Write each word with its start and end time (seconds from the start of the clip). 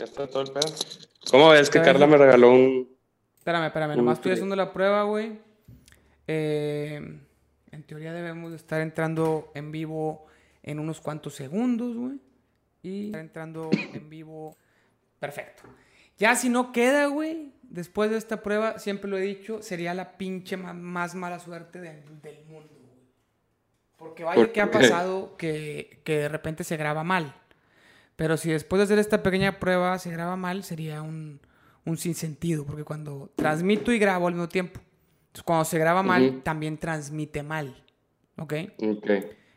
Ya 0.00 0.04
está 0.04 0.26
todo 0.26 0.40
el 0.40 0.50
pedo. 0.50 0.72
¿Cómo 1.30 1.50
ves 1.50 1.68
que 1.68 1.82
Carla 1.82 2.06
me 2.06 2.16
regaló 2.16 2.52
un. 2.52 2.88
Espérame, 3.36 3.66
espérame, 3.66 3.96
nomás 3.96 4.16
estoy 4.16 4.32
haciendo 4.32 4.56
la 4.56 4.72
prueba, 4.72 5.02
güey. 5.02 5.38
Eh, 6.26 7.18
en 7.70 7.82
teoría 7.82 8.14
debemos 8.14 8.50
de 8.50 8.56
estar 8.56 8.80
entrando 8.80 9.52
en 9.54 9.70
vivo 9.70 10.24
en 10.62 10.78
unos 10.78 11.02
cuantos 11.02 11.34
segundos, 11.34 11.94
güey. 11.94 12.18
Y 12.82 13.06
estar 13.06 13.20
entrando 13.20 13.68
en 13.92 14.08
vivo. 14.08 14.56
Perfecto. 15.18 15.64
Ya 16.16 16.34
si 16.34 16.48
no 16.48 16.72
queda, 16.72 17.08
güey, 17.08 17.52
después 17.62 18.10
de 18.10 18.16
esta 18.16 18.42
prueba, 18.42 18.78
siempre 18.78 19.10
lo 19.10 19.18
he 19.18 19.22
dicho, 19.22 19.60
sería 19.60 19.92
la 19.92 20.16
pinche 20.16 20.56
más 20.56 21.14
mala 21.14 21.40
suerte 21.40 21.78
del, 21.78 22.04
mundo, 22.48 22.72
güey. 22.72 23.04
Porque 23.98 24.24
vaya 24.24 24.50
que 24.50 24.62
ha 24.62 24.70
pasado 24.70 25.36
que, 25.36 26.00
que 26.04 26.20
de 26.20 26.28
repente 26.30 26.64
se 26.64 26.78
graba 26.78 27.04
mal. 27.04 27.34
Pero 28.20 28.36
si 28.36 28.50
después 28.50 28.78
de 28.78 28.84
hacer 28.84 28.98
esta 28.98 29.22
pequeña 29.22 29.58
prueba 29.58 29.98
se 29.98 30.10
graba 30.10 30.36
mal, 30.36 30.62
sería 30.62 31.00
un, 31.00 31.40
un 31.86 31.96
sinsentido, 31.96 32.66
porque 32.66 32.84
cuando 32.84 33.32
transmito 33.34 33.92
y 33.92 33.98
grabo 33.98 34.28
al 34.28 34.34
mismo 34.34 34.46
tiempo, 34.46 34.78
cuando 35.42 35.64
se 35.64 35.78
graba 35.78 36.02
mal, 36.02 36.42
también 36.42 36.76
transmite 36.76 37.42
mal. 37.42 37.82
¿Ok? 38.36 38.52
Ok. 38.76 39.10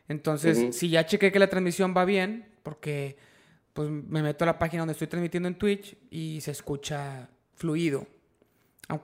Entonces, 0.07 0.77
si 0.77 0.87
ya 0.87 1.05
chequé 1.05 1.29
que 1.29 1.39
la 1.39 1.49
transmisión 1.49 1.93
va 1.93 2.05
bien, 2.05 2.53
porque 2.63 3.17
pues 3.73 3.89
me 3.89 4.23
meto 4.23 4.45
a 4.45 4.47
la 4.47 4.59
página 4.59 4.83
donde 4.83 4.93
estoy 4.93 5.07
transmitiendo 5.07 5.49
en 5.49 5.55
Twitch 5.55 5.97
y 6.09 6.39
se 6.39 6.51
escucha 6.51 7.27
fluido, 7.55 8.07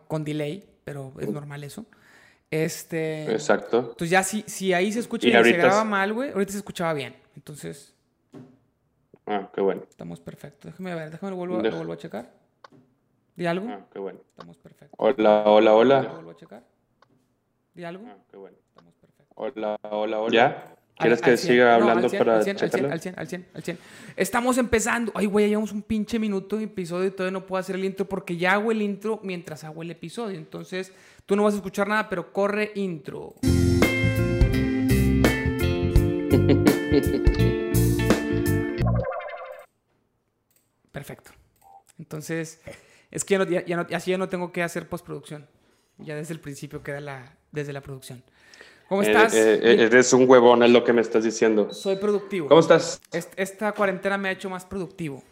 con 0.07 0.23
delay, 0.23 0.63
pero 0.85 1.11
es 1.19 1.29
normal 1.29 1.65
eso. 1.65 1.85
Este. 2.49 3.29
Exacto. 3.29 3.79
Entonces, 3.79 4.09
ya 4.09 4.23
si, 4.23 4.41
si 4.47 4.71
ahí 4.71 4.93
se 4.93 5.01
escucha 5.01 5.27
y, 5.27 5.31
se 5.31 5.51
graba 5.51 5.83
mal, 5.83 6.13
güey, 6.13 6.31
ahorita 6.31 6.53
se 6.53 6.59
escuchaba 6.59 6.93
bien. 6.93 7.13
Entonces, 7.35 7.93
Ah, 9.29 9.47
qué 9.53 9.61
bueno. 9.61 9.83
Estamos 9.87 10.19
perfectos. 10.19 10.71
Déjame 10.71 10.95
ver, 10.95 11.11
déjame 11.11 11.29
lo 11.29 11.37
vuelvo, 11.37 11.61
lo 11.61 11.75
vuelvo 11.75 11.93
a 11.93 11.97
checar. 11.97 12.33
¿Di 13.35 13.45
algo? 13.45 13.67
Ah, 13.69 13.85
qué 13.93 13.99
bueno. 13.99 14.19
Estamos 14.27 14.57
perfectos. 14.57 14.97
Hola, 14.97 15.43
hola, 15.45 15.75
hola. 15.75 16.01
¿Lo 16.01 16.13
vuelvo 16.15 16.31
a 16.31 16.35
checar? 16.35 16.63
¿Di 17.75 17.83
algo? 17.83 18.05
Ah, 18.07 18.17
qué 18.29 18.37
bueno. 18.37 18.57
Estamos 18.67 18.95
perfectos. 18.95 19.27
Hola, 19.35 19.77
hola, 19.83 20.19
hola. 20.19 20.33
¿Ya? 20.33 20.75
¿Quieres 20.97 21.21
que 21.21 21.37
siga 21.37 21.75
hablando 21.75 22.05
al 22.05 22.09
100, 22.09 22.19
para 22.19 22.37
al 22.37 22.43
100, 22.43 22.57
al 22.57 22.71
100, 22.71 22.91
al 22.91 22.99
100, 22.99 23.19
al 23.19 23.27
100, 23.27 23.47
al 23.53 23.63
100. 23.63 23.77
Estamos 24.17 24.57
empezando. 24.57 25.11
Ay, 25.13 25.27
güey, 25.27 25.47
llevamos 25.47 25.73
un 25.73 25.83
pinche 25.83 26.17
minuto 26.17 26.57
de 26.57 26.63
episodio 26.63 27.09
y 27.09 27.11
todavía 27.11 27.39
no 27.39 27.45
puedo 27.45 27.59
hacer 27.59 27.75
el 27.75 27.85
intro 27.85 28.09
porque 28.09 28.35
ya 28.35 28.53
hago 28.53 28.71
el 28.71 28.81
intro 28.81 29.19
mientras 29.21 29.63
hago 29.63 29.83
el 29.83 29.91
episodio. 29.91 30.39
Entonces, 30.39 30.91
tú 31.27 31.35
no 31.35 31.43
vas 31.43 31.53
a 31.53 31.57
escuchar 31.57 31.87
nada, 31.87 32.09
pero 32.09 32.33
corre 32.33 32.71
intro. 32.73 33.35
Perfecto. 40.91 41.31
Entonces, 41.97 42.61
es 43.11 43.25
que 43.25 43.63
ya 43.65 43.75
no, 43.77 43.87
así 43.93 44.11
ya 44.11 44.17
no 44.17 44.29
tengo 44.29 44.51
que 44.51 44.63
hacer 44.63 44.87
postproducción. 44.87 45.47
Ya 45.97 46.15
desde 46.15 46.33
el 46.33 46.39
principio 46.39 46.81
queda 46.81 47.01
la, 47.01 47.37
desde 47.51 47.73
la 47.73 47.81
producción. 47.81 48.23
¿Cómo 48.87 49.03
eh, 49.03 49.07
estás? 49.07 49.33
Eh, 49.35 49.59
eh, 49.61 49.83
eres 49.83 50.13
un 50.13 50.27
huevón, 50.29 50.63
es 50.63 50.71
lo 50.71 50.83
que 50.83 50.93
me 50.93 51.01
estás 51.01 51.23
diciendo. 51.23 51.71
Soy 51.73 51.97
productivo. 51.97 52.47
¿Cómo 52.47 52.61
estás? 52.61 53.01
Esta 53.11 53.71
cuarentena 53.73 54.17
me 54.17 54.29
ha 54.29 54.31
hecho 54.31 54.49
más 54.49 54.65
productivo. 54.65 55.23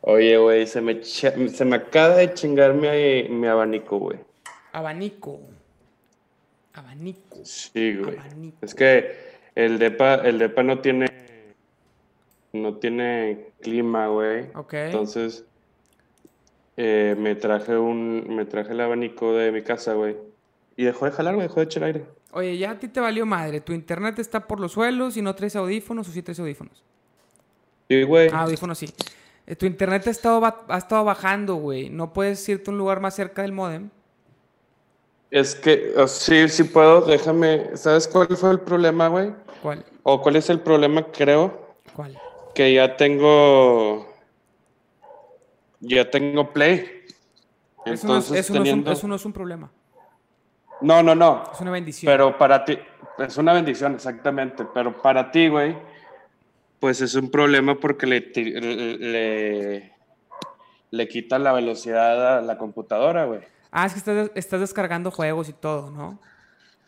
Oye, 0.00 0.36
güey, 0.36 0.66
se 0.66 0.80
me, 0.80 1.02
se 1.02 1.64
me 1.64 1.76
acaba 1.76 2.16
de 2.16 2.32
chingar 2.32 2.74
mi, 2.74 3.28
mi 3.28 3.46
abanico, 3.48 3.98
güey. 3.98 4.18
Abanico. 4.72 5.40
Abanico. 6.74 7.44
Sí, 7.44 7.96
güey. 7.96 8.16
Es 8.60 8.74
que 8.74 9.36
el 9.54 9.78
depa, 9.78 10.16
el 10.16 10.38
depa 10.38 10.62
no 10.62 10.78
tiene 10.78 11.06
no 12.62 12.76
tiene 12.76 13.52
clima, 13.60 14.08
güey. 14.08 14.46
Ok. 14.54 14.74
Entonces, 14.74 15.44
eh, 16.76 17.14
me 17.18 17.34
traje 17.34 17.76
un, 17.76 18.26
me 18.28 18.44
traje 18.44 18.72
el 18.72 18.80
abanico 18.80 19.32
de 19.32 19.52
mi 19.52 19.62
casa, 19.62 19.94
güey. 19.94 20.16
Y 20.76 20.84
dejó 20.84 21.06
de 21.06 21.12
jalar, 21.12 21.34
güey, 21.34 21.48
dejó 21.48 21.60
de 21.60 21.64
echar 21.64 21.84
aire. 21.84 22.06
Oye, 22.32 22.58
ya 22.58 22.72
a 22.72 22.78
ti 22.78 22.88
te 22.88 23.00
valió 23.00 23.24
madre. 23.24 23.60
Tu 23.60 23.72
internet 23.72 24.18
está 24.18 24.46
por 24.46 24.60
los 24.60 24.72
suelos 24.72 25.16
y 25.16 25.22
no 25.22 25.34
traes 25.34 25.56
audífonos 25.56 26.06
o 26.08 26.12
sí 26.12 26.22
traes 26.22 26.38
audífonos. 26.38 26.84
Sí, 27.88 28.02
güey. 28.02 28.28
Ah, 28.32 28.42
audífonos 28.42 28.76
sí. 28.76 28.86
Eh, 29.46 29.56
tu 29.56 29.64
internet 29.64 30.06
ha 30.06 30.10
estado, 30.10 30.44
ha 30.44 30.76
estado 30.76 31.04
bajando, 31.04 31.54
güey. 31.54 31.88
¿No 31.88 32.12
puedes 32.12 32.46
irte 32.48 32.70
a 32.70 32.72
un 32.72 32.78
lugar 32.78 33.00
más 33.00 33.14
cerca 33.14 33.42
del 33.42 33.52
modem? 33.52 33.88
Es 35.30 35.54
que, 35.54 35.94
sí, 36.08 36.48
sí 36.48 36.64
puedo. 36.64 37.00
Déjame. 37.00 37.76
¿Sabes 37.76 38.06
cuál 38.06 38.28
fue 38.36 38.50
el 38.50 38.60
problema, 38.60 39.08
güey? 39.08 39.32
¿Cuál? 39.62 39.84
¿O 40.02 40.20
cuál 40.20 40.36
es 40.36 40.50
el 40.50 40.60
problema, 40.60 41.06
creo? 41.10 41.74
¿Cuál? 41.94 42.20
Que 42.56 42.72
ya 42.72 42.96
tengo. 42.96 44.08
Ya 45.80 46.10
tengo 46.10 46.52
Play. 46.52 47.04
Eso, 47.84 48.08
no 48.08 48.16
es, 48.16 48.30
eso, 48.32 48.54
no 49.06 49.14
es 49.14 49.24
un, 49.24 49.32
problema. 49.32 49.70
No, 50.80 51.02
no, 51.02 51.14
no. 51.14 51.44
Es 51.52 51.60
una 51.60 51.70
bendición. 51.70 52.10
Pero 52.10 52.36
para 52.36 52.64
ti, 52.64 52.78
es 53.18 53.36
una 53.36 53.52
bendición, 53.52 53.94
exactamente. 53.94 54.64
Pero 54.74 55.00
para 55.00 55.30
ti, 55.30 55.48
güey, 55.48 55.76
pues 56.80 57.00
es 57.02 57.14
un 57.14 57.30
problema 57.30 57.78
porque 57.78 58.06
le, 58.06 58.20
le, 58.98 59.92
le 60.90 61.08
quita 61.08 61.38
la 61.38 61.52
velocidad 61.52 62.38
a 62.38 62.40
la 62.40 62.58
computadora, 62.58 63.26
güey. 63.26 63.40
Ah, 63.70 63.86
es 63.86 63.92
que 63.92 63.98
estás, 63.98 64.30
estás, 64.34 64.60
descargando 64.60 65.10
juegos 65.10 65.48
y 65.50 65.52
todo, 65.52 65.90
¿no? 65.90 66.18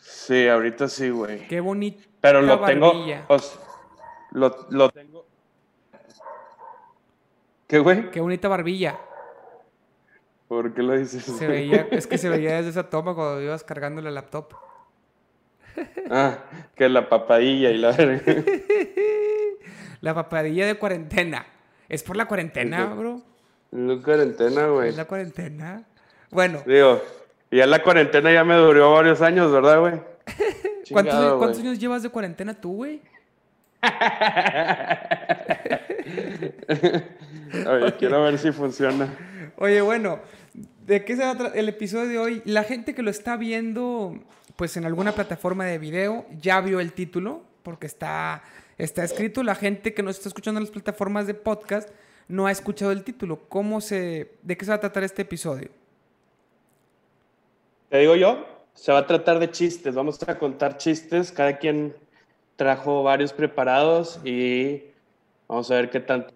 Sí, 0.00 0.49
ahorita 0.49 0.89
sí, 0.89 1.11
güey. 1.11 1.47
Qué 1.47 1.61
bonito. 1.61 2.03
Pero 2.21 2.41
lo 2.43 2.59
tengo. 2.65 2.93
lo, 4.33 4.67
lo 4.71 4.91
tengo 4.91 5.18
¿Qué, 7.69 7.79
güey? 7.79 8.11
Qué 8.11 8.21
bonita 8.21 8.49
barbilla. 8.49 8.99
¿Por 10.49 10.73
qué 10.73 10.83
lo 10.83 10.97
dices? 10.97 11.23
Se 11.23 11.47
veía, 11.47 11.87
es 11.91 12.06
que 12.06 12.17
se 12.17 12.31
veía 12.31 12.53
desde 12.56 12.71
esa 12.71 12.89
toma 12.89 13.15
cuando 13.15 13.43
ibas 13.43 13.62
cargando 13.62 14.01
la 14.01 14.11
laptop. 14.11 14.55
Ah, 16.11 16.39
que 16.75 16.89
la 16.89 17.11
papadilla 17.11 17.71
y 17.71 17.77
la... 17.77 17.91
la 20.01 20.15
papadilla 20.15 20.67
de 20.67 20.77
cuarentena. 20.77 21.45
¿Es 21.91 22.03
por 22.03 22.17
la 22.17 22.27
cuarentena, 22.27 22.87
bro? 22.87 23.21
La 23.71 24.03
cuarentena, 24.03 24.67
güey. 24.69 24.89
¿Es 24.89 24.97
la 24.97 25.05
cuarentena? 25.05 25.85
Bueno. 26.31 26.62
Digo, 26.65 27.03
ya 27.50 27.67
la 27.67 27.83
cuarentena 27.83 28.33
ya 28.33 28.45
me 28.45 28.55
duró 28.55 28.95
varios 28.95 29.21
años, 29.21 29.53
¿verdad, 29.53 29.81
güey? 29.81 30.00
¿Cuántos, 30.91 31.35
¿Cuántos 31.35 31.61
años 31.61 31.79
llevas 31.79 32.03
de 32.03 32.09
cuarentena 32.09 32.59
tú, 32.59 32.77
güey? 32.77 33.03
Oye, 37.73 37.93
quiero 37.99 38.23
ver 38.23 38.39
si 38.39 38.51
funciona. 38.51 39.15
Oye, 39.56 39.83
bueno, 39.83 40.21
¿de 40.87 41.05
qué 41.05 41.17
se 41.17 41.23
va 41.23 41.49
el 41.55 41.69
episodio 41.69 42.09
de 42.09 42.19
hoy? 42.19 42.43
La 42.47 42.65
gente 42.65 42.95
que 42.95 43.03
lo 43.03 43.11
está 43.11 43.37
viendo, 43.37 44.19
pues 44.56 44.77
en 44.79 44.87
alguna 44.87 45.12
plataforma 45.12 45.67
de 45.67 45.79
video, 45.79 46.25
ya 46.41 46.62
vio 46.62 46.81
el 46.81 46.93
título, 46.95 47.43
porque 47.62 47.87
está, 47.87 48.43
está 48.79 49.05
escrito. 49.05 49.43
La 49.43 49.55
gente 49.55 49.93
que 49.93 50.03
nos 50.03 50.17
está 50.17 50.31
escuchando 50.31 50.59
en 50.59 50.65
las 50.65 50.71
plataformas 50.71 51.27
de 51.27 51.34
podcast 51.34 51.91
no 52.27 52.47
ha 52.47 52.51
escuchado 52.51 52.91
el 52.91 53.05
título. 53.05 53.41
¿Cómo 53.49 53.83
se, 53.83 54.33
¿De 54.43 54.56
qué 54.56 54.65
se 54.65 54.71
va 54.71 54.77
a 54.77 54.81
tratar 54.81 55.05
este 55.05 55.23
episodio? 55.23 55.69
Te 57.91 57.99
digo 57.99 58.17
yo, 58.17 58.47
se 58.73 58.93
va 58.93 59.00
a 59.00 59.06
tratar 59.06 59.39
de 59.39 59.50
chistes. 59.50 59.95
Vamos 59.95 60.19
a 60.27 60.39
contar 60.39 60.79
chistes. 60.79 61.33
Cada 61.33 61.59
quien 61.59 61.95
trajo 62.56 63.03
varios 63.03 63.35
preparados 63.35 64.21
y 64.25 64.85
vamos 65.47 65.71
a 65.71 65.75
ver 65.75 65.91
qué 65.91 66.00
tanto 66.00 66.33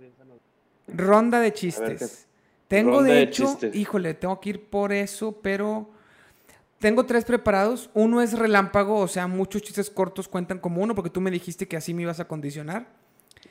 Ronda 0.96 1.40
de 1.40 1.52
chistes. 1.52 2.26
Tengo 2.72 3.02
de 3.02 3.20
hecho, 3.20 3.58
híjole, 3.74 4.14
tengo 4.14 4.40
que 4.40 4.48
ir 4.48 4.64
por 4.64 4.94
eso, 4.94 5.32
pero 5.42 5.90
tengo 6.78 7.04
tres 7.04 7.26
preparados. 7.26 7.90
Uno 7.92 8.22
es 8.22 8.32
relámpago, 8.32 8.98
o 8.98 9.08
sea, 9.08 9.26
muchos 9.26 9.60
chistes 9.60 9.90
cortos 9.90 10.26
cuentan 10.26 10.58
como 10.58 10.82
uno, 10.82 10.94
porque 10.94 11.10
tú 11.10 11.20
me 11.20 11.30
dijiste 11.30 11.68
que 11.68 11.76
así 11.76 11.92
me 11.92 12.02
ibas 12.02 12.18
a 12.18 12.26
condicionar. 12.26 12.86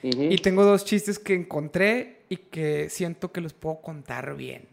Y 0.02 0.38
tengo 0.38 0.64
dos 0.64 0.86
chistes 0.86 1.20
que 1.20 1.36
encontré 1.36 2.22
y 2.30 2.38
que 2.38 2.90
siento 2.90 3.32
que 3.32 3.42
los 3.42 3.54
puedo 3.54 3.82
contar 3.82 4.36
bien. 4.36 4.68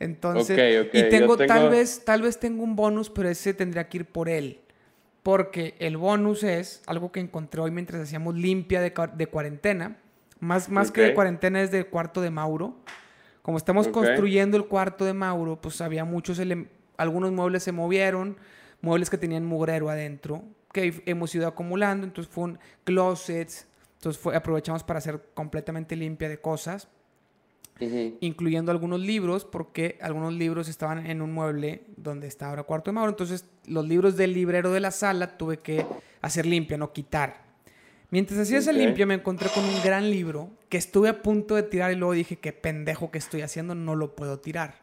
Entonces, 0.00 0.88
y 0.92 1.08
tengo, 1.08 1.36
tal 1.36 1.70
vez, 1.70 2.04
tal 2.04 2.22
vez 2.22 2.40
tengo 2.40 2.64
un 2.64 2.74
bonus, 2.74 3.08
pero 3.08 3.28
ese 3.28 3.54
tendría 3.54 3.88
que 3.88 3.98
ir 3.98 4.06
por 4.06 4.28
él. 4.28 4.58
Porque 5.22 5.76
el 5.78 5.96
bonus 5.96 6.42
es 6.42 6.82
algo 6.86 7.12
que 7.12 7.20
encontré 7.20 7.60
hoy 7.60 7.70
mientras 7.70 8.02
hacíamos 8.02 8.34
limpia 8.34 8.80
de, 8.80 8.92
de 9.14 9.26
cuarentena 9.28 9.96
más, 10.44 10.68
más 10.68 10.90
que 10.90 11.00
de 11.00 11.14
cuarentena 11.14 11.62
es 11.62 11.70
del 11.70 11.86
cuarto 11.86 12.20
de 12.20 12.30
Mauro. 12.30 12.76
Como 13.42 13.58
estamos 13.58 13.88
construyendo 13.88 14.56
el 14.56 14.66
cuarto 14.66 15.04
de 15.04 15.12
Mauro, 15.12 15.60
pues 15.60 15.80
había 15.80 16.04
muchos, 16.04 16.40
algunos 16.96 17.32
muebles 17.32 17.62
se 17.62 17.72
movieron, 17.72 18.36
muebles 18.80 19.10
que 19.10 19.18
tenían 19.18 19.44
mugrero 19.44 19.90
adentro, 19.90 20.44
que 20.72 21.02
hemos 21.06 21.34
ido 21.34 21.46
acumulando, 21.46 22.06
entonces 22.06 22.32
fue 22.32 22.44
un 22.44 22.58
closet, 22.84 23.66
entonces 23.96 24.20
fue, 24.20 24.34
aprovechamos 24.34 24.82
para 24.82 24.98
hacer 24.98 25.20
completamente 25.34 25.94
limpia 25.94 26.28
de 26.28 26.38
cosas, 26.38 26.88
incluyendo 28.20 28.72
algunos 28.72 29.00
libros, 29.00 29.44
porque 29.44 29.98
algunos 30.00 30.32
libros 30.32 30.68
estaban 30.68 31.06
en 31.06 31.20
un 31.20 31.32
mueble 31.32 31.82
donde 31.96 32.28
está 32.28 32.48
ahora 32.48 32.62
cuarto 32.62 32.90
de 32.90 32.94
Mauro, 32.94 33.10
entonces 33.10 33.46
los 33.66 33.86
libros 33.86 34.16
del 34.16 34.32
librero 34.32 34.72
de 34.72 34.80
la 34.80 34.90
sala 34.90 35.36
tuve 35.36 35.58
que 35.58 35.84
hacer 36.22 36.46
limpia, 36.46 36.78
no 36.78 36.92
quitar. 36.92 37.43
Mientras 38.14 38.38
hacía 38.38 38.58
esa 38.58 38.70
limpia 38.70 39.06
me 39.06 39.14
encontré 39.14 39.48
con 39.48 39.64
un 39.64 39.82
gran 39.82 40.08
libro 40.08 40.48
que 40.68 40.76
estuve 40.78 41.08
a 41.08 41.20
punto 41.20 41.56
de 41.56 41.64
tirar 41.64 41.90
y 41.90 41.96
luego 41.96 42.12
dije, 42.12 42.36
qué 42.36 42.52
pendejo 42.52 43.10
que 43.10 43.18
estoy 43.18 43.42
haciendo, 43.42 43.74
no 43.74 43.96
lo 43.96 44.14
puedo 44.14 44.38
tirar. 44.38 44.76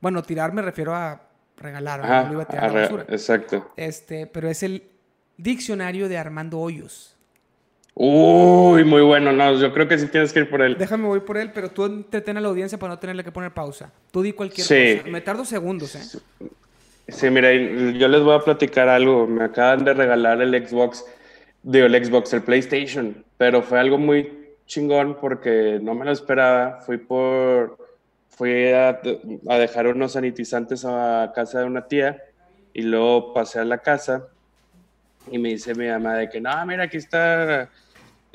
Bueno, 0.00 0.24
tirar 0.24 0.52
me 0.52 0.60
refiero 0.60 0.92
a 0.92 1.22
regalar, 1.56 2.00
no 2.00 2.30
lo 2.30 2.32
iba 2.32 2.42
a 2.42 2.46
tirar 2.46 2.64
a 2.64 2.72
la 2.72 2.80
basura. 2.80 3.06
Exacto. 3.08 3.70
Este, 3.76 4.26
pero 4.26 4.48
es 4.48 4.64
el 4.64 4.82
diccionario 5.36 6.08
de 6.08 6.18
Armando 6.18 6.58
Hoyos. 6.58 7.16
Uy, 7.94 8.82
muy 8.82 9.02
bueno. 9.02 9.30
No, 9.30 9.56
yo 9.56 9.72
creo 9.72 9.86
que 9.86 9.96
sí 9.96 10.08
tienes 10.08 10.32
que 10.32 10.40
ir 10.40 10.50
por 10.50 10.60
él. 10.60 10.76
Déjame 10.76 11.06
voy 11.06 11.20
por 11.20 11.36
él, 11.36 11.52
pero 11.52 11.70
tú 11.70 11.84
entretén 11.84 12.38
a 12.38 12.40
la 12.40 12.48
audiencia 12.48 12.76
para 12.76 12.94
no 12.94 12.98
tenerle 12.98 13.22
que 13.22 13.30
poner 13.30 13.54
pausa. 13.54 13.92
Tú 14.10 14.20
di 14.20 14.32
cualquier 14.32 14.66
cosa. 14.66 15.08
Me 15.08 15.20
tardo 15.20 15.44
segundos, 15.44 15.94
¿eh? 15.94 16.48
Sí, 17.06 17.30
mira, 17.30 17.52
yo 17.52 18.08
les 18.08 18.20
voy 18.22 18.34
a 18.34 18.40
platicar 18.40 18.88
algo. 18.88 19.28
Me 19.28 19.44
acaban 19.44 19.84
de 19.84 19.94
regalar 19.94 20.42
el 20.42 20.66
Xbox, 20.66 21.04
digo, 21.64 21.86
el 21.86 22.04
Xbox, 22.04 22.32
el 22.32 22.42
PlayStation, 22.42 23.24
pero 23.36 23.62
fue 23.62 23.80
algo 23.80 23.98
muy 23.98 24.54
chingón 24.66 25.16
porque 25.20 25.80
no 25.82 25.94
me 25.94 26.04
lo 26.04 26.12
esperaba. 26.12 26.80
Fui 26.82 26.98
por, 26.98 27.76
fui 28.28 28.68
a, 28.72 29.00
a 29.48 29.58
dejar 29.58 29.88
unos 29.88 30.12
sanitizantes 30.12 30.84
a 30.84 31.32
casa 31.34 31.60
de 31.60 31.66
una 31.66 31.86
tía 31.88 32.22
y 32.72 32.82
luego 32.82 33.34
pasé 33.34 33.58
a 33.58 33.64
la 33.64 33.78
casa 33.78 34.28
y 35.30 35.38
me 35.38 35.48
dice 35.48 35.74
mi 35.74 35.88
mamá 35.88 36.14
de 36.14 36.28
que, 36.28 36.40
no, 36.40 36.64
mira, 36.66 36.84
aquí 36.84 36.98
está 36.98 37.70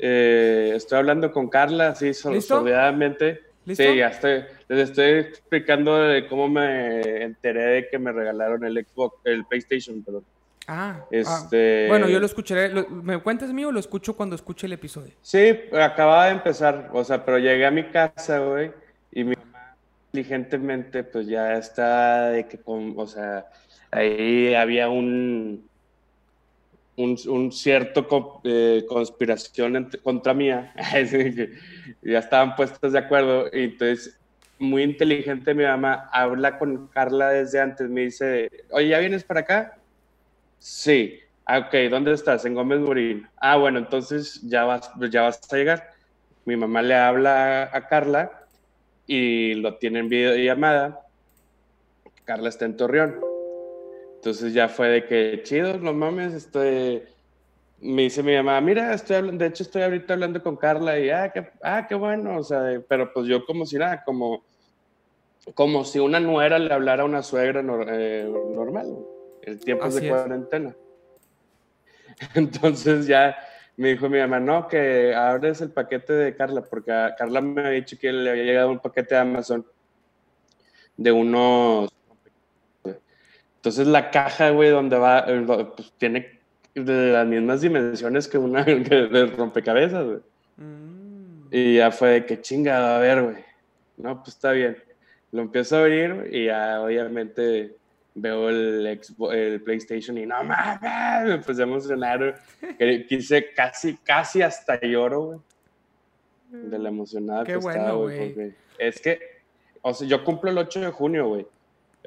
eh, 0.02 0.72
estoy 0.74 0.98
hablando 0.98 1.30
con 1.30 1.48
Carla, 1.48 1.88
así 1.90 2.14
sordeadamente. 2.14 3.42
Sí, 3.66 3.96
ya 3.96 4.08
estoy, 4.08 4.44
les 4.68 4.88
estoy 4.88 5.10
explicando 5.20 5.96
de 5.98 6.26
cómo 6.26 6.48
me 6.48 7.22
enteré 7.22 7.62
de 7.62 7.88
que 7.88 7.98
me 7.98 8.10
regalaron 8.10 8.64
el 8.64 8.84
Xbox, 8.84 9.18
el 9.24 9.44
PlayStation, 9.44 10.02
perdón. 10.02 10.24
Ah, 10.72 11.00
ah. 11.00 11.06
este... 11.10 11.88
bueno, 11.88 12.08
yo 12.08 12.20
lo 12.20 12.26
escucharé. 12.26 12.86
¿Me 12.88 13.20
cuentas 13.20 13.52
mío 13.52 13.68
o 13.68 13.72
lo 13.72 13.80
escucho 13.80 14.14
cuando 14.14 14.36
escuche 14.36 14.68
el 14.68 14.72
episodio? 14.72 15.12
Sí, 15.20 15.58
acababa 15.72 16.26
de 16.26 16.32
empezar, 16.32 16.90
o 16.92 17.02
sea, 17.02 17.24
pero 17.24 17.38
llegué 17.38 17.66
a 17.66 17.72
mi 17.72 17.84
casa, 17.90 18.38
güey, 18.38 18.70
y 19.10 19.24
mi 19.24 19.34
mamá 19.34 19.74
inteligentemente, 20.06 21.02
pues 21.02 21.26
ya 21.26 21.54
está 21.54 22.30
de 22.30 22.46
que, 22.46 22.60
o 22.64 23.06
sea, 23.08 23.46
ahí 23.90 24.54
había 24.54 24.88
un, 24.88 25.68
un, 26.96 27.50
cierto 27.50 28.40
eh, 28.44 28.84
conspiración 28.88 29.90
contra 30.04 30.34
mía. 30.34 30.72
ya 32.02 32.18
estaban 32.20 32.54
puestos 32.54 32.92
de 32.92 32.98
acuerdo. 33.00 33.46
Y 33.52 33.64
entonces, 33.64 34.16
muy 34.60 34.84
inteligente 34.84 35.54
mi 35.54 35.64
mamá 35.64 36.08
habla 36.12 36.58
con 36.58 36.86
Carla 36.88 37.30
desde 37.30 37.58
antes. 37.58 37.88
Me 37.88 38.02
dice, 38.02 38.50
oye, 38.70 38.88
¿ya 38.88 39.00
vienes 39.00 39.24
para 39.24 39.40
acá? 39.40 39.79
Sí. 40.60 41.18
Ah, 41.44 41.58
ok, 41.58 41.90
¿dónde 41.90 42.12
estás? 42.12 42.44
En 42.44 42.54
Gómez 42.54 42.78
Morín. 42.78 43.28
Ah, 43.36 43.56
bueno, 43.56 43.80
entonces 43.80 44.40
ya 44.42 44.62
vas, 44.62 44.88
ya 45.10 45.22
vas 45.22 45.40
a 45.52 45.56
llegar. 45.56 45.90
Mi 46.44 46.56
mamá 46.56 46.82
le 46.82 46.94
habla 46.94 47.64
a, 47.64 47.76
a 47.76 47.88
Carla 47.88 48.46
y 49.04 49.54
lo 49.54 49.76
tiene 49.78 49.98
en 49.98 50.08
videollamada. 50.08 51.00
Carla 52.24 52.48
está 52.48 52.66
en 52.66 52.76
Torreón 52.76 53.30
entonces 54.20 54.52
ya 54.52 54.68
fue 54.68 54.88
de 54.88 55.06
que, 55.06 55.40
chido, 55.44 55.78
no 55.78 55.94
mames, 55.94 56.34
estoy... 56.34 57.02
Me 57.78 58.02
dice 58.02 58.22
mi 58.22 58.36
mamá, 58.36 58.60
mira, 58.60 58.92
estoy 58.92 59.16
hablando, 59.16 59.42
de 59.42 59.48
hecho 59.48 59.62
estoy 59.62 59.80
ahorita 59.80 60.12
hablando 60.12 60.42
con 60.42 60.56
Carla 60.56 60.98
y, 60.98 61.08
ah, 61.08 61.30
qué, 61.32 61.48
ah, 61.62 61.86
qué 61.88 61.94
bueno, 61.94 62.36
o 62.36 62.42
sea, 62.42 62.82
pero 62.86 63.10
pues 63.14 63.26
yo 63.26 63.46
como 63.46 63.64
si 63.64 63.78
nada, 63.78 64.02
como, 64.04 64.44
como 65.54 65.86
si 65.86 65.98
una 65.98 66.20
nuera 66.20 66.58
le 66.58 66.70
hablara 66.70 67.04
a 67.04 67.06
una 67.06 67.22
suegra 67.22 67.62
eh, 67.88 68.30
normal, 68.54 68.94
el 69.42 69.60
tiempo 69.60 69.88
de 69.88 70.08
cuarentena. 70.08 70.74
Entonces 72.34 73.06
ya 73.06 73.36
me 73.76 73.90
dijo 73.90 74.08
mi 74.08 74.18
mamá, 74.18 74.40
no, 74.40 74.68
que 74.68 75.14
abres 75.14 75.60
el 75.60 75.70
paquete 75.70 76.12
de 76.12 76.36
Carla, 76.36 76.62
porque 76.62 76.92
Carla 77.16 77.40
me 77.40 77.60
había 77.60 77.72
dicho 77.72 77.98
que 77.98 78.12
le 78.12 78.30
había 78.30 78.44
llegado 78.44 78.70
un 78.70 78.78
paquete 78.78 79.14
de 79.14 79.20
Amazon 79.20 79.66
de 80.96 81.12
unos 81.12 81.90
entonces 83.60 83.86
la 83.88 84.10
caja, 84.10 84.50
güey, 84.50 84.70
donde 84.70 84.96
va, 84.96 85.26
pues 85.76 85.92
tiene 85.98 86.40
de 86.74 87.12
las 87.12 87.26
mismas 87.26 87.60
dimensiones 87.60 88.26
que 88.26 88.38
una 88.38 88.64
de 88.64 89.32
rompecabezas, 89.36 90.06
güey. 90.06 90.20
Mm. 90.56 91.48
Y 91.50 91.76
ya 91.76 91.90
fue 91.90 92.08
de 92.08 92.26
que 92.26 92.40
chingada, 92.40 92.96
a 92.96 93.00
ver, 93.00 93.22
güey. 93.22 93.36
No, 93.98 94.22
pues 94.22 94.36
está 94.36 94.52
bien. 94.52 94.78
Lo 95.30 95.42
empiezo 95.42 95.76
a 95.76 95.80
abrir 95.80 96.30
y 96.32 96.46
ya 96.46 96.80
obviamente 96.80 97.76
veo 98.14 98.48
el, 98.48 99.00
el 99.32 99.62
PlayStation 99.62 100.18
y 100.18 100.26
no 100.26 100.42
mames, 100.42 101.26
me 101.26 101.34
empecé 101.34 101.62
a 101.62 101.64
emocionar. 101.64 102.40
Quise 103.08 103.52
casi, 103.54 103.96
casi 103.98 104.42
hasta 104.42 104.80
lloro, 104.80 105.22
güey. 105.22 105.38
De 106.50 106.78
la 106.78 106.88
emocionada 106.88 107.44
Qué 107.44 107.52
que 107.52 107.58
bueno, 107.58 107.80
estaba, 107.80 107.98
güey. 107.98 108.54
Es 108.78 109.00
que, 109.00 109.20
o 109.82 109.94
sea, 109.94 110.08
yo 110.08 110.24
cumplo 110.24 110.50
el 110.50 110.58
8 110.58 110.80
de 110.80 110.90
junio, 110.90 111.28
güey. 111.28 111.46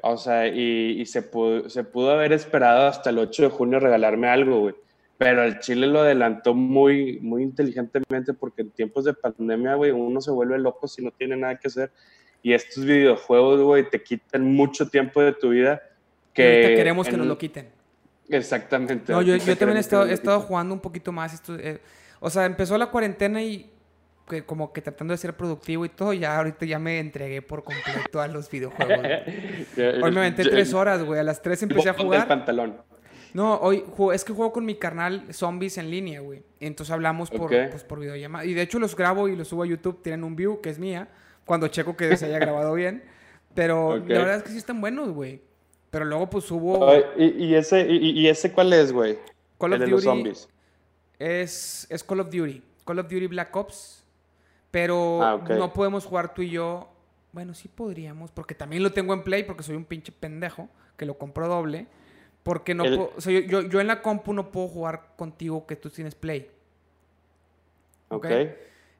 O 0.02 0.18
sea, 0.18 0.46
y, 0.48 1.06
se, 1.06 1.22
pudo, 1.22 1.70
se 1.70 1.82
pudo 1.82 2.10
haber 2.10 2.32
esperado 2.32 2.86
hasta 2.86 3.10
el 3.10 3.18
8 3.18 3.44
de 3.44 3.48
junio 3.48 3.80
regalarme 3.80 4.28
algo, 4.28 4.60
güey. 4.60 4.74
Pero 5.16 5.44
el 5.44 5.60
Chile 5.60 5.86
lo 5.86 6.00
adelantó 6.00 6.54
muy, 6.54 7.20
muy 7.20 7.42
inteligentemente 7.42 8.34
porque 8.34 8.62
en 8.62 8.70
tiempos 8.70 9.04
de 9.04 9.14
pandemia, 9.14 9.76
güey, 9.76 9.92
uno 9.92 10.20
se 10.20 10.30
vuelve 10.30 10.58
loco 10.58 10.88
si 10.88 11.02
no 11.02 11.10
tiene 11.10 11.36
nada 11.36 11.56
que 11.56 11.68
hacer. 11.68 11.90
Y 12.42 12.52
estos 12.52 12.84
videojuegos, 12.84 13.62
güey, 13.62 13.88
te 13.88 14.02
quitan 14.02 14.44
mucho 14.44 14.88
tiempo 14.88 15.22
de 15.22 15.32
tu 15.32 15.50
vida. 15.50 15.80
Que 16.34 16.74
queremos 16.76 17.08
que 17.08 17.16
nos 17.16 17.26
lo 17.26 17.38
quiten. 17.38 17.68
Exactamente. 18.28 19.12
No, 19.12 19.22
yo, 19.22 19.36
yo 19.36 19.56
también 19.56 19.76
he 19.76 19.80
estado, 19.80 20.06
he 20.06 20.12
estado, 20.12 20.40
jugando 20.40 20.74
un 20.74 20.80
poquito 20.80 21.12
más. 21.12 21.34
Esto, 21.34 21.56
eh, 21.56 21.80
o 22.20 22.30
sea, 22.30 22.44
empezó 22.46 22.76
la 22.78 22.86
cuarentena 22.86 23.42
y 23.42 23.70
que 24.28 24.44
como 24.44 24.72
que 24.72 24.80
tratando 24.80 25.12
de 25.12 25.18
ser 25.18 25.36
productivo 25.36 25.84
y 25.84 25.90
todo, 25.90 26.12
ya 26.12 26.36
ahorita 26.36 26.64
ya 26.64 26.78
me 26.78 26.98
entregué 26.98 27.42
por 27.42 27.62
completo 27.62 28.20
a 28.20 28.28
los 28.28 28.50
videojuegos. 28.50 28.98
hoy 29.76 30.12
me 30.12 30.20
aventé 30.20 30.44
tres 30.44 30.72
horas, 30.72 31.02
güey. 31.02 31.20
A 31.20 31.22
las 31.22 31.42
tres 31.42 31.62
empecé 31.62 31.90
a 31.90 31.94
jugar. 31.94 32.22
El 32.22 32.28
pantalón. 32.28 32.76
No, 33.34 33.56
hoy 33.56 33.84
es 34.12 34.24
que 34.24 34.32
juego 34.32 34.52
con 34.52 34.64
mi 34.64 34.76
carnal 34.76 35.24
zombies 35.32 35.76
en 35.78 35.90
línea, 35.90 36.20
güey. 36.20 36.44
Entonces 36.60 36.92
hablamos 36.92 37.30
por, 37.30 37.48
pues, 37.48 37.82
por 37.82 37.98
videollamada. 37.98 38.44
Y 38.44 38.54
de 38.54 38.62
hecho 38.62 38.78
los 38.78 38.96
grabo 38.96 39.28
y 39.28 39.36
los 39.36 39.48
subo 39.48 39.64
a 39.64 39.66
YouTube. 39.66 40.02
Tienen 40.02 40.24
un 40.24 40.36
view 40.36 40.60
que 40.60 40.70
es 40.70 40.78
mía. 40.78 41.08
Cuando 41.44 41.68
checo 41.68 41.96
que 41.96 42.16
se 42.16 42.26
haya 42.26 42.38
grabado 42.38 42.72
bien. 42.74 43.02
Pero 43.54 43.98
la 43.98 44.18
verdad 44.18 44.36
es 44.36 44.42
que 44.44 44.50
sí 44.50 44.58
están 44.58 44.80
buenos, 44.80 45.10
güey. 45.10 45.42
Pero 45.94 46.06
luego 46.06 46.28
pues 46.28 46.46
subo... 46.46 46.92
¿Y, 47.16 47.54
ese, 47.54 47.86
y, 47.88 48.26
ese 48.26 48.50
cuál 48.50 48.72
es, 48.72 48.90
güey? 48.90 49.16
Call 49.60 49.74
of 49.74 49.88
Duty. 49.88 50.02
zombies. 50.02 50.48
Es, 51.20 51.86
es 51.88 52.02
Call 52.02 52.18
of 52.18 52.30
Duty. 52.30 52.60
Call 52.84 52.98
of 52.98 53.06
Duty 53.06 53.28
Black 53.28 53.54
Ops. 53.54 54.04
Pero 54.72 55.22
ah, 55.22 55.40
no 55.48 55.72
podemos 55.72 56.04
jugar 56.04 56.34
tú 56.34 56.42
y 56.42 56.50
yo. 56.50 56.88
Bueno, 57.30 57.54
sí 57.54 57.68
podríamos, 57.68 58.32
porque 58.32 58.56
también 58.56 58.82
lo 58.82 58.90
tengo 58.90 59.14
en 59.14 59.22
Play, 59.22 59.44
porque 59.44 59.62
soy 59.62 59.76
un 59.76 59.84
pinche 59.84 60.10
pendejo 60.10 60.68
que 60.96 61.06
lo 61.06 61.16
compro 61.16 61.46
doble. 61.46 61.86
Porque 62.42 62.74
no 62.74 62.82
puedo, 62.82 63.12
o 63.16 63.20
sea, 63.20 63.32
yo, 63.38 63.60
yo, 63.60 63.80
en 63.80 63.86
la 63.86 64.02
compu 64.02 64.32
no 64.32 64.50
puedo 64.50 64.66
jugar 64.66 65.12
contigo 65.16 65.64
que 65.64 65.76
tú 65.76 65.90
tienes 65.90 66.16
Play. 66.16 66.50
Ok. 68.08 68.26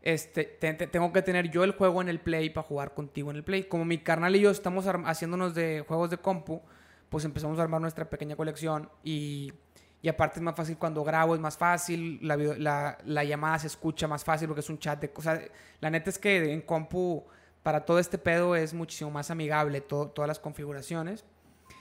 Este, 0.00 0.44
tengo 0.44 1.12
que 1.12 1.22
tener 1.22 1.50
yo 1.50 1.64
el 1.64 1.72
juego 1.72 2.00
en 2.02 2.08
el 2.08 2.20
Play 2.20 2.50
para 2.50 2.64
jugar 2.64 2.94
contigo 2.94 3.32
en 3.32 3.38
el 3.38 3.42
Play. 3.42 3.64
Como 3.64 3.84
mi 3.84 3.98
carnal 3.98 4.36
y 4.36 4.40
yo 4.42 4.52
estamos 4.52 4.86
haciéndonos 4.86 5.56
de 5.56 5.84
juegos 5.88 6.08
de 6.10 6.18
compu, 6.18 6.62
pues 7.14 7.24
empezamos 7.24 7.60
a 7.60 7.62
armar 7.62 7.80
nuestra 7.80 8.10
pequeña 8.10 8.34
colección 8.34 8.90
y 9.04 9.52
y 10.02 10.08
aparte 10.08 10.40
es 10.40 10.42
más 10.42 10.56
fácil 10.56 10.76
cuando 10.76 11.04
grabo, 11.04 11.36
es 11.36 11.40
más 11.40 11.56
fácil, 11.56 12.18
la, 12.20 12.98
la, 13.04 13.24
llamada 13.24 13.60
se 13.60 13.68
escucha 13.68 14.08
más 14.08 14.24
fácil 14.24 14.48
porque 14.48 14.62
es 14.62 14.68
un 14.68 14.80
chat 14.80 15.00
de 15.00 15.10
cosas. 15.10 15.40
La 15.80 15.90
neta 15.90 16.10
es 16.10 16.18
que 16.18 16.52
en 16.52 16.60
compu, 16.60 17.24
para 17.62 17.86
todo 17.86 18.00
este 18.00 18.18
pedo, 18.18 18.54
es 18.56 18.74
muchísimo 18.74 19.10
más 19.12 19.30
amigable 19.30 19.80
todas 19.80 20.26
las 20.26 20.38
configuraciones. 20.38 21.24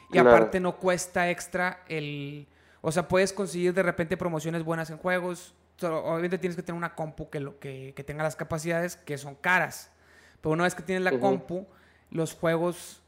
Y 0.09 0.19
aparte 0.19 0.61
no 0.61 0.77
cuesta 0.77 1.29
extra 1.31 1.83
el... 1.89 2.47
O 2.79 2.93
sea, 2.93 3.09
puedes 3.09 3.33
conseguir 3.33 3.73
de 3.73 3.83
repente 3.83 4.15
promociones 4.15 4.63
buenas 4.63 4.89
en 4.89 4.99
juegos. 4.99 5.53
Obviamente 5.81 6.37
tienes 6.37 6.55
que 6.55 6.63
tener 6.63 6.77
una 6.77 6.95
compu 6.95 7.29
que, 7.29 7.41
lo, 7.41 7.59
que, 7.59 7.93
que 7.93 8.05
tenga 8.05 8.23
las 8.23 8.37
capacidades 8.37 8.95
que 8.95 9.17
son 9.17 9.35
caras. 9.35 9.91
Pero 10.39 10.53
una 10.53 10.63
vez 10.63 10.75
que 10.75 10.83
tienes 10.83 11.03
la 11.03 11.19
compu, 11.19 11.67
los 12.09 12.33
juegos 12.33 13.02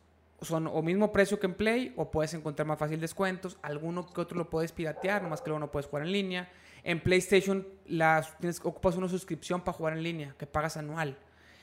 son 0.47 0.67
o 0.67 0.81
mismo 0.81 1.11
precio 1.11 1.39
que 1.39 1.45
en 1.47 1.53
Play 1.53 1.93
o 1.95 2.11
puedes 2.11 2.33
encontrar 2.33 2.67
más 2.67 2.79
fácil 2.79 2.99
descuentos. 2.99 3.57
Alguno 3.61 4.05
que 4.11 4.21
otro 4.21 4.37
lo 4.37 4.49
puedes 4.49 4.71
piratear, 4.71 5.21
nomás 5.21 5.41
que 5.41 5.49
luego 5.49 5.59
no 5.59 5.71
puedes 5.71 5.87
jugar 5.87 6.05
en 6.05 6.11
línea. 6.11 6.49
En 6.83 7.01
PlayStation 7.01 7.67
las, 7.87 8.37
tienes, 8.37 8.59
ocupas 8.63 8.95
una 8.95 9.09
suscripción 9.09 9.61
para 9.61 9.77
jugar 9.77 9.93
en 9.93 10.03
línea 10.03 10.35
que 10.37 10.45
pagas 10.45 10.77
anual. 10.77 11.17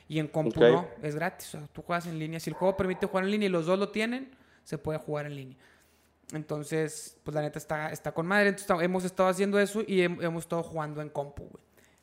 Y 0.07 0.19
en 0.19 0.27
compu 0.27 0.59
no, 0.59 0.87
es 1.01 1.15
gratis. 1.15 1.55
O 1.55 1.59
sea, 1.59 1.67
tú 1.67 1.81
juegas 1.81 2.07
en 2.07 2.19
línea. 2.19 2.39
Si 2.39 2.49
el 2.49 2.55
juego 2.55 2.75
permite 2.75 3.07
jugar 3.07 3.23
en 3.23 3.31
línea 3.31 3.47
y 3.47 3.51
los 3.51 3.65
dos 3.65 3.79
lo 3.79 3.89
tienen, 3.89 4.35
se 4.63 4.77
puede 4.77 4.99
jugar 4.99 5.25
en 5.25 5.35
línea. 5.35 5.57
Entonces, 6.33 7.17
pues 7.23 7.33
la 7.33 7.41
neta 7.41 7.57
está, 7.57 7.91
está 7.91 8.11
con 8.11 8.27
madre. 8.27 8.49
Entonces, 8.49 8.75
hemos 8.81 9.05
estado 9.05 9.29
haciendo 9.29 9.59
eso 9.59 9.81
y 9.87 10.01
hemos 10.01 10.43
estado 10.43 10.63
jugando 10.63 11.01
en 11.01 11.09
compu, 11.09 11.49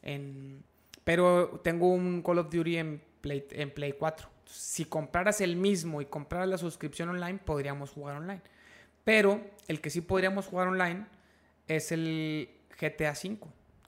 En, 0.03 0.65
pero 1.05 1.61
tengo 1.63 1.89
un 1.89 2.23
Call 2.23 2.39
of 2.39 2.51
Duty 2.51 2.77
en 2.77 3.03
Play, 3.21 3.47
en 3.51 3.71
Play 3.73 3.93
4 3.93 4.40
si 4.51 4.85
compraras 4.85 5.41
el 5.41 5.57
mismo 5.57 6.01
y 6.01 6.07
compraras 6.07 6.49
la 6.49 6.59
suscripción 6.59 7.09
online, 7.09 7.39
podríamos 7.45 7.91
jugar 7.91 8.17
online. 8.17 8.43
Pero 9.05 9.41
el 9.69 9.81
que 9.81 9.91
sí 9.91 10.01
podríamos 10.01 10.47
jugar 10.47 10.69
online 10.69 11.07
es 11.69 11.93
el 11.93 12.51
GTA 12.81 13.13
V, 13.13 13.39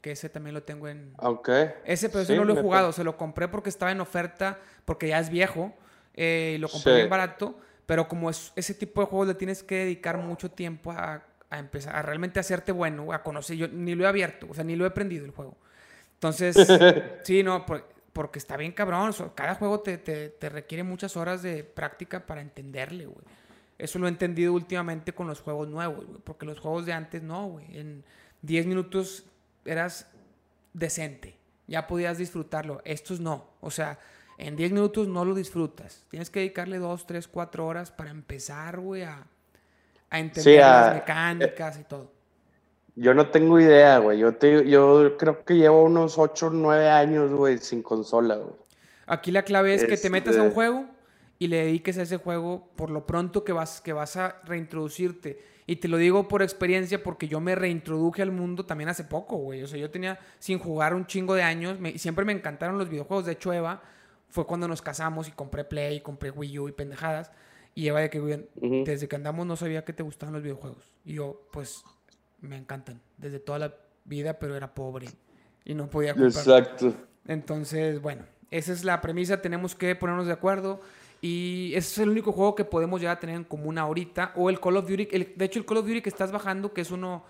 que 0.01 0.13
ese 0.13 0.29
también 0.29 0.55
lo 0.55 0.63
tengo 0.63 0.89
en... 0.89 1.15
Ok. 1.19 1.49
Ese, 1.85 2.09
pero 2.09 2.21
ese 2.21 2.37
no 2.37 2.45
lo 2.45 2.59
he 2.59 2.63
jugado, 2.63 2.93
se 2.93 3.05
lo 3.05 3.17
compré 3.17 3.49
porque 3.49 3.69
estaba 3.69 3.93
en 3.93 4.01
oferta, 4.01 4.59
porque 4.85 5.09
ya 5.09 5.19
es 5.19 5.31
viejo, 5.31 5.75
eh, 6.15 6.55
y 6.57 6.59
lo 6.59 6.69
compré 6.69 6.97
bien 6.97 7.11
barato, 7.11 7.59
pero 7.87 8.09
como 8.09 8.31
es 8.31 8.53
ese 8.57 8.75
tipo 8.75 9.01
de 9.01 9.07
juegos 9.07 9.29
le 9.29 9.35
tienes 9.35 9.63
que 9.63 9.77
dedicar 9.77 10.17
mucho 10.19 10.51
tiempo 10.51 10.93
a, 10.93 11.23
a 11.51 11.59
empezar, 11.59 11.95
a 11.95 12.03
realmente 12.03 12.41
hacerte 12.41 12.73
bueno, 12.73 13.13
a 13.13 13.23
conocer, 13.23 13.57
yo 13.57 13.69
ni 13.69 13.95
lo 13.95 14.05
he 14.05 14.09
abierto, 14.09 14.47
o 14.51 14.55
sea, 14.55 14.65
ni 14.65 14.77
lo 14.77 14.85
he 14.85 14.89
aprendido 14.89 15.25
el 15.25 15.33
juego. 15.33 15.57
Entonces, 16.15 16.57
sí, 17.25 17.43
no, 17.43 17.67
porque 18.13 18.39
está 18.39 18.57
bien 18.57 18.73
cabrón, 18.73 19.13
cada 19.35 19.55
juego 19.55 19.81
te, 19.81 19.99
te, 19.99 20.29
te 20.29 20.49
requiere 20.49 20.83
muchas 20.83 21.17
horas 21.17 21.43
de 21.43 21.65
práctica 21.65 22.27
para 22.27 22.41
entenderle, 22.41 23.07
güey. 23.07 23.25
Eso 23.79 23.99
lo 23.99 24.07
he 24.07 24.11
entendido 24.11 24.53
últimamente 24.53 25.13
con 25.13 25.27
los 25.27 25.41
juegos 25.41 25.69
nuevos, 25.69 26.07
güey, 26.07 26.21
porque 26.23 26.47
los 26.47 26.61
juegos 26.61 26.87
de 26.87 26.93
antes 26.93 27.23
no, 27.23 27.49
güey. 27.49 27.77
En 27.77 28.05
10 28.43 28.67
minutos 28.67 29.25
eras 29.65 30.09
decente, 30.73 31.37
ya 31.67 31.87
podías 31.87 32.19
disfrutarlo. 32.19 32.81
Estos 32.85 33.19
no, 33.19 33.49
o 33.61 33.71
sea, 33.71 33.99
en 34.39 34.57
10 34.57 34.73
minutos 34.73 35.09
no 35.09 35.25
lo 35.25 35.35
disfrutas. 35.35 36.05
Tienes 36.11 36.31
que 36.31 36.41
dedicarle 36.41 36.79
2, 36.79 37.07
3, 37.07 37.27
4 37.27 37.67
horas 37.67 37.91
para 37.91 38.11
empezar, 38.11 38.79
güey, 38.79 39.03
a, 39.03 39.27
a 40.11 40.19
entender 40.21 40.61
las 40.61 40.95
mecánicas 40.95 41.79
y 41.79 41.85
todo. 41.85 42.12
Yo 42.95 43.15
no 43.15 43.29
tengo 43.29 43.59
idea, 43.59 43.99
güey. 43.99 44.19
Yo, 44.19 44.39
yo 44.41 45.17
creo 45.17 45.45
que 45.45 45.55
llevo 45.55 45.85
unos 45.85 46.19
8, 46.19 46.51
9 46.53 46.91
años, 46.91 47.33
güey, 47.33 47.59
sin 47.59 47.83
consola, 47.83 48.37
güey. 48.37 48.55
Aquí 49.07 49.31
la 49.31 49.43
clave 49.43 49.75
es 49.75 49.85
que 49.85 49.97
te 49.97 50.11
metas 50.11 50.37
a 50.37 50.41
un 50.41 50.49
este 50.49 50.55
juego 50.55 50.87
y 51.39 51.49
le 51.49 51.65
dediques 51.65 51.99
a 51.99 52.03
ese 52.03 52.19
juego 52.19 52.69
por 52.77 52.91
lo 52.91 53.07
pronto 53.07 53.45
que 53.45 53.53
vas, 53.53 53.81
que 53.81 53.93
vas 53.93 54.17
a 54.17 54.41
reintroducirte. 54.45 55.41
Y 55.67 55.77
te 55.77 55.89
lo 55.89 55.97
digo 55.97 56.29
por 56.29 56.43
experiencia 56.43 57.03
porque 57.03 57.29
yo 57.29 57.41
me 57.41 57.55
reintroduje 57.55 58.23
al 58.23 58.33
mundo 58.33 58.65
también 58.65 58.91
hace 58.91 59.05
poco, 59.05 59.37
güey. 59.37 59.63
O 59.63 59.67
sea, 59.67 59.79
yo 59.79 59.91
tenía 59.91 60.19
sin 60.39 60.59
jugar 60.59 60.95
un 60.95 61.07
chingo 61.07 61.35
de 61.35 61.43
años. 61.43 61.79
y 61.83 61.99
siempre 61.99 62.25
me 62.25 62.33
encantaron 62.33 62.79
los 62.79 62.89
videojuegos. 62.89 63.27
De 63.27 63.33
hecho, 63.33 63.53
Eva 63.53 63.83
fue 64.29 64.47
cuando 64.47 64.69
nos 64.69 64.83
casamos 64.83 65.29
y 65.29 65.33
compré 65.33 65.65
Play, 65.65 66.01
compré 66.01 66.31
Wii 66.31 66.59
U 66.59 66.69
y 66.69 66.73
pendejadas. 66.73 67.31
Y 67.75 67.89
Eva 67.89 68.01
de 68.01 68.11
que, 68.11 68.21
güey, 68.21 68.49
desde 68.85 69.09
que 69.09 69.17
andamos 69.17 69.47
no 69.47 69.57
sabía 69.57 69.85
que 69.85 69.93
te 69.93 70.03
gustaban 70.03 70.35
los 70.35 70.43
videojuegos. 70.43 70.93
Y 71.05 71.15
yo, 71.15 71.49
pues, 71.53 71.85
me 72.47 72.57
encantan. 72.57 73.01
Desde 73.17 73.39
toda 73.39 73.59
la 73.59 73.75
vida, 74.05 74.39
pero 74.39 74.57
era 74.57 74.75
pobre. 74.75 75.09
Y 75.65 75.75
no 75.75 75.89
podía 75.89 76.13
comprar. 76.13 76.31
Exacto. 76.31 76.95
Entonces, 77.27 78.01
bueno, 78.01 78.25
esa 78.51 78.73
es 78.73 78.85
la 78.85 79.01
premisa. 79.01 79.41
Tenemos 79.41 79.75
que 79.75 79.95
ponernos 79.95 80.27
de 80.27 80.33
acuerdo. 80.33 80.81
Y 81.21 81.73
ese 81.75 81.93
es 81.93 81.99
el 81.99 82.09
único 82.09 82.33
juego 82.33 82.55
que 82.55 82.65
podemos 82.65 83.01
ya 83.01 83.19
tener 83.21 83.37
en 83.37 83.45
común 83.45 83.79
ahorita. 83.79 84.33
O 84.37 84.51
el 84.51 84.61
Call 84.61 84.77
of 84.77 84.89
Duty. 84.89 85.07
de 85.07 85.45
hecho, 85.45 85.61
el 85.61 85.65
Call 85.65 85.79
of 85.79 85.87
Duty 85.87 86.03
que 86.03 86.09
estás 86.09 86.33
bajando, 86.33 86.73
que 86.73 86.81
es 86.81 86.91
uno, 86.91 87.25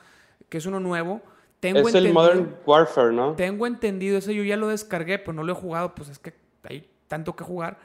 que 0.49 0.59
es 0.59 0.67
uno 0.67 0.81
nuevo. 0.81 1.21
Tengo 1.61 1.89
es 1.89 1.95
el 1.95 2.13
Modern 2.13 2.57
Warfare, 2.67 3.13
¿no? 3.13 3.37
Tengo 3.37 3.69
entendido, 3.69 4.19
eso 4.19 4.33
yo 4.33 4.43
ya 4.43 4.57
lo 4.57 4.67
descargué, 4.67 5.21
pero 5.21 5.33
no 5.33 5.45
lo 5.45 5.53
he 5.53 5.55
jugado, 5.55 5.95
pues 5.95 6.09
es 6.09 6.19
que 6.19 6.35
hay 6.65 6.91
tanto 7.07 7.37
que 7.37 7.45
jugar. 7.45 7.79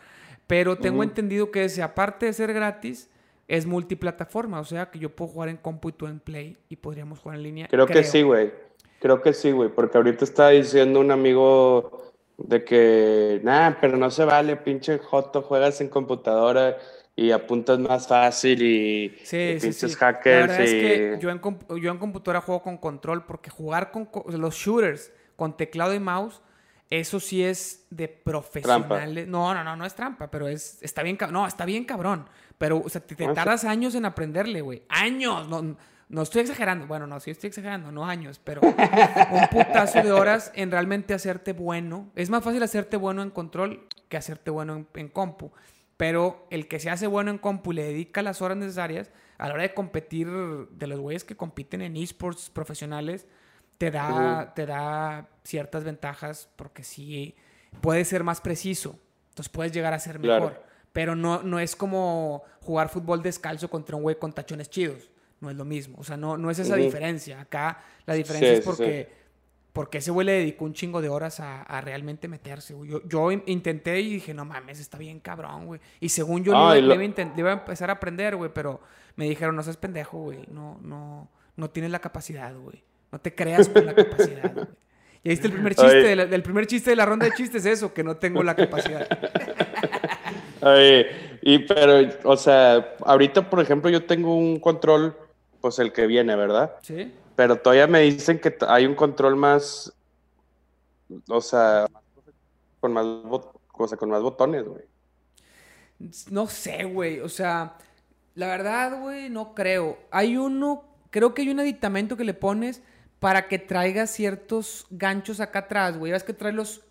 Pero 0.48 0.78
tengo 0.78 1.04
entendido 1.04 1.52
que 1.52 1.66
ese, 1.66 1.84
aparte 1.84 2.26
de 2.26 2.34
ser 2.34 2.54
gratis, 2.54 3.08
es 3.48 3.66
multiplataforma. 3.66 4.60
O 4.60 4.66
sea 4.66 4.90
que 4.90 5.00
yo 5.00 5.16
puedo 5.16 5.32
jugar 5.32 5.50
en 5.50 5.58
compu 5.58 5.90
y 5.90 5.92
tú 5.94 6.08
en 6.08 6.20
Play 6.20 6.58
y 6.70 6.76
podríamos 6.78 7.20
jugar 7.20 7.38
en 7.38 7.44
línea. 7.44 7.68
Creo, 7.68 7.86
que 7.86 8.04
sí, 8.04 8.22
güey. 8.22 8.52
Creo 9.00 9.22
que 9.22 9.34
sí, 9.34 9.52
güey. 9.52 9.70
Porque 9.70 9.98
ahorita 9.98 10.26
está 10.26 10.50
diciendo 10.50 11.00
un 11.00 11.12
amigo 11.12 12.14
de 12.38 12.64
que, 12.64 13.42
nada, 13.44 13.78
pero 13.82 13.98
no 13.98 14.12
se 14.12 14.26
vale, 14.26 14.56
pinche 14.58 15.00
Joto, 15.00 15.42
juegas 15.42 15.82
en 15.82 15.90
computadora 15.90 16.78
y 17.16 17.32
apuntas 17.32 17.80
más 17.80 18.08
fácil 18.08 18.62
y, 18.62 19.18
sí, 19.24 19.58
pinches 19.60 19.96
hackers. 19.96 20.48
La 20.48 20.54
verdad 20.54 20.62
es 20.62 20.72
que 20.72 21.18
yo 21.20 21.32
en, 21.32 21.42
yo 21.82 21.92
en 21.92 21.98
computadora 21.98 22.42
juego 22.42 22.62
con 22.62 22.78
control 22.78 23.26
porque 23.26 23.50
jugar 23.50 23.92
con 23.92 24.08
los 24.28 24.56
shooters 24.56 25.12
con 25.36 25.58
teclado 25.58 25.94
y 25.96 26.00
mouse, 26.00 26.42
eso 26.90 27.20
sí 27.20 27.44
es 27.44 27.86
de 27.90 28.08
profesionales. 28.08 29.28
No, 29.28 29.54
no, 29.54 29.64
no, 29.64 29.76
no 29.76 29.86
es 29.86 29.96
trampa, 29.96 30.30
pero 30.30 30.48
es, 30.48 30.82
está 30.82 31.04
bien, 31.04 31.18
no, 31.32 31.48
está 31.48 31.66
bien 31.66 31.86
cabrón. 31.86 32.28
Pero, 32.58 32.82
o 32.84 32.90
sea, 32.90 33.02
te, 33.02 33.16
te 33.16 33.26
ah, 33.26 33.34
tardas 33.34 33.66
años 33.66 33.96
en 33.96 34.06
aprenderle, 34.06 34.62
güey. 34.62 34.84
Años, 34.90 35.48
no 35.48 35.78
no 36.10 36.22
estoy 36.22 36.42
exagerando, 36.42 36.88
bueno, 36.88 37.06
no, 37.06 37.20
sí 37.20 37.32
estoy 37.32 37.50
exagerando, 37.50 37.92
no 37.92 38.06
años, 38.06 38.40
pero 38.42 38.62
un 38.62 39.48
putazo 39.52 40.02
de 40.02 40.12
horas 40.12 40.52
en 40.56 40.72
realmente 40.72 41.14
hacerte 41.14 41.52
bueno. 41.52 42.10
Es 42.16 42.30
más 42.30 42.44
fácil 42.44 42.64
hacerte 42.64 42.96
bueno 42.96 43.22
en 43.22 43.30
control 43.30 43.88
que 44.08 44.16
hacerte 44.16 44.50
bueno 44.50 44.86
en, 44.94 45.08
compu. 45.10 45.52
Pero 45.98 46.48
el 46.50 46.68
que 46.68 46.80
se 46.80 46.90
hace 46.90 47.08
bueno 47.08 47.32
en 47.32 47.38
compu 47.38 47.74
y 47.74 47.76
le 47.76 47.84
dedica 47.84 48.22
las 48.22 48.42
horas 48.42 48.58
necesarias 48.58 49.12
a 49.38 49.48
la 49.48 49.56
hora 49.56 49.64
de 49.64 49.74
competir 49.74 50.30
de 50.30 50.88
los 50.88 51.00
güeyes 51.00 51.24
que 51.24 51.36
compiten 51.36 51.82
en 51.82 51.98
esports 51.98 52.50
profesionales, 52.50 53.28
te 53.78 53.92
da, 53.92 54.54
te 54.56 54.66
da 54.66 55.28
ciertas 55.44 55.84
ventajas 55.84 56.50
porque 56.56 56.84
sí 56.84 57.36
puede 57.82 58.06
ser 58.06 58.24
más 58.24 58.40
preciso. 58.40 58.98
Entonces 59.30 59.50
puedes 59.50 59.74
llegar 59.74 59.94
a 59.94 60.00
ser 60.00 60.20
mejor. 60.20 60.64
Pero 60.98 61.16
no, 61.16 61.44
no 61.44 61.60
es 61.60 61.76
como 61.76 62.42
jugar 62.62 62.90
fútbol 62.90 63.22
descalzo 63.22 63.70
contra 63.70 63.96
un 63.96 64.02
güey 64.02 64.18
con 64.18 64.34
tachones 64.34 64.68
chidos 64.68 65.12
no 65.42 65.52
es 65.52 65.56
lo 65.56 65.64
mismo. 65.64 65.98
O 66.00 66.04
sea, 66.04 66.18
no, 66.18 66.40
no 66.40 66.50
es 66.50 66.58
esa 66.58 66.76
diferencia. 66.76 67.40
Acá 67.40 67.84
la 68.08 68.16
diferencia 68.16 68.54
es 68.54 68.66
porque, 68.66 69.08
porque 69.74 70.00
ese 70.00 70.10
güey 70.10 70.26
le 70.26 70.32
dedicó 70.32 70.66
un 70.66 70.74
chingo 70.74 71.00
de 71.00 71.10
horas 71.10 71.40
a, 71.40 71.82
realmente 71.82 72.28
meterse. 72.28 72.76
Yo, 72.84 73.08
yo, 73.08 73.32
intenté 73.32 74.00
y 74.00 74.16
dije, 74.16 74.34
no 74.34 74.44
mames, 74.44 74.80
está 74.80 74.98
bien 74.98 75.20
cabrón, 75.20 75.68
güey. 75.68 75.80
Y 76.00 76.10
según 76.10 76.44
yo 76.44 76.54
le, 76.74 76.80
iba, 76.80 77.50
a 77.52 77.54
empezar 77.54 77.92
a 77.92 77.94
aprender, 77.94 78.36
güey, 78.36 78.52
pero 78.52 78.82
me 79.16 79.30
dijeron, 79.30 79.56
no 79.56 79.62
seas 79.62 79.78
pendejo, 79.78 80.18
güey. 80.18 80.46
No, 80.50 80.80
no, 80.82 81.30
no 81.56 81.70
tienes 81.70 81.92
la 81.92 82.00
capacidad, 82.00 82.56
güey. 82.56 82.84
No 83.12 83.20
te 83.20 83.36
creas 83.36 83.70
con 83.70 83.86
la 83.86 83.94
capacidad, 83.94 84.52
güey. 84.52 84.68
Y 85.24 85.30
ahí 85.30 85.36
está 85.36 85.48
el 85.48 85.54
primer 85.54 85.76
chiste, 85.76 86.16
del, 86.16 86.44
primer 86.44 86.68
chiste 86.68 86.90
de 86.90 86.96
la 86.96 87.06
ronda 87.06 87.26
de 87.26 87.34
chistes, 87.34 87.66
eso, 87.66 87.94
que 87.94 88.04
no 88.04 88.18
tengo 88.18 88.42
la 88.44 88.56
capacidad. 88.56 89.08
y 91.42 91.60
pero, 91.60 92.10
o 92.24 92.38
sea, 92.38 92.96
ahorita, 93.06 93.50
por 93.50 93.60
ejemplo, 93.60 93.90
yo 93.90 94.06
tengo 94.06 94.36
un 94.36 94.60
control 94.60 95.16
pues 95.62 95.80
el 95.80 95.92
que 95.92 96.08
viene, 96.08 96.36
¿verdad? 96.36 96.76
Sí. 96.82 97.14
Pero 97.36 97.58
todavía 97.58 97.88
me 97.88 98.02
dicen 98.02 98.40
que 98.40 98.56
hay 98.68 98.86
un 98.86 98.96
control 98.96 99.36
más, 99.36 99.94
o 101.30 101.42
sea, 101.42 101.88
con 102.80 102.94
más, 102.94 103.06
o 103.06 103.54
con 103.72 104.10
más 104.10 104.22
botones, 104.22 104.66
güey. 104.66 104.84
No 106.30 106.48
sé, 106.48 106.84
güey, 106.84 107.20
o 107.20 107.30
sea, 107.30 107.78
la 108.36 108.48
verdad, 108.48 109.00
güey, 109.00 109.30
no 109.30 109.54
creo. 109.54 109.98
Hay 110.12 110.38
uno, 110.38 110.84
creo 111.10 111.34
que 111.34 111.42
hay 111.42 111.50
un 111.50 111.60
aditamento 111.60 112.18
que 112.18 112.24
le 112.24 112.34
pones 112.34 112.82
para 113.20 113.48
que 113.48 113.58
traiga 113.58 114.06
ciertos 114.06 114.86
ganchos 114.90 115.40
acá 115.40 115.60
atrás, 115.60 115.98
güey. 115.98 116.12
Ves 116.12 116.24
que 116.24 116.34
trae 116.34 116.54
los, 116.54 116.82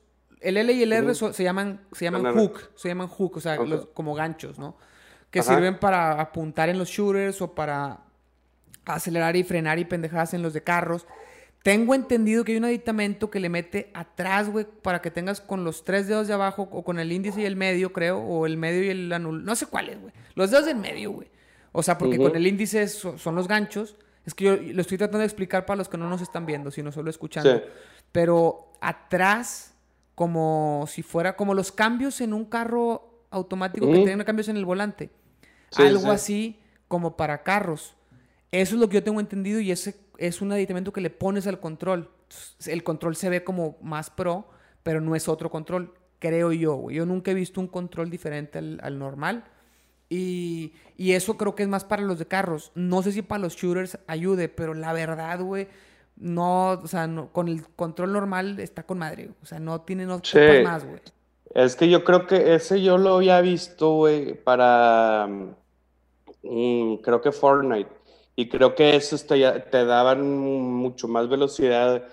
el 0.46 0.56
L 0.56 0.72
y 0.72 0.82
el 0.82 0.92
R 0.92 1.14
se 1.14 1.42
llaman, 1.42 1.80
se 1.92 2.04
llaman 2.04 2.34
hook, 2.34 2.70
se 2.76 2.88
llaman 2.88 3.08
hook, 3.08 3.36
o 3.36 3.40
sea, 3.40 3.58
como 3.92 4.14
ganchos, 4.14 4.58
¿no? 4.58 4.76
Que 5.30 5.42
sirven 5.42 5.78
para 5.78 6.20
apuntar 6.20 6.68
en 6.68 6.78
los 6.78 6.88
shooters 6.88 7.42
o 7.42 7.54
para 7.54 8.00
acelerar 8.84 9.34
y 9.34 9.42
frenar 9.42 9.78
y 9.78 9.84
pendejadas 9.84 10.34
en 10.34 10.42
los 10.42 10.52
de 10.52 10.62
carros. 10.62 11.06
Tengo 11.64 11.96
entendido 11.96 12.44
que 12.44 12.52
hay 12.52 12.58
un 12.58 12.64
aditamento 12.64 13.28
que 13.28 13.40
le 13.40 13.48
mete 13.48 13.90
atrás, 13.92 14.48
güey, 14.48 14.64
para 14.82 15.02
que 15.02 15.10
tengas 15.10 15.40
con 15.40 15.64
los 15.64 15.84
tres 15.84 16.06
dedos 16.06 16.28
de 16.28 16.34
abajo 16.34 16.68
o 16.70 16.84
con 16.84 17.00
el 17.00 17.10
índice 17.10 17.40
y 17.40 17.44
el 17.44 17.56
medio, 17.56 17.92
creo, 17.92 18.20
o 18.20 18.46
el 18.46 18.56
medio 18.56 18.84
y 18.84 18.90
el 18.90 19.12
anul. 19.12 19.44
No 19.44 19.56
sé 19.56 19.66
cuál 19.66 19.88
es, 19.88 20.00
güey. 20.00 20.12
Los 20.36 20.52
dedos 20.52 20.66
del 20.66 20.76
medio, 20.76 21.10
güey. 21.10 21.28
O 21.72 21.82
sea, 21.82 21.98
porque 21.98 22.18
con 22.18 22.36
el 22.36 22.46
índice 22.46 22.86
son, 22.86 23.34
los 23.34 23.48
ganchos. 23.48 23.96
Es 24.24 24.32
que 24.32 24.44
yo 24.44 24.56
lo 24.56 24.80
estoy 24.80 24.96
tratando 24.96 25.18
de 25.18 25.24
explicar 25.24 25.66
para 25.66 25.76
los 25.76 25.88
que 25.88 25.98
no 25.98 26.08
nos 26.08 26.22
están 26.22 26.46
viendo, 26.46 26.70
sino 26.70 26.92
solo 26.92 27.10
escuchando. 27.10 27.60
Pero 28.12 28.70
atrás, 28.80 29.74
como 30.16 30.86
si 30.88 31.02
fuera 31.02 31.36
como 31.36 31.54
los 31.54 31.70
cambios 31.70 32.20
en 32.20 32.32
un 32.32 32.46
carro 32.46 33.26
automático 33.30 33.86
que 33.86 33.98
tienen 33.98 34.24
cambios 34.24 34.48
en 34.48 34.56
el 34.56 34.64
volante. 34.64 35.10
Algo 35.76 36.10
así 36.10 36.58
como 36.88 37.16
para 37.16 37.42
carros. 37.42 37.94
Eso 38.50 38.74
es 38.74 38.80
lo 38.80 38.88
que 38.88 38.94
yo 38.94 39.04
tengo 39.04 39.20
entendido 39.20 39.60
y 39.60 39.70
ese 39.70 39.94
es 40.16 40.40
un 40.40 40.50
aditamento 40.50 40.92
que 40.92 41.02
le 41.02 41.10
pones 41.10 41.46
al 41.46 41.60
control. 41.60 42.10
El 42.66 42.82
control 42.82 43.14
se 43.14 43.28
ve 43.28 43.44
como 43.44 43.76
más 43.82 44.08
pro, 44.08 44.48
pero 44.82 45.02
no 45.02 45.14
es 45.14 45.28
otro 45.28 45.50
control, 45.50 45.92
creo 46.18 46.50
yo. 46.50 46.90
Yo 46.90 47.04
nunca 47.04 47.32
he 47.32 47.34
visto 47.34 47.60
un 47.60 47.68
control 47.68 48.08
diferente 48.08 48.58
al, 48.58 48.98
normal. 48.98 49.44
Y, 50.08 50.72
eso 50.96 51.36
creo 51.36 51.54
que 51.54 51.64
es 51.64 51.68
más 51.68 51.84
para 51.84 52.02
los 52.02 52.18
de 52.18 52.26
carros. 52.26 52.72
No 52.74 53.02
sé 53.02 53.12
si 53.12 53.20
para 53.20 53.42
los 53.42 53.54
shooters 53.54 53.98
ayude, 54.06 54.48
pero 54.48 54.72
la 54.72 54.94
verdad, 54.94 55.40
güey, 55.40 55.68
no, 56.16 56.70
o 56.70 56.86
sea, 56.86 57.08
con 57.32 57.48
el 57.48 57.66
control 57.68 58.12
normal 58.12 58.58
está 58.58 58.84
con 58.84 58.98
madre. 58.98 59.30
O 59.42 59.46
sea, 59.46 59.58
no 59.58 59.82
tiene 59.82 60.06
no 60.06 60.20
más, 60.64 60.84
güey. 60.84 61.00
Es 61.54 61.76
que 61.76 61.88
yo 61.88 62.04
creo 62.04 62.26
que 62.26 62.54
ese 62.54 62.82
yo 62.82 62.98
lo 62.98 63.16
había 63.16 63.40
visto, 63.40 63.92
güey, 63.92 64.34
para. 64.34 65.28
Mm, 66.42 66.96
creo 66.96 67.20
que 67.20 67.32
Fortnite. 67.32 67.90
Y 68.34 68.48
creo 68.48 68.74
que 68.74 68.96
eso 68.96 69.16
te, 69.18 69.60
te 69.70 69.84
daban 69.84 70.36
mucho 70.38 71.08
más 71.08 71.28
velocidad 71.28 72.06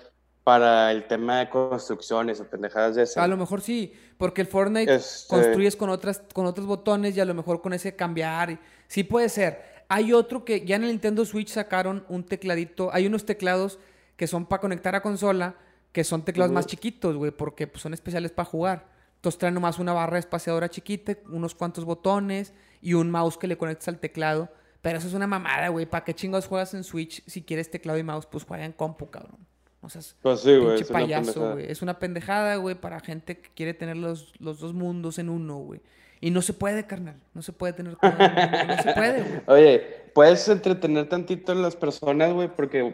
para 0.43 0.91
el 0.91 1.05
tema 1.07 1.39
de 1.39 1.49
construcciones 1.49 2.39
o 2.39 2.45
pendejadas 2.45 2.95
de 2.95 3.03
eso. 3.03 3.21
A 3.21 3.27
lo 3.27 3.37
mejor 3.37 3.61
sí, 3.61 3.93
porque 4.17 4.41
el 4.41 4.47
Fortnite 4.47 4.93
este 4.93 5.27
construyes 5.27 5.75
con, 5.75 5.89
otras, 5.89 6.21
con 6.33 6.45
otros 6.45 6.65
botones 6.65 7.15
y 7.15 7.19
a 7.19 7.25
lo 7.25 7.33
mejor 7.33 7.61
con 7.61 7.73
ese 7.73 7.95
cambiar. 7.95 8.59
Sí 8.87 9.03
puede 9.03 9.29
ser. 9.29 9.61
Hay 9.89 10.13
otro 10.13 10.43
que 10.43 10.65
ya 10.65 10.75
en 10.77 10.83
el 10.83 10.89
Nintendo 10.89 11.25
Switch 11.25 11.49
sacaron 11.49 12.05
un 12.09 12.23
tecladito. 12.23 12.93
Hay 12.93 13.05
unos 13.05 13.25
teclados 13.25 13.79
que 14.15 14.27
son 14.27 14.45
para 14.45 14.61
conectar 14.61 14.95
a 14.95 15.01
consola, 15.01 15.55
que 15.91 16.03
son 16.03 16.23
teclados 16.23 16.51
más 16.51 16.65
chiquitos, 16.65 17.15
güey, 17.15 17.31
porque 17.31 17.67
pues, 17.67 17.81
son 17.81 17.93
especiales 17.93 18.31
para 18.31 18.45
jugar. 18.45 18.87
Entonces 19.15 19.39
traen 19.39 19.53
nomás 19.53 19.79
una 19.79 19.93
barra 19.93 20.19
espaciadora 20.19 20.69
chiquita, 20.69 21.17
unos 21.29 21.55
cuantos 21.55 21.85
botones 21.85 22.53
y 22.81 22.93
un 22.93 23.09
mouse 23.09 23.37
que 23.37 23.47
le 23.47 23.57
conectas 23.57 23.87
al 23.87 23.99
teclado. 23.99 24.49
Pero 24.81 24.97
eso 24.97 25.07
es 25.07 25.13
una 25.13 25.27
mamada, 25.27 25.69
güey. 25.69 25.85
¿Para 25.85 26.03
qué 26.03 26.13
chingados 26.13 26.45
juegas 26.45 26.73
en 26.73 26.83
Switch? 26.83 27.23
Si 27.25 27.41
quieres 27.41 27.71
teclado 27.71 27.97
y 27.97 28.03
mouse, 28.03 28.25
pues 28.25 28.43
juega 28.43 28.65
en 28.65 28.73
compu, 28.73 29.09
cabrón. 29.09 29.37
O 29.79 29.89
sea, 29.89 29.99
es 29.99 30.15
pues 30.21 30.41
sí, 30.41 30.57
güey, 30.57 30.81
es 30.81 30.87
payaso, 30.89 31.53
güey. 31.53 31.71
Es 31.71 31.81
una 31.81 31.99
pendejada, 31.99 32.57
güey, 32.57 32.75
para 32.75 32.99
gente 32.99 33.37
que 33.37 33.49
quiere 33.51 33.73
tener 33.73 33.95
los, 33.95 34.33
los 34.39 34.59
dos 34.59 34.73
mundos 34.73 35.19
en 35.19 35.29
uno, 35.29 35.57
güey. 35.57 35.81
Y 36.19 36.31
no 36.31 36.41
se 36.41 36.53
puede, 36.53 36.85
carnal. 36.85 37.15
No 37.33 37.41
se 37.41 37.53
puede 37.53 37.73
tener 37.73 37.95
todo 37.95 38.11
No 38.11 38.83
se 38.83 38.93
puede, 38.93 39.23
güey. 39.23 39.41
Oye, 39.47 39.79
puedes 40.13 40.47
entretener 40.47 41.07
tantito 41.07 41.51
a 41.51 41.55
las 41.55 41.75
personas, 41.75 42.33
güey, 42.33 42.47
porque 42.53 42.93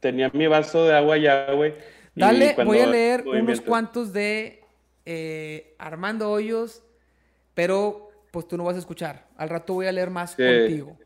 tenía 0.00 0.30
mi 0.32 0.46
vaso 0.46 0.84
de 0.84 0.94
agua 0.94 1.16
ya, 1.18 1.52
güey. 1.52 1.74
Dale, 2.14 2.56
voy 2.64 2.80
a 2.80 2.86
leer 2.86 3.24
unos 3.26 3.60
cuantos 3.60 4.12
de 4.12 4.62
eh, 5.06 5.74
Armando 5.78 6.30
Hoyos, 6.30 6.82
pero 7.54 8.10
pues 8.30 8.48
tú 8.48 8.56
no 8.56 8.64
vas 8.64 8.76
a 8.76 8.78
escuchar. 8.78 9.26
Al 9.36 9.48
rato 9.48 9.74
voy 9.74 9.86
a 9.86 9.92
leer 9.92 10.10
más 10.10 10.34
contigo 10.34 10.98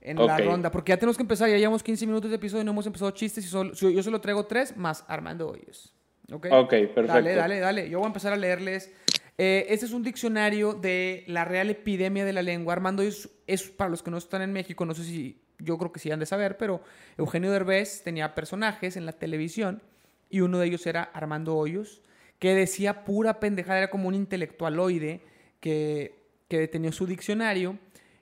en 0.00 0.16
la 0.24 0.38
ronda, 0.38 0.70
porque 0.70 0.90
ya 0.90 0.96
tenemos 0.96 1.16
que 1.16 1.22
empezar, 1.22 1.48
ya 1.48 1.56
llevamos 1.56 1.82
15 1.82 2.06
minutos 2.06 2.30
de 2.30 2.36
episodio 2.36 2.62
y 2.62 2.64
no 2.64 2.70
hemos 2.70 2.86
empezado 2.86 3.10
chistes 3.10 3.44
y 3.44 3.48
solo, 3.48 3.72
yo 3.72 4.02
solo 4.02 4.20
traigo 4.20 4.46
tres 4.46 4.76
más 4.76 5.04
Armando 5.08 5.48
Hoyos. 5.48 5.94
¿Ok? 6.32 6.46
Ok, 6.50 6.70
perfecto. 6.70 7.06
Dale, 7.06 7.34
dale, 7.34 7.58
dale. 7.58 7.90
Yo 7.90 7.98
voy 7.98 8.06
a 8.06 8.08
empezar 8.08 8.32
a 8.32 8.36
leerles. 8.36 8.92
Eh, 9.38 9.66
este 9.68 9.86
es 9.86 9.92
un 9.92 10.02
diccionario 10.02 10.74
de 10.74 11.24
la 11.26 11.44
real 11.44 11.70
epidemia 11.70 12.24
de 12.24 12.32
la 12.32 12.42
lengua. 12.42 12.74
Armando 12.74 13.02
Hoyos 13.02 13.30
es, 13.46 13.62
para 13.70 13.90
los 13.90 14.02
que 14.02 14.10
no 14.10 14.18
están 14.18 14.42
en 14.42 14.52
México, 14.52 14.84
no 14.84 14.94
sé 14.94 15.04
si, 15.04 15.40
yo 15.58 15.78
creo 15.78 15.92
que 15.92 16.00
sí 16.00 16.10
han 16.10 16.20
de 16.20 16.26
saber, 16.26 16.56
pero 16.56 16.82
Eugenio 17.16 17.50
Derbez 17.50 18.02
tenía 18.02 18.34
personajes 18.34 18.96
en 18.96 19.06
la 19.06 19.12
televisión 19.12 19.82
y 20.30 20.40
uno 20.40 20.58
de 20.58 20.66
ellos 20.66 20.86
era 20.86 21.02
Armando 21.02 21.56
Hoyos 21.56 22.02
que 22.38 22.54
decía 22.54 23.04
pura 23.04 23.40
pendejada, 23.40 23.78
era 23.78 23.90
como 23.90 24.08
un 24.08 24.14
intelectualoide 24.14 25.22
que, 25.60 26.14
que 26.48 26.68
tenía 26.68 26.92
su 26.92 27.06
diccionario 27.06 27.78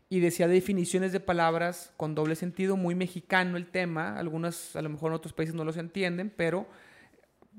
y 0.09 0.21
decía 0.21 0.49
definiciones 0.49 1.12
de 1.12 1.21
palabras 1.21 1.93
con 1.97 2.14
doble 2.14 2.37
sentido, 2.37 2.76
muy 2.76 2.95
mexicano 2.95 3.57
el 3.57 3.66
tema, 3.66 4.16
algunas 4.16 4.76
a 4.76 4.83
lo 4.83 4.88
mejor 4.88 5.11
en 5.11 5.16
otros 5.16 5.33
países 5.33 5.55
no 5.55 5.64
los 5.64 5.76
entienden, 5.76 6.33
pero 6.35 6.66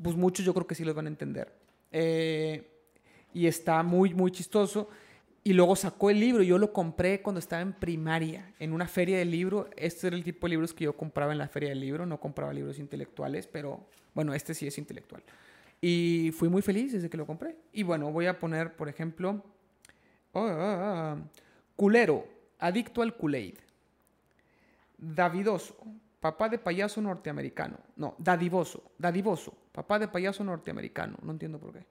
pues 0.02 0.16
muchos 0.16 0.46
yo 0.46 0.54
creo 0.54 0.66
que 0.66 0.76
sí 0.76 0.84
los 0.84 0.96
van 0.96 1.06
a 1.06 1.10
entender. 1.10 1.54
Eh, 1.92 2.68
y 3.34 3.48
está 3.48 3.84
muy, 3.84 4.14
muy 4.14 4.32
chistoso. 4.32 4.90
Y 5.48 5.54
luego 5.54 5.78
sacó 5.78 6.10
el 6.10 6.20
libro, 6.20 6.44
yo 6.44 6.58
lo 6.58 6.74
compré 6.74 7.22
cuando 7.22 7.40
estaba 7.40 7.62
en 7.62 7.72
primaria, 7.72 8.52
en 8.60 8.74
una 8.74 8.86
feria 8.86 9.18
de 9.18 9.24
libro. 9.24 9.70
Este 9.78 10.08
era 10.08 10.18
el 10.18 10.24
tipo 10.26 10.46
de 10.46 10.50
libros 10.50 10.74
que 10.74 10.84
yo 10.84 10.98
compraba 10.98 11.32
en 11.32 11.38
la 11.38 11.48
feria 11.48 11.70
del 11.70 11.80
libro, 11.80 12.06
no 12.06 12.20
compraba 12.20 12.52
libros 12.52 12.80
intelectuales, 12.80 13.48
pero 13.48 13.88
bueno, 14.14 14.34
este 14.34 14.54
sí 14.54 14.68
es 14.68 14.78
intelectual. 14.78 15.24
Y 15.80 16.32
fui 16.36 16.50
muy 16.50 16.62
feliz 16.62 16.92
desde 16.92 17.10
que 17.10 17.16
lo 17.16 17.26
compré. 17.26 17.56
Y 17.72 17.84
bueno, 17.84 18.12
voy 18.12 18.26
a 18.26 18.38
poner, 18.38 18.76
por 18.76 18.90
ejemplo, 18.90 19.42
oh, 20.34 20.42
ah, 20.42 21.16
ah, 21.16 21.18
culero, 21.78 22.28
adicto 22.60 23.02
al 23.02 23.16
Kool-Aid. 23.16 23.56
Davidoso, 24.98 25.78
papá 26.20 26.50
de 26.50 26.58
payaso 26.58 27.02
norteamericano. 27.02 27.78
No, 27.96 28.16
dadivoso, 28.18 28.92
dadivoso, 28.98 29.56
papá 29.72 29.98
de 29.98 30.10
payaso 30.10 30.44
norteamericano. 30.44 31.18
No 31.22 31.32
entiendo 31.32 31.58
por 31.58 31.72
qué. 31.72 31.86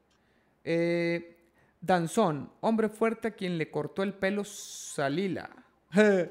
Eh, 0.63 1.36
danzón, 1.81 2.51
hombre 2.61 2.89
fuerte 2.89 3.29
a 3.29 3.31
quien 3.33 3.59
le 3.59 3.71
cortó 3.71 4.03
el 4.03 4.15
pelo 4.15 4.45
Salila. 4.45 5.51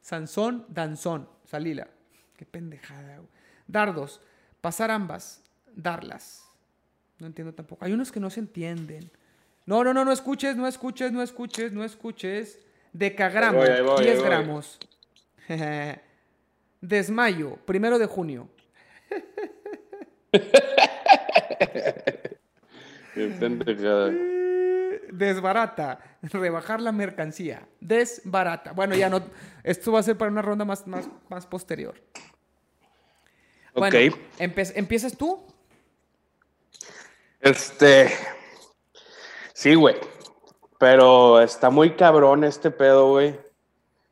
Sansón, 0.00 0.64
danzón, 0.68 1.28
Salila. 1.44 1.88
Qué 2.36 2.46
pendejada. 2.46 3.20
Dardos, 3.66 4.20
pasar 4.60 4.90
ambas, 4.90 5.42
darlas. 5.74 6.44
No 7.18 7.26
entiendo 7.26 7.52
tampoco. 7.52 7.84
Hay 7.84 7.92
unos 7.92 8.10
que 8.10 8.20
no 8.20 8.30
se 8.30 8.40
entienden. 8.40 9.10
No, 9.66 9.84
no, 9.84 9.92
no, 9.92 10.04
no 10.04 10.12
escuches, 10.12 10.56
no 10.56 10.66
escuches, 10.66 11.12
no 11.12 11.22
escuches, 11.22 11.72
no 11.72 11.84
escuches. 11.84 12.58
Decagramo, 12.92 13.62
10 13.62 14.22
gramos. 14.22 14.78
Desmayo, 16.80 17.56
primero 17.66 17.98
de 17.98 18.06
junio. 18.06 18.48
Desbarata, 25.12 25.98
rebajar 26.22 26.80
la 26.80 26.92
mercancía. 26.92 27.66
Desbarata. 27.80 28.72
Bueno, 28.72 28.94
ya 28.94 29.08
no. 29.08 29.22
Esto 29.62 29.92
va 29.92 30.00
a 30.00 30.02
ser 30.02 30.16
para 30.16 30.30
una 30.30 30.42
ronda 30.42 30.64
más, 30.64 30.86
más, 30.86 31.08
más 31.28 31.46
posterior. 31.46 31.94
Bueno, 33.74 34.16
¿empiezas 34.38 35.16
tú? 35.16 35.44
Este. 37.40 38.10
Sí, 39.52 39.74
güey. 39.74 39.96
Pero 40.78 41.40
está 41.40 41.70
muy 41.70 41.94
cabrón 41.94 42.44
este 42.44 42.70
pedo, 42.70 43.10
güey. 43.10 43.38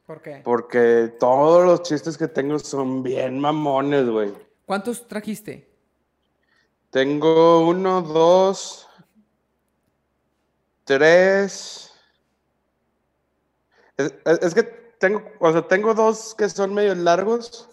¿Por 0.06 0.22
qué? 0.22 0.40
Porque 0.44 1.12
todos 1.18 1.64
los 1.64 1.82
chistes 1.82 2.16
que 2.16 2.28
tengo 2.28 2.58
son 2.58 3.02
bien 3.02 3.38
mamones, 3.38 4.08
güey. 4.08 4.32
¿Cuántos 4.64 5.06
trajiste? 5.06 5.68
Tengo 6.90 7.66
uno, 7.66 8.00
dos, 8.00 8.88
tres. 10.88 11.92
Es, 13.98 14.55
que 14.55 14.62
tengo, 14.62 15.22
o 15.38 15.53
sea, 15.53 15.68
tengo 15.68 15.92
dos 15.92 16.35
que 16.35 16.48
son 16.48 16.72
medio 16.72 16.94
largos 16.94 17.68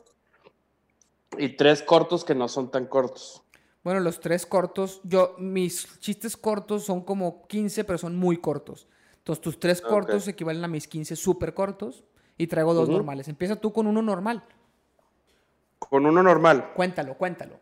y 1.38 1.49
tres 1.49 1.82
cortos 1.82 2.25
que 2.25 2.36
no 2.36 2.49
son 2.49 2.69
tan 2.69 2.88
cortos. 2.88 3.41
Bueno, 3.84 4.01
los 4.01 4.19
tres 4.19 4.45
cortos, 4.45 4.99
yo, 5.04 5.36
mis 5.38 5.99
chistes 5.99 6.36
cortos 6.36 6.84
son 6.84 7.01
como 7.01 7.47
15, 7.47 7.86
pero 7.86 7.97
son 7.97 8.17
muy 8.17 8.38
cortos. 8.38 8.88
Entonces, 9.17 9.41
tus 9.41 9.60
tres 9.60 9.82
cortos 9.82 10.28
equivalen 10.28 10.63
a 10.63 10.67
mis 10.67 10.88
15 10.88 11.15
súper 11.15 11.54
cortos 11.54 12.04
y 12.38 12.47
traigo 12.47 12.73
dos 12.73 12.89
normales. 12.89 13.28
Empieza 13.30 13.56
tú 13.56 13.71
con 13.71 13.88
uno 13.88 14.01
normal. 14.01 14.43
Con 15.80 16.06
uno 16.06 16.21
normal. 16.21 16.73
Cuéntalo, 16.73 17.15
cuéntalo. 17.17 17.60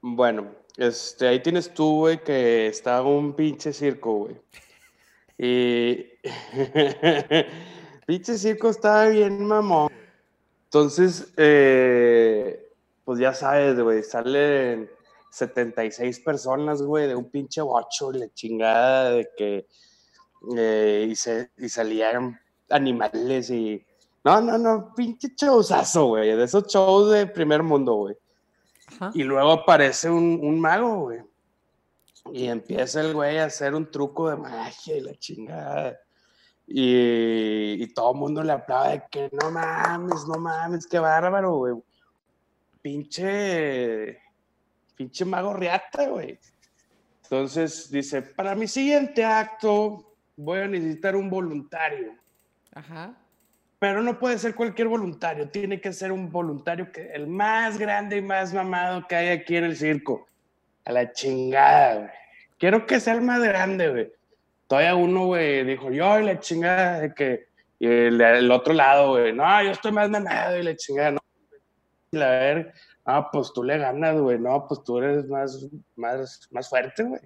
Bueno, 0.00 0.48
este, 0.76 1.28
ahí 1.28 1.40
tienes 1.40 1.72
tú, 1.72 1.98
güey, 1.98 2.24
que 2.24 2.66
está 2.66 3.00
un 3.02 3.34
pinche 3.34 3.72
circo, 3.72 4.14
güey. 4.14 4.36
Y. 5.38 6.06
pinche 8.06 8.36
circo 8.36 8.70
estaba 8.70 9.08
bien 9.08 9.44
mamón. 9.44 9.90
Entonces, 10.64 11.32
eh, 11.36 12.70
pues 13.04 13.18
ya 13.18 13.34
sabes, 13.34 13.78
güey, 13.78 14.02
salen 14.02 14.90
76 15.30 16.20
personas, 16.20 16.82
güey, 16.82 17.08
de 17.08 17.14
un 17.14 17.30
pinche 17.30 17.60
bocho 17.60 18.12
la 18.12 18.32
chingada 18.32 19.10
de 19.10 19.28
que 19.36 19.66
eh, 20.56 21.06
y, 21.10 21.16
se, 21.16 21.50
y 21.58 21.68
salían 21.68 22.40
animales 22.70 23.50
y... 23.50 23.84
No, 24.24 24.40
no, 24.40 24.56
no, 24.56 24.94
pinche 24.94 25.28
showzazo, 25.36 26.06
güey, 26.06 26.36
de 26.36 26.44
esos 26.44 26.66
shows 26.68 27.12
de 27.12 27.26
primer 27.26 27.62
mundo, 27.62 27.94
güey. 27.94 28.16
Y 29.14 29.24
luego 29.24 29.52
aparece 29.52 30.08
un, 30.08 30.38
un 30.42 30.60
mago, 30.60 31.00
güey. 31.00 31.20
Y 32.30 32.46
empieza 32.46 33.00
el 33.00 33.14
güey 33.14 33.38
a 33.38 33.46
hacer 33.46 33.74
un 33.74 33.90
truco 33.90 34.30
de 34.30 34.36
magia 34.36 34.96
y 34.96 35.00
la 35.00 35.14
chingada. 35.14 35.98
Y, 36.66 37.82
y 37.82 37.94
todo 37.94 38.12
el 38.12 38.18
mundo 38.18 38.42
le 38.42 38.52
aplaude 38.52 39.04
que 39.10 39.28
no 39.32 39.50
mames, 39.50 40.26
no 40.28 40.38
mames, 40.38 40.86
qué 40.86 40.98
bárbaro, 40.98 41.56
güey. 41.56 41.74
Pinche 42.80 44.22
pinche 45.02 45.24
mago 45.24 45.52
riata, 45.52 46.08
güey. 46.08 46.38
Entonces 47.24 47.90
dice, 47.90 48.22
para 48.22 48.54
mi 48.54 48.68
siguiente 48.68 49.24
acto 49.24 50.14
voy 50.36 50.60
a 50.60 50.68
necesitar 50.68 51.16
un 51.16 51.30
voluntario. 51.30 52.14
Ajá. 52.74 53.14
Pero 53.78 54.02
no 54.02 54.18
puede 54.18 54.38
ser 54.38 54.54
cualquier 54.54 54.88
voluntario, 54.88 55.48
tiene 55.48 55.80
que 55.80 55.92
ser 55.92 56.12
un 56.12 56.30
voluntario 56.30 56.92
que 56.92 57.10
el 57.12 57.26
más 57.26 57.78
grande 57.78 58.18
y 58.18 58.22
más 58.22 58.54
mamado 58.54 59.06
que 59.08 59.16
hay 59.16 59.28
aquí 59.30 59.56
en 59.56 59.64
el 59.64 59.76
circo. 59.76 60.28
A 60.84 60.92
la 60.92 61.12
chingada, 61.12 61.94
güey. 61.96 62.10
Quiero 62.58 62.86
que 62.86 63.00
sea 63.00 63.14
el 63.14 63.22
más 63.22 63.42
grande, 63.42 63.88
güey. 63.88 64.12
Todavía 64.68 64.94
uno, 64.94 65.26
güey, 65.26 65.64
dijo, 65.64 65.90
yo, 65.90 66.20
y 66.20 66.24
la 66.24 66.38
chingada, 66.38 67.00
de 67.00 67.12
que, 67.12 67.46
y 67.78 67.86
el, 67.86 68.50
otro 68.50 68.72
lado, 68.72 69.10
güey, 69.10 69.32
no, 69.32 69.62
yo 69.62 69.72
estoy 69.72 69.92
más 69.92 70.08
mamado, 70.08 70.56
y 70.56 70.62
la 70.62 70.76
chingada, 70.76 71.10
no. 71.10 71.20
Y 72.12 72.16
la 72.16 72.30
ver, 72.30 72.72
ah, 73.04 73.28
pues 73.30 73.52
tú 73.52 73.64
le 73.64 73.78
ganas, 73.78 74.18
güey, 74.20 74.38
no, 74.38 74.64
pues 74.66 74.82
tú 74.84 74.98
eres 74.98 75.26
más, 75.26 75.66
más, 75.96 76.48
más 76.52 76.68
fuerte, 76.68 77.02
güey. 77.02 77.20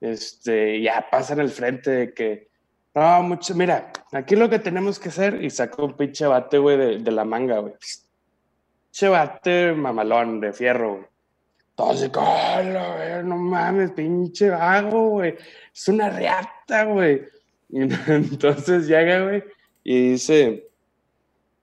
Este, 0.00 0.80
ya 0.80 1.06
pasa 1.10 1.34
en 1.34 1.40
el 1.40 1.50
frente 1.50 1.90
de 1.90 2.14
que, 2.14 2.48
no, 2.94 3.22
mucho, 3.24 3.54
mira, 3.54 3.90
aquí 4.12 4.36
lo 4.36 4.48
que 4.48 4.60
tenemos 4.60 4.98
que 4.98 5.08
hacer, 5.08 5.42
y 5.42 5.50
saco 5.50 5.84
un 5.84 5.96
pinche 5.96 6.26
bate, 6.26 6.58
güey, 6.58 6.76
de, 6.78 6.98
de, 7.00 7.10
la 7.10 7.24
manga, 7.24 7.58
güey. 7.58 7.74
Pinche 8.84 9.08
bate 9.08 9.72
mamalón, 9.72 10.40
de 10.40 10.52
fierro, 10.52 10.94
güey. 10.94 11.13
Entonces, 11.76 12.10
güey, 12.12 13.24
no 13.24 13.36
mames, 13.36 13.90
pinche 13.92 14.50
vago, 14.50 15.08
güey. 15.10 15.34
Es 15.74 15.88
una 15.88 16.08
reata, 16.08 16.84
güey. 16.84 17.22
Entonces 17.68 18.86
llega, 18.86 19.24
güey, 19.24 19.42
y 19.82 20.10
dice, 20.12 20.68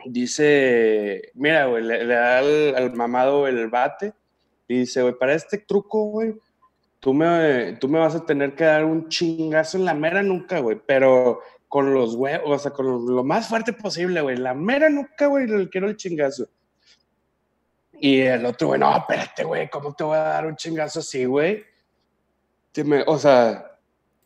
dice, 0.06 1.32
mira, 1.36 1.67
güey, 1.67 1.84
le, 1.84 2.06
da 2.06 2.39
al, 2.39 2.93
mamado 2.93 3.47
el 3.47 3.69
bate 3.69 4.13
y 4.67 4.80
dice, 4.80 5.02
güey, 5.02 5.17
para 5.17 5.34
este 5.34 5.58
truco, 5.60 6.04
güey, 6.06 6.36
tú 7.00 7.13
me, 7.13 7.78
tú 7.80 7.88
me 7.88 8.00
vas 8.00 8.15
a 8.15 8.26
tener 8.26 8.56
que 8.56 8.65
dar 8.65 8.84
un 8.84 9.08
chingazo 9.08 9.78
en 9.78 9.86
la 9.86 9.93
mera 9.93 10.21
nuca, 10.21 10.60
güey, 10.60 10.78
pero 10.86 11.39
con 11.69 11.93
los 11.93 12.15
huevos, 12.15 12.43
o 12.45 12.60
sea, 12.60 12.71
con 12.71 13.06
lo, 13.15 13.24
más 13.24 13.47
fuerte 13.47 13.71
posible, 13.71 14.19
güey, 14.19 14.36
la 14.36 14.54
mera 14.54 14.89
nuca, 14.89 15.28
güey, 15.28 15.47
le 15.47 15.69
quiero 15.69 15.88
el 15.88 15.95
chingazo. 15.95 16.50
Y 18.03 18.21
el 18.21 18.43
otro, 18.47 18.69
güey, 18.69 18.79
no, 18.79 18.97
espérate, 18.97 19.43
güey, 19.43 19.69
¿cómo 19.69 19.93
te 19.93 20.03
voy 20.03 20.17
a 20.17 20.21
dar 20.21 20.47
un 20.47 20.55
chingazo 20.55 21.01
así, 21.01 21.25
güey? 21.25 21.63
O 23.05 23.19
sea, 23.19 23.77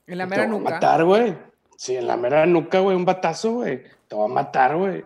en 0.07 0.17
la 0.17 0.25
mera 0.25 0.47
nuca. 0.47 0.69
matar, 0.69 1.03
güey. 1.03 1.35
Sí, 1.75 1.97
en 1.97 2.07
la 2.07 2.15
mera 2.15 2.45
nuca, 2.45 2.79
güey, 2.79 2.95
un 2.95 3.03
batazo, 3.03 3.55
güey. 3.55 3.83
Te 4.07 4.15
va 4.15 4.25
a 4.25 4.29
matar, 4.29 4.77
güey. 4.77 5.03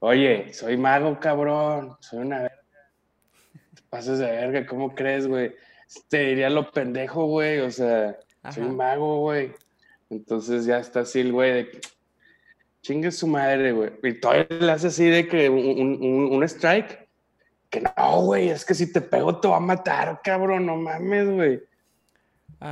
Oye, 0.00 0.52
soy 0.52 0.76
mago, 0.76 1.18
cabrón. 1.18 1.96
Soy 2.00 2.18
una 2.18 2.40
verga. 2.40 2.62
Te 3.74 3.82
pasas 3.88 4.18
de 4.18 4.26
verga, 4.26 4.66
¿cómo 4.66 4.94
crees, 4.94 5.26
güey? 5.26 5.54
Te 6.08 6.18
diría 6.18 6.50
lo 6.50 6.70
pendejo, 6.70 7.24
güey. 7.24 7.60
O 7.60 7.70
sea, 7.70 8.18
soy 8.50 8.64
mago, 8.64 9.20
güey. 9.20 9.54
Entonces 10.10 10.66
ya 10.66 10.76
está 10.76 11.00
así 11.00 11.20
el 11.20 11.32
güey 11.32 11.52
de 11.54 11.80
chingue 12.82 13.12
su 13.12 13.26
madre, 13.26 13.72
güey. 13.72 13.92
Y 14.02 14.12
todavía 14.20 14.46
le 14.50 14.72
hace 14.72 14.88
así 14.88 15.08
de 15.08 15.26
que 15.26 15.48
un, 15.48 16.02
un, 16.02 16.32
un 16.34 16.42
strike. 16.44 17.08
Que 17.70 17.80
no, 17.80 18.22
güey, 18.22 18.50
es 18.50 18.64
que 18.64 18.74
si 18.74 18.92
te 18.92 19.00
pego 19.00 19.40
te 19.40 19.46
va 19.46 19.56
a 19.56 19.60
matar, 19.60 20.20
cabrón, 20.22 20.66
no 20.66 20.76
mames, 20.76 21.30
güey. 21.30 21.62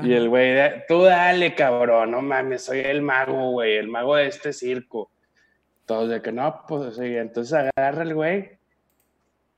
Y 0.03 0.13
el 0.13 0.29
güey, 0.29 0.55
tú 0.87 1.03
dale, 1.03 1.55
cabrón, 1.55 2.11
no 2.11 2.21
mames, 2.21 2.65
soy 2.65 2.81
el 2.81 3.01
mago, 3.01 3.53
güey, 3.53 3.77
el 3.77 3.89
mago 3.89 4.17
de 4.17 4.27
este 4.27 4.53
circo. 4.53 5.11
Todos 5.87 6.11
de 6.11 6.21
que 6.21 6.31
no, 6.31 6.63
pues 6.69 6.97
sí, 6.97 7.17
entonces 7.17 7.71
agarra 7.75 8.03
el 8.03 8.15
güey. 8.15 8.59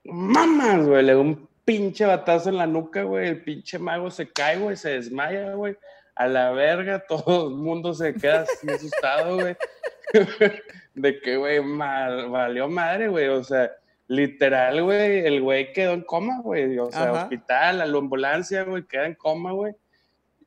Mamas, 0.05 0.87
güey, 0.87 1.03
le 1.03 1.15
da 1.15 1.19
un 1.19 1.49
pinche 1.65 2.05
batazo 2.05 2.51
en 2.51 2.59
la 2.59 2.67
nuca, 2.67 3.03
güey, 3.03 3.29
el 3.29 3.43
pinche 3.43 3.79
mago 3.79 4.11
se 4.11 4.31
cae, 4.31 4.59
güey, 4.59 4.77
se 4.77 4.91
desmaya, 4.91 5.55
güey. 5.55 5.77
A 6.15 6.29
la 6.29 6.53
verga, 6.53 7.05
todo 7.09 7.49
el 7.49 7.55
mundo 7.57 7.95
se 7.95 8.15
queda 8.15 8.45
asustado, 8.69 9.37
güey. 9.37 9.57
de 10.95 11.21
que, 11.21 11.37
güey, 11.37 11.59
valió 11.59 12.69
madre, 12.69 13.09
güey, 13.09 13.29
o 13.29 13.43
sea, 13.43 13.71
literal, 14.11 14.83
güey, 14.83 15.25
el 15.25 15.41
güey 15.41 15.73
quedó 15.73 15.93
en 15.93 16.03
coma, 16.03 16.41
güey, 16.43 16.77
o 16.81 16.91
sea, 16.91 17.13
hospital, 17.13 17.79
la 17.79 17.85
ambulancia, 17.85 18.65
güey, 18.65 18.85
queda 18.85 19.07
en 19.07 19.15
coma, 19.15 19.53
güey. 19.53 19.73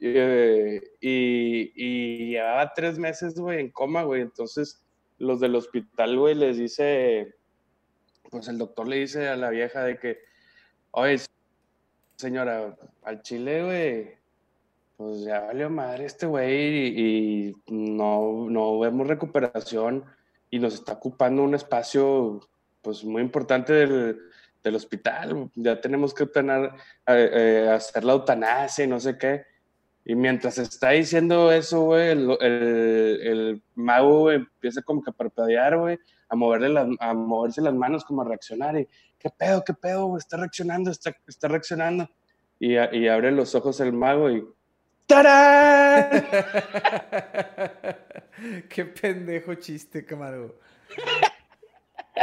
Eh, 0.02 0.82
y, 1.00 2.32
llevaba 2.32 2.74
tres 2.74 3.00
meses, 3.00 3.36
güey, 3.40 3.62
en 3.62 3.72
coma, 3.72 4.04
güey. 4.04 4.22
Entonces, 4.22 4.84
los 5.18 5.40
del 5.40 5.56
hospital, 5.56 6.18
güey, 6.18 6.36
les 6.36 6.58
dice, 6.58 7.36
pues 8.30 8.50
el 8.50 8.58
doctor 8.58 8.86
le 8.86 8.98
dice 8.98 9.30
a 9.30 9.38
la 9.38 9.50
vieja 9.50 9.82
de 9.86 9.98
que, 9.98 10.18
oye, 10.92 11.22
señora, 12.18 12.76
al 13.04 13.22
chile, 13.22 13.64
güey, 13.64 14.18
pues 14.98 15.24
ya 15.24 15.40
valió 15.40 15.70
madre 15.70 16.04
este 16.04 16.26
güey 16.26 17.00
y, 17.00 17.56
no, 17.68 18.50
no 18.50 18.78
vemos 18.80 19.08
recuperación 19.08 20.04
y 20.50 20.60
nos 20.60 20.74
está 20.74 20.92
ocupando 20.92 21.44
un 21.44 21.56
espacio, 21.56 22.42
pues, 22.84 23.04
muy 23.04 23.22
importante 23.22 23.74
del, 23.74 24.20
del 24.64 24.76
hospital. 24.76 25.50
Ya 25.56 25.82
tenemos 25.82 26.14
que 26.14 26.28
tener, 26.28 26.72
eh, 27.08 27.30
eh, 27.34 27.70
hacer 27.72 28.04
la 28.04 28.14
eutanasia 28.14 28.86
y 28.86 28.88
no 28.88 29.00
sé 29.00 29.18
qué. 29.18 29.46
Y 30.06 30.16
mientras 30.16 30.58
está 30.58 30.90
diciendo 30.90 31.52
eso, 31.52 31.82
güey, 31.82 32.10
el, 32.10 32.38
el, 32.42 33.64
mago 33.74 34.32
empieza 34.32 34.82
como 34.82 35.02
que 35.02 35.12
a 35.12 35.14
parpadear, 35.14 35.78
güey, 35.78 35.98
a, 36.28 36.36
moverle 36.36 36.70
las, 36.70 36.88
a 37.00 37.14
moverse 37.14 37.62
las 37.62 37.74
manos, 37.74 38.04
como 38.04 38.22
a 38.22 38.26
reaccionar. 38.26 38.78
Y, 38.78 38.88
¿qué 39.18 39.30
pedo, 39.30 39.64
qué 39.64 39.74
pedo, 39.74 40.08
güey? 40.08 40.20
Está 40.20 40.38
reaccionando, 40.38 40.92
está, 40.92 41.16
está 41.26 41.48
reaccionando. 41.48 42.10
Y, 42.60 42.74
y, 42.74 43.08
abre 43.08 43.32
los 43.32 43.56
ojos 43.56 43.80
el 43.80 43.94
mago 43.94 44.30
y 44.30 44.46
¡Tarán! 45.06 46.10
qué 48.70 48.86
pendejo 48.86 49.54
chiste, 49.56 50.06
camarón. 50.06 50.54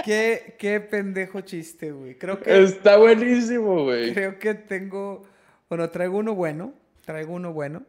qué, 0.05 0.57
qué 0.59 0.81
pendejo 0.81 1.41
chiste, 1.41 1.93
güey. 1.93 2.17
Creo 2.17 2.41
que... 2.41 2.63
Está 2.63 2.97
buenísimo, 2.97 3.85
güey. 3.85 4.13
Creo 4.13 4.39
que 4.39 4.55
tengo... 4.55 5.23
Bueno, 5.69 5.89
traigo 5.91 6.19
uno 6.19 6.35
bueno 6.35 6.75
traigo 7.11 7.35
uno 7.35 7.53
bueno. 7.53 7.83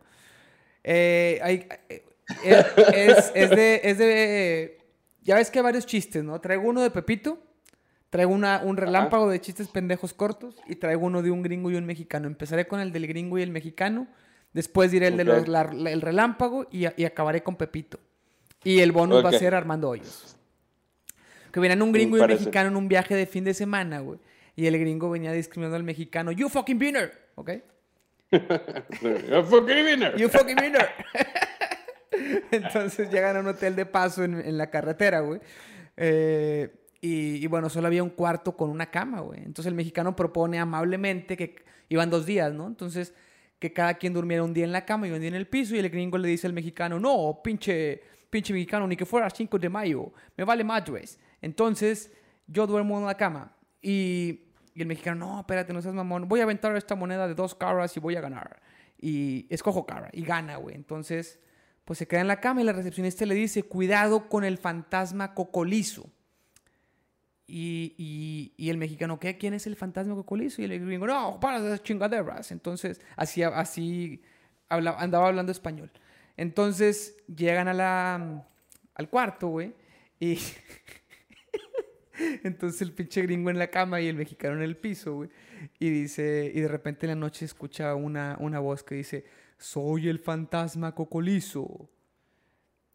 Eh, 0.84 1.40
eh, 1.44 1.80
es, 3.36 3.50
de, 3.50 3.82
es, 3.84 3.98
de, 3.98 4.78
Ya 5.24 5.36
ves 5.36 5.52
que 5.52 5.60
hay 5.60 5.64
varios 5.64 5.86
chistes, 5.86 6.24
¿no? 6.24 6.40
Traigo 6.42 6.68
uno 6.68 6.82
de 6.82 6.90
Pepito, 6.90 7.38
traigo 8.10 8.32
una, 8.32 8.62
un 8.64 8.78
relámpago 8.78 9.30
de 9.30 9.40
chistes 9.40 9.68
pendejos 9.68 10.14
cortos 10.14 10.56
y 10.68 10.76
traigo 10.76 11.06
uno 11.06 11.22
de 11.22 11.32
un 11.32 11.44
gringo 11.44 11.70
y 11.70 11.76
un 11.76 11.86
mexicano. 11.86 12.28
Empezaré 12.28 12.68
con 12.68 12.80
el 12.80 12.92
del 12.92 13.08
gringo 13.08 13.38
y 13.38 13.44
el 13.44 13.52
mexicano, 13.52 14.08
después 14.54 14.92
diré 14.92 15.08
el 15.08 15.18
de 15.18 15.24
los, 15.24 15.48
el 15.48 16.02
relámpago 16.02 16.68
y, 16.72 16.86
acabaré 17.06 17.44
con 17.44 17.56
Pepito. 17.56 18.00
Y 18.64 18.80
el 18.80 18.92
bonus 18.92 19.24
va 19.26 19.30
a 19.30 19.34
ser 19.34 19.56
Armando 19.56 19.90
Hoyos. 19.90 20.38
Que 21.52 21.60
venían 21.60 21.82
un 21.82 21.92
gringo 21.92 22.18
y 22.18 22.22
un 22.22 22.28
mexicano 22.28 22.70
en 22.70 22.76
un 22.76 22.88
viaje 22.88 23.16
de 23.16 23.26
fin 23.26 23.44
de 23.44 23.54
semana, 23.54 24.00
güey. 24.00 24.20
Y 24.56 24.66
el 24.66 24.78
gringo 24.80 25.10
venía 25.10 25.32
discriminando 25.32 25.76
al 25.76 25.84
mexicano. 25.84 26.32
You 26.32 26.50
fucking 26.50 26.80
winner, 26.80 27.12
¿ok? 27.36 27.52
you 28.32 29.44
fucking 29.44 29.86
winner. 29.86 30.16
You 30.18 30.30
fucking 30.30 30.60
winner. 30.60 30.88
Entonces 32.52 33.10
llegan 33.10 33.38
a 33.38 33.40
un 33.40 33.48
hotel 33.48 33.76
de 33.76 33.86
paso 33.86 34.24
en, 34.24 34.58
la 34.58 34.70
carretera, 34.70 35.22
güey. 35.22 35.40
Eh, 35.98 36.70
y, 37.04 37.48
bueno, 37.48 37.70
solo 37.70 37.88
había 37.88 38.04
un 38.04 38.12
cuarto 38.12 38.56
con 38.56 38.70
una 38.70 38.92
cama, 38.92 39.22
güey. 39.22 39.40
Entonces 39.40 39.66
el 39.66 39.74
mexicano 39.74 40.16
propone 40.16 40.60
amablemente 40.60 41.36
que 41.36 41.56
iban 41.90 42.10
dos 42.10 42.26
días, 42.26 42.54
¿no? 42.54 42.68
Entonces 42.68 43.14
que 43.58 43.74
cada 43.74 43.96
quien 43.96 44.14
durmiera 44.14 44.44
un 44.44 44.54
día 44.54 44.66
en 44.66 44.72
la 44.72 44.86
cama 44.86 45.08
y 45.08 45.12
un 45.12 45.20
día 45.20 45.30
en 45.30 45.36
el 45.36 45.48
piso. 45.48 45.76
Y 45.76 45.80
el 45.80 45.90
gringo 45.90 46.18
le 46.18 46.28
dice 46.28 46.48
al 46.48 46.54
mexicano, 46.54 47.00
no, 47.00 47.42
pinche, 47.44 48.02
pinche 48.30 48.54
mexicano, 48.54 48.88
ni 48.88 48.96
que 48.96 49.06
fuera 49.06 49.30
5 49.30 49.58
de 49.58 49.70
mayo. 49.70 50.12
Me 50.38 50.44
vale 50.44 50.64
madres. 50.64 51.20
Entonces 51.42 52.12
yo 52.48 52.68
duermo 52.68 52.98
en 53.00 53.06
la 53.06 53.16
cama. 53.16 53.56
Y 53.82 54.42
el 54.76 54.86
mexicano, 54.86 55.26
no, 55.26 55.40
espérate, 55.40 55.74
no 55.74 55.82
seas 55.82 55.94
mamón. 55.94 56.28
Voy 56.28 56.40
a 56.40 56.44
aventar 56.44 56.76
esta 56.76 56.96
moneda 56.96 57.28
de 57.28 57.36
dos 57.36 57.56
caras 57.56 57.96
y 57.98 58.00
voy 58.00 58.16
a 58.16 58.22
ganar. 58.22 58.62
Y 58.98 59.48
escojo 59.50 59.86
cara 59.86 60.10
y 60.14 60.24
gana, 60.24 60.58
güey. 60.58 60.76
Entonces, 60.76 61.40
pues 61.86 62.00
se 62.00 62.08
queda 62.08 62.22
en 62.22 62.28
la 62.28 62.40
cama 62.40 62.62
y 62.62 62.64
la 62.64 62.74
recepcionista 62.74 63.26
le 63.26 63.36
dice, 63.36 63.64
cuidado 63.64 64.30
con 64.30 64.44
el 64.44 64.58
fantasma 64.58 65.34
cocolizo. 65.34 66.10
Y, 67.54 68.54
el 68.58 68.78
mexicano, 68.78 69.20
¿qué? 69.20 69.38
¿Quién 69.38 69.54
es 69.54 69.68
el 69.68 69.76
fantasma 69.76 70.16
cocolizo? 70.16 70.62
Y 70.62 70.66
el 70.66 70.86
gringo, 70.86 71.06
no, 71.06 71.38
para 71.40 71.60
de 71.60 71.80
chingaderas. 71.80 72.52
Entonces, 72.52 73.02
así, 73.18 73.44
así 73.44 74.22
andaba 74.70 75.28
hablando 75.28 75.52
español. 75.52 75.92
Entonces, 76.38 77.18
llegan 77.28 77.68
a 77.68 77.74
la, 77.74 78.48
al 78.96 79.10
cuarto, 79.10 79.50
güey. 79.50 79.76
Y 80.18 80.40
Entonces 82.44 82.82
el 82.82 82.94
pinche 82.94 83.22
gringo 83.22 83.50
en 83.50 83.60
la 83.60 83.70
cama 83.70 84.02
y 84.02 84.08
el 84.08 84.16
mexicano 84.16 84.56
en 84.56 84.64
el 84.64 84.78
piso, 84.78 85.16
güey. 85.16 85.30
Y 85.80 85.90
dice, 85.90 86.52
y 86.54 86.60
de 86.60 86.68
repente 86.68 87.06
en 87.06 87.12
la 87.12 87.16
noche 87.16 87.46
escucha 87.46 87.96
una, 87.96 88.38
una 88.40 88.60
voz 88.60 88.84
que 88.84 88.96
dice, 88.96 89.26
soy 89.58 90.10
el 90.10 90.20
fantasma 90.20 90.94
cocolizo. 90.96 91.90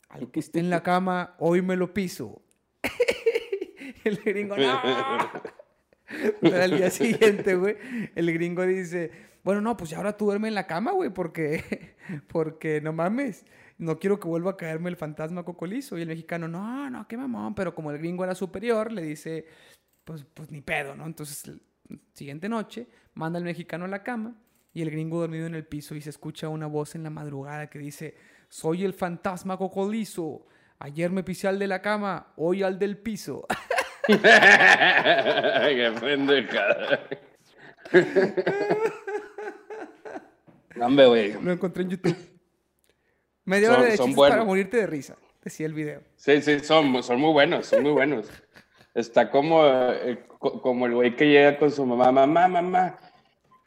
Al 0.08 0.30
que 0.30 0.40
esté 0.40 0.60
en 0.60 0.70
la 0.70 0.82
cama, 0.82 1.34
hoy 1.38 1.62
me 1.62 1.76
lo 1.76 1.92
piso. 1.92 2.42
el 4.04 4.16
gringo, 4.18 4.56
no. 4.56 4.80
Pero 6.40 6.62
al 6.62 6.76
día 6.76 6.90
siguiente, 6.90 7.56
güey, 7.56 7.76
el 8.14 8.32
gringo 8.32 8.64
dice, 8.64 9.10
bueno, 9.42 9.60
no, 9.60 9.76
pues 9.76 9.92
ahora 9.92 10.16
tú 10.16 10.26
duerme 10.26 10.48
en 10.48 10.54
la 10.54 10.66
cama, 10.66 10.92
güey, 10.92 11.10
porque, 11.10 11.96
porque 12.28 12.80
no 12.80 12.92
mames 12.92 13.44
no 13.78 13.98
quiero 13.98 14.18
que 14.18 14.28
vuelva 14.28 14.52
a 14.52 14.56
caerme 14.56 14.90
el 14.90 14.96
fantasma 14.96 15.44
cocolizo. 15.44 15.98
Y 15.98 16.02
el 16.02 16.08
mexicano, 16.08 16.48
no, 16.48 16.88
no, 16.90 17.06
qué 17.08 17.16
mamón. 17.16 17.54
Pero 17.54 17.74
como 17.74 17.90
el 17.90 17.98
gringo 17.98 18.24
era 18.24 18.34
superior, 18.34 18.92
le 18.92 19.02
dice, 19.02 19.46
pues, 20.04 20.24
pues 20.34 20.50
ni 20.50 20.60
pedo, 20.60 20.94
¿no? 20.96 21.06
Entonces, 21.06 21.50
siguiente 22.12 22.48
noche, 22.48 22.88
manda 23.14 23.38
al 23.38 23.44
mexicano 23.44 23.84
a 23.84 23.88
la 23.88 24.02
cama 24.02 24.34
y 24.72 24.82
el 24.82 24.90
gringo 24.90 25.20
dormido 25.20 25.46
en 25.46 25.54
el 25.54 25.64
piso 25.66 25.94
y 25.94 26.00
se 26.00 26.10
escucha 26.10 26.48
una 26.48 26.66
voz 26.66 26.94
en 26.94 27.02
la 27.02 27.10
madrugada 27.10 27.68
que 27.68 27.78
dice, 27.78 28.16
soy 28.48 28.84
el 28.84 28.92
fantasma 28.92 29.56
cocolizo. 29.56 30.46
Ayer 30.78 31.10
me 31.10 31.22
pisé 31.22 31.48
al 31.48 31.58
de 31.58 31.66
la 31.66 31.80
cama, 31.80 32.34
hoy 32.36 32.62
al 32.62 32.78
del 32.78 32.98
piso. 32.98 33.46
Qué 34.06 35.92
pendejada. 36.00 37.00
No, 40.76 40.90
güey. 41.08 41.32
Lo 41.42 41.52
encontré 41.52 41.84
en 41.84 41.88
YouTube. 41.90 42.35
Media 43.46 43.72
hora 43.72 43.84
de 43.84 43.96
chistes 43.96 44.16
para 44.16 44.44
morirte 44.44 44.76
de 44.76 44.86
risa, 44.86 45.16
decía 45.42 45.66
el 45.66 45.72
video. 45.72 46.02
Sí, 46.16 46.42
sí, 46.42 46.58
son, 46.60 47.02
son 47.02 47.20
muy 47.20 47.32
buenos, 47.32 47.66
son 47.66 47.84
muy 47.84 47.92
buenos. 47.92 48.26
Está 48.92 49.30
como, 49.30 49.64
eh, 49.64 50.18
como 50.38 50.86
el 50.86 50.94
güey 50.94 51.14
que 51.14 51.26
llega 51.26 51.56
con 51.56 51.70
su 51.70 51.86
mamá, 51.86 52.10
mamá, 52.10 52.48
mamá, 52.48 52.98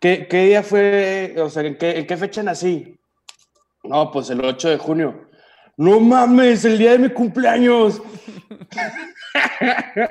¿qué, 0.02 0.28
¿qué, 0.28 0.48
día 0.48 0.64
fue, 0.64 1.36
o 1.38 1.50
sea, 1.50 1.64
¿en 1.64 1.78
qué, 1.78 1.98
¿en 1.98 2.06
qué 2.06 2.18
fecha 2.18 2.44
nací? 2.44 3.00
No, 3.84 4.12
pues 4.12 4.30
el 4.30 4.44
8 4.44 4.70
de 4.70 4.78
junio. 4.78 5.30
No 5.78 6.02
mames, 6.02 6.66
el 6.66 6.78
día 6.78 6.92
de 6.92 7.00
mi 7.00 7.10
cumpleaños. 7.10 8.02
Qué 9.60 10.10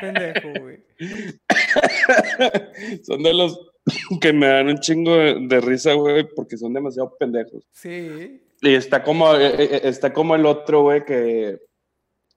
pendejo, 0.00 0.48
güey. 0.60 0.82
Son 3.04 3.22
de 3.22 3.34
los 3.34 3.69
que 4.20 4.32
me 4.32 4.46
dan 4.46 4.68
un 4.68 4.78
chingo 4.78 5.16
de, 5.16 5.60
risa, 5.60 5.94
güey, 5.94 6.28
porque 6.34 6.56
son 6.56 6.72
demasiado 6.72 7.16
pendejos. 7.18 7.64
Sí. 7.72 8.42
Y 8.62 8.74
está 8.74 9.02
como, 9.02 9.34
eh, 9.34 9.46
eh, 9.46 9.68
eh, 9.72 9.80
está 9.84 10.12
como 10.12 10.34
el 10.34 10.46
otro, 10.46 10.82
güey, 10.82 11.04
que 11.04 11.60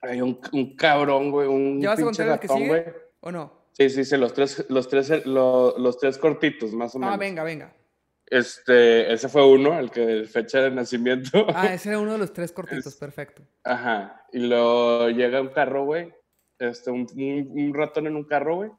hay 0.01 0.21
un, 0.21 0.39
un 0.51 0.75
cabrón, 0.75 1.31
güey, 1.31 1.47
un 1.47 1.81
¿Ya 1.81 1.89
vas 1.89 1.99
a 1.99 2.03
contar 2.03 2.27
ratón, 2.27 2.39
que 2.39 2.65
sigue, 2.65 2.93
¿O 3.19 3.31
no? 3.31 3.63
Sí, 3.73 3.89
sí, 3.89 4.05
sí, 4.05 4.17
los 4.17 4.33
tres, 4.33 4.65
los 4.69 4.87
tres, 4.87 5.25
los, 5.25 5.77
los 5.77 5.97
tres 5.97 6.17
cortitos, 6.17 6.73
más 6.73 6.93
o 6.93 6.97
ah, 6.97 7.01
menos. 7.01 7.15
Ah, 7.15 7.17
venga, 7.17 7.43
venga. 7.43 7.73
Este, 8.27 9.11
ese 9.13 9.29
fue 9.29 9.45
uno, 9.47 9.77
el 9.77 9.91
que 9.91 10.25
fecha 10.25 10.61
de 10.61 10.71
nacimiento. 10.71 11.45
Ah, 11.55 11.73
ese 11.73 11.89
era 11.89 11.99
uno 11.99 12.13
de 12.13 12.17
los 12.19 12.33
tres 12.33 12.51
cortitos, 12.53 12.95
perfecto. 12.95 13.43
Ajá. 13.63 14.25
Y 14.31 14.39
luego 14.39 15.09
llega 15.09 15.41
un 15.41 15.49
carro, 15.49 15.85
güey. 15.85 16.13
Este, 16.59 16.91
un, 16.91 17.07
un, 17.15 17.73
ratón 17.73 18.07
en 18.07 18.15
un 18.15 18.23
carro, 18.23 18.55
güey. 18.55 18.71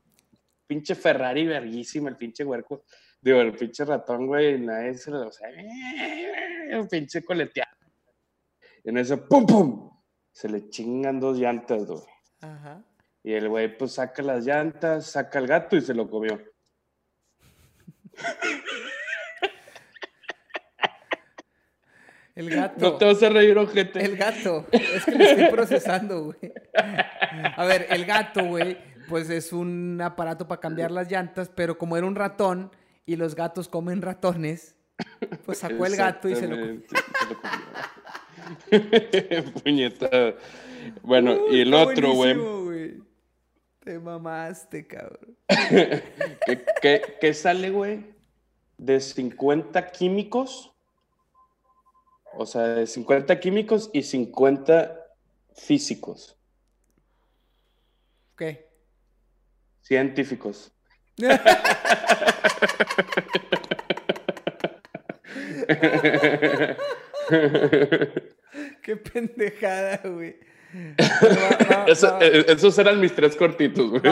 Pinche 0.67 0.95
Ferrari 0.95 1.47
verguísimo, 1.47 2.09
el 2.09 2.17
pinche 2.17 2.45
huerco. 2.45 2.85
Digo, 3.21 3.41
el 3.41 3.53
pinche 3.53 3.85
ratón, 3.85 4.27
güey, 4.27 4.59
nadie 4.59 4.95
se 4.95 5.11
lo 5.11 5.31
sabe. 5.31 5.67
Un 6.73 6.89
pinche 6.89 7.25
coleteado. 7.25 7.71
En 8.85 8.99
ese, 8.99 9.17
¡pum, 9.17 9.47
pum! 9.47 9.91
Se 10.31 10.49
le 10.49 10.69
chingan 10.69 11.21
dos 11.21 11.39
llantas, 11.39 11.87
güey. 11.87 12.03
Ajá. 12.41 12.83
Y 13.23 13.33
el 13.33 13.49
güey, 13.49 13.77
pues 13.77 13.93
saca 13.93 14.23
las 14.23 14.45
llantas, 14.45 15.07
saca 15.07 15.39
el 15.39 15.47
gato 15.47 15.77
y 15.77 15.81
se 15.81 15.95
lo 15.95 16.11
comió. 16.11 16.39
El 22.35 22.51
gato. 22.51 22.81
No 22.81 22.99
te 22.99 23.05
vas 23.05 23.23
a 23.23 23.29
reír, 23.29 23.57
ojete. 23.57 24.05
El 24.05 24.17
gato. 24.17 24.67
Es 24.73 25.05
que 25.05 25.13
lo 25.13 25.25
estoy 25.25 25.51
procesando, 25.51 26.25
güey. 26.25 26.53
A 27.57 27.65
ver, 27.65 27.87
el 27.91 28.05
gato, 28.05 28.45
güey, 28.45 28.77
pues 29.09 29.31
es 29.31 29.53
un 29.53 30.01
aparato 30.01 30.49
para 30.49 30.61
cambiar 30.61 30.91
las 30.91 31.11
llantas, 31.11 31.51
pero 31.55 31.79
como 31.79 31.97
era 31.97 32.07
un 32.07 32.15
ratón 32.15 32.71
y 33.07 33.17
los 33.17 33.35
gatos 33.35 33.69
comen 33.69 34.03
ratones, 34.03 34.77
pues 35.45 35.59
sacó 35.59 35.87
el 35.87 35.97
gato 35.97 36.29
y 36.29 36.37
se 36.37 36.49
lo 36.49 36.57
comió. 36.59 36.83
Puñeta. 39.63 40.35
Bueno, 41.03 41.51
y 41.51 41.61
el 41.61 41.75
otro, 41.75 42.13
güey. 42.13 43.03
Te 43.81 43.99
mamaste, 43.99 44.87
cabrón. 44.87 45.37
¿Qué, 46.81 47.03
qué 47.21 47.35
sale, 47.35 47.71
güey? 47.71 48.15
De 48.79 49.01
50 49.01 49.91
químicos 49.91 50.75
o 52.37 52.47
sea, 52.47 52.63
de 52.63 52.87
50 52.87 53.39
químicos 53.41 53.91
y 53.93 54.03
50 54.03 55.01
físicos. 55.55 56.37
¿Qué? 58.37 58.64
Científicos. 59.85 60.73
Qué 68.83 68.97
pendejada, 68.97 70.01
güey. 70.09 70.37
Eh, 72.21 72.45
esos 72.49 72.77
eran 72.79 72.99
mis 72.99 73.15
tres 73.15 73.37
cortitos, 73.37 73.89
güey. 73.91 74.03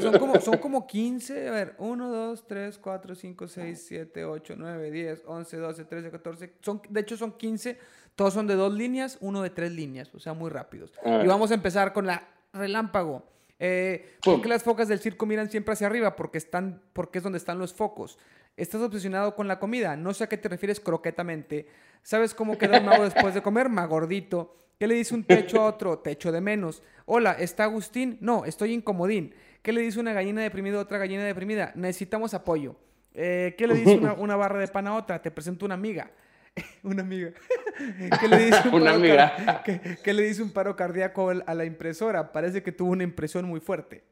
son, 0.00 0.18
como, 0.18 0.40
son 0.40 0.58
como 0.58 0.86
15. 0.86 1.48
A 1.48 1.50
ver, 1.50 1.74
1, 1.78 2.08
2, 2.08 2.46
3, 2.46 2.78
4, 2.78 3.14
5, 3.16 3.48
6, 3.48 3.84
7, 3.88 4.24
8, 4.24 4.54
9, 4.56 4.90
10, 4.92 5.22
11, 5.26 5.56
12, 5.56 5.84
13, 5.84 6.10
14. 6.12 6.52
Son, 6.60 6.80
de 6.88 7.00
hecho, 7.00 7.16
son 7.16 7.32
15. 7.32 7.78
Todos 8.14 8.34
son 8.34 8.46
de 8.46 8.54
dos 8.54 8.72
líneas, 8.72 9.18
uno 9.20 9.42
de 9.42 9.50
tres 9.50 9.72
líneas. 9.72 10.14
O 10.14 10.20
sea, 10.20 10.34
muy 10.34 10.50
rápidos. 10.50 10.92
Y 11.04 11.26
vamos 11.26 11.50
a 11.50 11.54
empezar 11.54 11.92
con 11.92 12.06
la 12.06 12.28
relámpago. 12.52 13.24
Eh, 13.64 14.16
¿Por 14.24 14.42
qué 14.42 14.48
las 14.48 14.64
focas 14.64 14.88
del 14.88 14.98
circo 14.98 15.24
miran 15.24 15.48
siempre 15.48 15.74
hacia 15.74 15.86
arriba? 15.86 16.16
Porque, 16.16 16.36
están, 16.36 16.82
porque 16.92 17.18
es 17.18 17.22
donde 17.22 17.38
están 17.38 17.60
los 17.60 17.72
focos. 17.72 18.18
¿Estás 18.56 18.82
obsesionado 18.82 19.36
con 19.36 19.46
la 19.46 19.60
comida? 19.60 19.94
No 19.94 20.12
sé 20.12 20.24
a 20.24 20.28
qué 20.28 20.36
te 20.36 20.48
refieres 20.48 20.80
croquetamente. 20.80 21.68
¿Sabes 22.02 22.34
cómo 22.34 22.58
queda 22.58 22.80
un 22.80 22.86
mago 22.86 23.04
después 23.04 23.34
de 23.34 23.40
comer? 23.40 23.68
Magordito. 23.68 24.56
¿Qué 24.80 24.88
le 24.88 24.96
dice 24.96 25.14
un 25.14 25.22
techo 25.22 25.60
a 25.60 25.66
otro? 25.66 26.00
Techo 26.00 26.32
de 26.32 26.40
menos. 26.40 26.82
Hola, 27.06 27.36
¿está 27.38 27.62
Agustín? 27.62 28.18
No, 28.20 28.44
estoy 28.44 28.72
incomodín. 28.72 29.32
¿Qué 29.62 29.72
le 29.72 29.80
dice 29.80 30.00
una 30.00 30.12
gallina 30.12 30.42
deprimida 30.42 30.78
a 30.78 30.80
otra 30.80 30.98
gallina 30.98 31.22
deprimida? 31.22 31.70
Necesitamos 31.76 32.34
apoyo. 32.34 32.74
Eh, 33.14 33.54
¿Qué 33.56 33.68
le 33.68 33.74
dice 33.74 33.96
una, 33.96 34.36
barra 34.36 34.58
de 34.58 34.66
pan 34.66 34.88
a 34.88 34.96
otra? 34.96 35.22
Te 35.22 35.30
presento 35.30 35.66
una 35.66 35.74
amiga. 35.74 36.10
una 36.82 37.02
amiga. 37.02 37.32
¿Qué 38.20 38.28
le 38.28 38.38
dice 38.46 38.68
un 38.68 38.74
una 38.82 38.92
amiga. 38.92 39.62
¿qué, 40.02 40.12
le 40.12 40.22
dice 40.22 40.42
un 40.42 40.50
paro 40.50 40.76
cardíaco 40.76 41.30
a 41.30 41.54
la 41.54 41.64
impresora? 41.64 42.32
Parece 42.32 42.62
que 42.62 42.72
tuvo 42.72 42.90
una 42.90 43.04
impresión 43.04 43.44
muy 43.44 43.60
fuerte. 43.60 44.04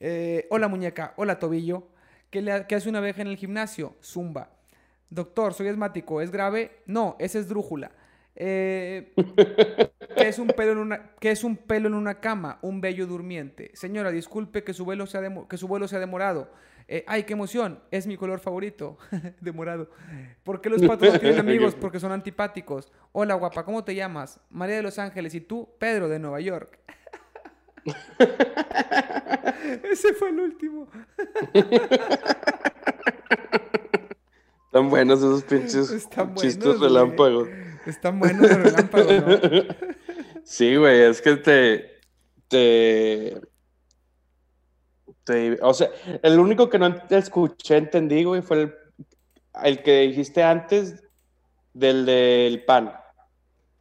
Eh, 0.00 0.46
hola 0.50 0.68
muñeca, 0.68 1.14
hola 1.16 1.38
tobillo. 1.38 1.88
¿Qué, 2.30 2.42
le, 2.42 2.66
¿Qué 2.66 2.74
hace 2.74 2.88
una 2.88 2.98
abeja 2.98 3.22
en 3.22 3.28
el 3.28 3.36
gimnasio? 3.36 3.96
Zumba. 4.02 4.50
Doctor, 5.10 5.54
soy 5.54 5.68
asmático. 5.68 6.20
¿Es 6.20 6.30
grave? 6.30 6.82
No, 6.86 7.16
es 7.18 7.34
esdrújula. 7.34 7.92
Eh, 8.40 9.14
¿qué, 10.16 10.28
es 10.28 10.38
un 10.38 10.48
pelo 10.48 10.72
en 10.72 10.78
una, 10.78 11.10
es 11.20 11.42
un 11.42 11.56
pelo 11.56 11.88
en 11.88 11.94
una 11.94 12.20
cama? 12.20 12.58
Un 12.62 12.80
bello 12.80 13.06
durmiente. 13.06 13.70
Señora, 13.74 14.10
disculpe 14.10 14.62
que 14.62 14.74
su 14.74 14.84
vuelo 14.84 15.06
sea, 15.06 15.22
que 15.48 15.56
su 15.56 15.66
vuelo 15.66 15.88
sea 15.88 15.98
demorado. 15.98 16.50
Eh, 16.90 17.04
ay, 17.06 17.24
qué 17.24 17.34
emoción, 17.34 17.80
es 17.90 18.06
mi 18.06 18.16
color 18.16 18.40
favorito. 18.40 18.96
demorado. 19.42 19.90
¿Por 20.42 20.62
qué 20.62 20.70
los 20.70 20.80
patos 20.86 21.12
no 21.12 21.20
tienen 21.20 21.38
amigos? 21.38 21.74
Porque 21.74 22.00
son 22.00 22.12
antipáticos. 22.12 22.90
Hola, 23.12 23.34
guapa, 23.34 23.62
¿cómo 23.64 23.84
te 23.84 23.94
llamas? 23.94 24.40
María 24.50 24.76
de 24.76 24.82
Los 24.82 24.98
Ángeles. 24.98 25.34
¿Y 25.34 25.42
tú? 25.42 25.68
Pedro 25.78 26.08
de 26.08 26.18
Nueva 26.18 26.40
York. 26.40 26.78
Ese 29.84 30.14
fue 30.14 30.30
el 30.30 30.40
último. 30.40 30.88
Están 34.66 34.88
buenos 34.90 35.18
esos 35.18 35.44
pinches 35.44 36.08
chistes 36.36 36.80
relámpagos. 36.80 37.48
Están 37.86 38.18
buenos 38.18 38.48
los 38.48 38.58
relámpagos, 38.62 39.12
¿no? 39.12 39.38
Sí, 40.42 40.76
güey, 40.76 41.02
es 41.02 41.20
que 41.20 41.36
te, 41.36 42.00
te, 42.48 43.40
te, 45.28 45.58
O 45.62 45.74
sea, 45.74 45.90
el 46.22 46.38
único 46.38 46.70
que 46.70 46.78
no 46.78 46.86
escuché, 47.10 47.76
entendí, 47.76 48.24
güey, 48.24 48.40
fue 48.40 48.62
el, 48.62 48.74
el 49.62 49.82
que 49.82 50.00
dijiste 50.00 50.42
antes 50.42 51.02
del 51.74 52.06
del 52.06 52.64
pan, 52.64 52.92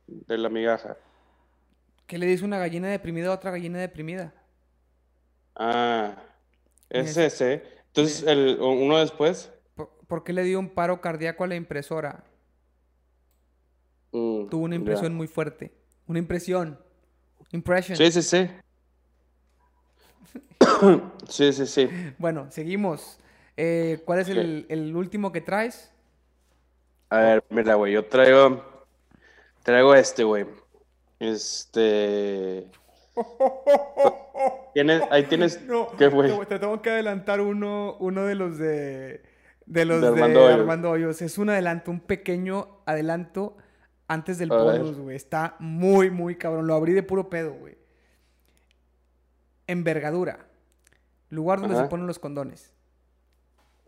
de 0.05 0.37
la 0.37 0.49
migaja. 0.49 0.97
¿Qué 2.05 2.17
le 2.17 2.25
dice 2.25 2.45
una 2.45 2.59
gallina 2.59 2.89
deprimida 2.89 3.29
a 3.29 3.35
otra 3.35 3.51
gallina 3.51 3.79
deprimida? 3.79 4.33
Ah, 5.55 6.15
es 6.89 7.17
ese. 7.17 7.63
Entonces, 7.87 8.23
el, 8.23 8.57
uno 8.59 8.97
después. 8.99 9.51
¿Por, 9.75 10.23
qué 10.23 10.33
le 10.33 10.43
dio 10.43 10.59
un 10.59 10.69
paro 10.69 11.01
cardíaco 11.01 11.43
a 11.43 11.47
la 11.47 11.55
impresora? 11.55 12.23
Mm, 14.11 14.47
Tuvo 14.47 14.65
una 14.65 14.75
impresión 14.75 15.15
muy 15.15 15.27
fuerte. 15.27 15.73
Una 16.07 16.19
impresión. 16.19 16.79
Impression. 17.51 17.97
Sí, 17.97 18.11
sí, 18.11 18.21
sí. 18.21 18.49
sí, 21.29 21.53
sí, 21.53 21.65
sí. 21.65 21.89
Bueno, 22.17 22.47
seguimos. 22.49 23.19
Eh, 23.55 24.01
¿Cuál 24.05 24.19
es 24.19 24.29
el, 24.29 24.65
el, 24.69 24.95
último 24.95 25.31
que 25.31 25.41
traes? 25.41 25.91
A 27.09 27.19
ver, 27.19 27.43
mira, 27.49 27.75
güey, 27.75 27.93
yo 27.93 28.05
traigo. 28.05 28.63
Traigo 29.63 29.95
este, 29.95 30.23
güey. 30.23 30.45
Este. 31.19 32.67
¿Tienes, 34.73 35.01
ahí 35.09 35.23
tienes. 35.23 35.61
No, 35.63 35.89
¿Qué 35.97 36.11
fue? 36.11 36.29
te 36.45 36.59
tengo 36.59 36.81
que 36.81 36.91
adelantar 36.91 37.41
uno, 37.41 37.97
uno 37.99 38.25
de 38.25 38.35
los 38.35 38.57
de. 38.57 39.23
De 39.65 39.83
los 39.83 40.01
de, 40.01 40.07
Armando, 40.07 40.91
Hoyos. 40.91 41.21
Es 41.21 41.37
un 41.37 41.49
adelanto, 41.49 41.91
un 41.91 41.99
pequeño 41.99 42.79
adelanto 42.85 43.57
antes 44.07 44.37
del 44.37 44.49
bonus, 44.49 44.97
güey. 44.97 45.15
Está 45.15 45.55
muy, 45.59 46.09
muy 46.09 46.35
cabrón. 46.37 46.67
Lo 46.67 46.75
abrí 46.75 46.93
de 46.93 47.03
puro 47.03 47.29
pedo, 47.29 47.53
güey. 47.53 47.75
Envergadura. 49.67 50.47
Lugar 51.29 51.59
donde 51.59 51.75
se 51.75 51.83
ponen 51.83 52.07
los 52.07 52.19
condones. 52.19 52.73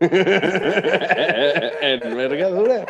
Envergadura. 1.80 2.86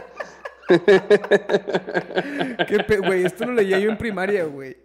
¿Qué 2.67 2.99
güey? 2.99 3.25
Esto 3.25 3.47
lo 3.47 3.55
leía 3.55 3.79
yo 3.79 3.91
en 3.91 3.99
primaria, 3.99 4.45
güey. 4.45 4.77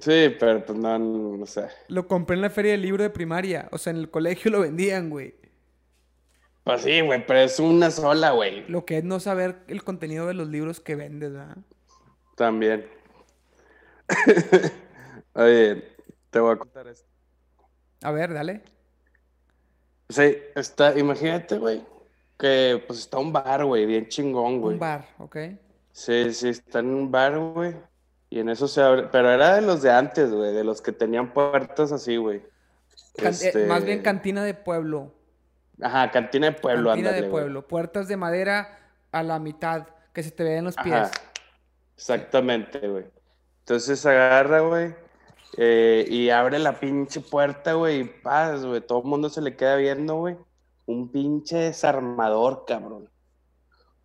Sí, 0.00 0.34
pero 0.38 0.64
pues 0.64 0.78
no, 0.78 0.98
no 0.98 1.46
sé. 1.46 1.68
Lo 1.88 2.06
compré 2.06 2.36
en 2.36 2.42
la 2.42 2.50
feria 2.50 2.72
del 2.72 2.82
libro 2.82 3.02
de 3.02 3.10
primaria. 3.10 3.68
O 3.72 3.78
sea, 3.78 3.92
en 3.92 3.98
el 3.98 4.10
colegio 4.10 4.50
lo 4.50 4.60
vendían, 4.60 5.10
güey. 5.10 5.34
Pues 6.64 6.82
sí, 6.82 7.00
güey, 7.00 7.24
pero 7.26 7.40
es 7.40 7.58
una 7.60 7.90
sola, 7.90 8.32
güey. 8.32 8.66
Lo 8.68 8.84
que 8.84 8.98
es 8.98 9.04
no 9.04 9.20
saber 9.20 9.56
el 9.68 9.84
contenido 9.84 10.26
de 10.26 10.34
los 10.34 10.48
libros 10.48 10.80
que 10.80 10.96
vendes, 10.96 11.32
¿verdad? 11.32 11.56
También. 12.36 12.86
Oye, 15.34 15.95
te 16.36 16.40
voy 16.40 16.52
a 16.52 16.56
contar 16.56 16.86
esto. 16.86 17.08
A 18.02 18.10
ver, 18.10 18.34
dale. 18.34 18.62
Sí, 20.10 20.36
está, 20.54 20.96
imagínate, 20.98 21.56
güey, 21.56 21.82
que 22.38 22.84
pues 22.86 22.98
está 22.98 23.16
un 23.16 23.32
bar, 23.32 23.64
güey, 23.64 23.86
bien 23.86 24.06
chingón, 24.08 24.60
güey. 24.60 24.74
Un 24.74 24.80
bar, 24.80 25.08
ok. 25.16 25.36
Sí, 25.92 26.34
sí, 26.34 26.50
está 26.50 26.80
en 26.80 26.88
un 26.88 27.10
bar, 27.10 27.38
güey. 27.38 27.74
Y 28.28 28.40
en 28.40 28.50
eso 28.50 28.68
se 28.68 28.82
abre, 28.82 29.04
pero 29.10 29.30
era 29.30 29.54
de 29.54 29.62
los 29.62 29.80
de 29.80 29.90
antes, 29.90 30.30
güey, 30.30 30.52
de 30.52 30.62
los 30.62 30.82
que 30.82 30.92
tenían 30.92 31.32
puertas 31.32 31.90
así, 31.90 32.18
güey. 32.18 32.42
Eh, 33.16 33.66
más 33.66 33.84
bien 33.84 33.98
este 33.98 34.02
cantina 34.02 34.44
de 34.44 34.52
pueblo. 34.52 35.14
Ajá, 35.80 36.10
cantina 36.10 36.48
de 36.48 36.52
pueblo, 36.52 36.90
Cantina 36.90 37.12
de 37.12 37.22
pueblo. 37.30 37.66
Puertas 37.66 38.08
de 38.08 38.18
madera 38.18 38.78
a 39.10 39.22
la 39.22 39.38
mitad, 39.38 39.86
que 40.12 40.22
se 40.22 40.32
te 40.32 40.44
vean 40.44 40.64
los 40.64 40.76
pies. 40.76 41.10
Exactamente, 41.96 42.86
güey. 42.86 43.06
Entonces 43.60 44.04
agarra, 44.04 44.60
güey, 44.60 44.94
eh, 45.56 46.06
y 46.08 46.28
abre 46.28 46.58
la 46.58 46.78
pinche 46.78 47.20
puerta, 47.20 47.72
güey, 47.72 48.00
y 48.00 48.04
paz, 48.04 48.64
güey. 48.64 48.80
Todo 48.80 48.98
el 49.00 49.06
mundo 49.06 49.30
se 49.30 49.40
le 49.40 49.56
queda 49.56 49.76
viendo, 49.76 50.16
güey. 50.16 50.36
Un 50.84 51.10
pinche 51.10 51.56
desarmador, 51.56 52.64
cabrón. 52.66 53.08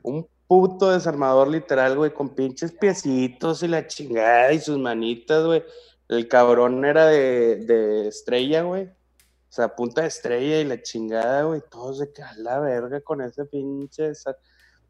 Un 0.02 0.28
puto 0.48 0.92
desarmador 0.92 1.50
literal, 1.50 1.98
güey, 1.98 2.14
con 2.14 2.30
pinches 2.30 2.72
piecitos 2.72 3.64
y 3.64 3.68
la 3.68 3.86
chingada 3.86 4.54
y 4.54 4.60
sus 4.60 4.78
manitas, 4.78 5.46
güey. 5.46 5.64
El 6.08 6.28
cabrón 6.28 6.84
era 6.86 7.08
de, 7.08 8.08
estrella, 8.08 8.64
güey. 8.64 8.86
O 8.86 9.54
sea, 9.54 9.76
punta 9.76 10.02
de 10.02 10.08
estrella 10.08 10.62
y 10.62 10.64
la 10.64 10.82
chingada, 10.82 11.44
güey. 11.44 11.62
Todos 11.70 12.00
de 12.00 12.14
que 12.14 12.24
a 12.24 12.34
la 12.38 12.60
verga 12.60 13.02
con 13.02 13.22
ese 13.22 13.44
pinche, 13.46 14.14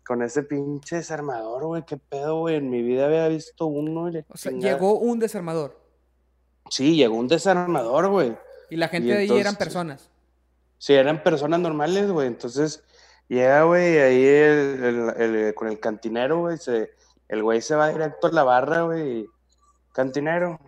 con 0.06 0.22
ese 0.22 0.44
pinche 0.44 0.98
desarmador, 0.98 1.66
güey. 1.66 1.86
Qué 1.86 1.98
pedo, 1.98 2.42
güey. 2.42 2.56
En 2.56 2.70
mi 2.70 2.84
vida 2.84 3.06
había 3.06 3.28
visto 3.28 3.66
uno. 3.66 4.12
o 4.30 4.38
sea, 4.38 4.52
llegó 4.52 5.00
un 5.00 5.18
desarmador. 5.18 5.81
Sí, 6.72 6.96
llegó 6.96 7.16
un 7.16 7.28
desarmador, 7.28 8.08
güey. 8.08 8.38
Y 8.70 8.78
la 8.78 8.88
gente 8.88 9.10
de 9.10 9.18
ahí 9.18 9.38
eran 9.38 9.58
personas. 9.58 10.10
Sí, 10.78 10.94
eran 10.94 11.22
personas 11.22 11.60
normales, 11.60 12.10
güey. 12.10 12.28
Entonces, 12.28 12.82
llega, 13.28 13.64
güey, 13.64 14.00
ahí 14.00 14.24
el, 14.26 15.54
con 15.54 15.68
el 15.68 15.82
cantinero, 15.82 16.40
güey. 16.40 16.58
el 17.28 17.44
güey 17.44 17.62
se 17.62 17.76
va 17.76 17.90
directo 17.90 18.28
a 18.28 18.32
la 18.32 18.46
barra, 18.46 18.84
güey. 18.84 19.28
Cantinero, 19.92 20.62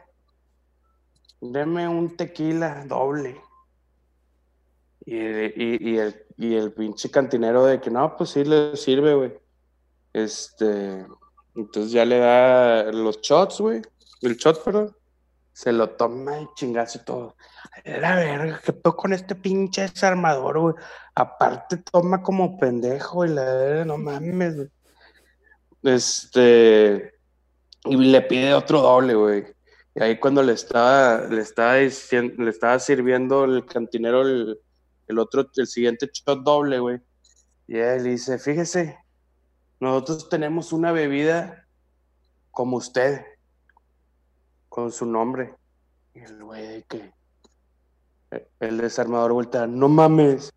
deme 1.39 1.87
un 1.87 2.17
tequila 2.17 2.83
doble. 2.85 3.39
Y, 5.05 5.15
el, 5.15 6.25
y 6.37 6.55
el 6.55 6.73
pinche 6.73 7.09
cantinero 7.09 7.63
de 7.63 7.79
que 7.79 7.89
no, 7.89 8.17
pues 8.17 8.31
sí 8.31 8.43
le 8.43 8.75
sirve, 8.75 9.15
güey. 9.15 9.33
Este, 10.11 11.05
entonces 11.55 11.93
ya 11.93 12.03
le 12.03 12.17
da 12.17 12.91
los 12.91 13.21
shots, 13.21 13.61
güey. 13.61 13.81
El 14.21 14.35
shot, 14.35 14.61
perdón. 14.65 14.93
Se 15.53 15.71
lo 15.71 15.91
toma 15.91 16.41
y 16.41 16.47
chingazo 16.55 16.99
y 16.99 17.05
todo. 17.05 17.35
La 17.85 18.15
verga, 18.15 18.59
que 18.63 18.73
todo 18.73 18.95
con 18.95 19.13
este 19.13 19.35
pinche 19.35 19.83
desarmador, 19.83 20.59
güey. 20.59 20.75
Aparte 21.15 21.77
toma 21.77 22.21
como 22.21 22.57
pendejo 22.57 23.23
y 23.25 23.29
la 23.29 23.43
verga, 23.43 23.85
no 23.85 23.97
mames, 23.99 24.55
güey. 24.55 24.69
Este, 25.83 27.13
y 27.85 27.95
le 27.95 28.21
pide 28.21 28.53
otro 28.53 28.81
doble, 28.81 29.13
güey. 29.15 29.45
Y 29.95 30.01
ahí 30.01 30.19
cuando 30.19 30.41
le 30.41 30.53
estaba, 30.53 31.27
le 31.27 31.41
estaba 31.41 31.75
diciendo, 31.75 32.43
le 32.43 32.49
estaba 32.49 32.79
sirviendo 32.79 33.43
el 33.45 33.65
cantinero 33.65 34.21
el, 34.21 35.19
otro, 35.19 35.47
el 35.55 35.67
siguiente 35.67 36.09
shot 36.11 36.41
doble, 36.43 36.79
güey. 36.79 36.99
Y 37.67 37.77
él 37.77 38.03
dice, 38.03 38.39
fíjese, 38.39 38.97
nosotros 39.79 40.29
tenemos 40.29 40.73
una 40.73 40.91
bebida 40.91 41.67
como 42.51 42.77
usted, 42.77 43.21
con 44.73 44.91
su 44.91 45.05
nombre. 45.05 45.53
Y 46.15 46.21
el 46.21 46.43
güey 46.43 46.83
que 46.89 47.11
el 48.59 48.77
desarmador 48.79 49.31
vuelta, 49.31 49.67
no 49.67 49.87
mames. 49.87 50.51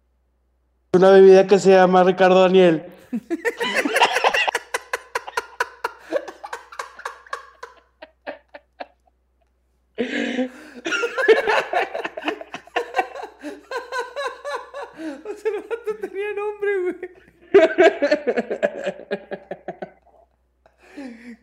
Una 0.94 1.11
bebida 1.11 1.46
que 1.46 1.59
se 1.59 1.72
llama 1.72 2.02
Ricardo 2.02 2.40
Daniel. 2.40 2.87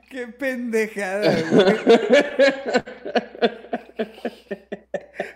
Qué 0.09 0.27
pendejada, 0.53 1.41
güey. 1.49 1.75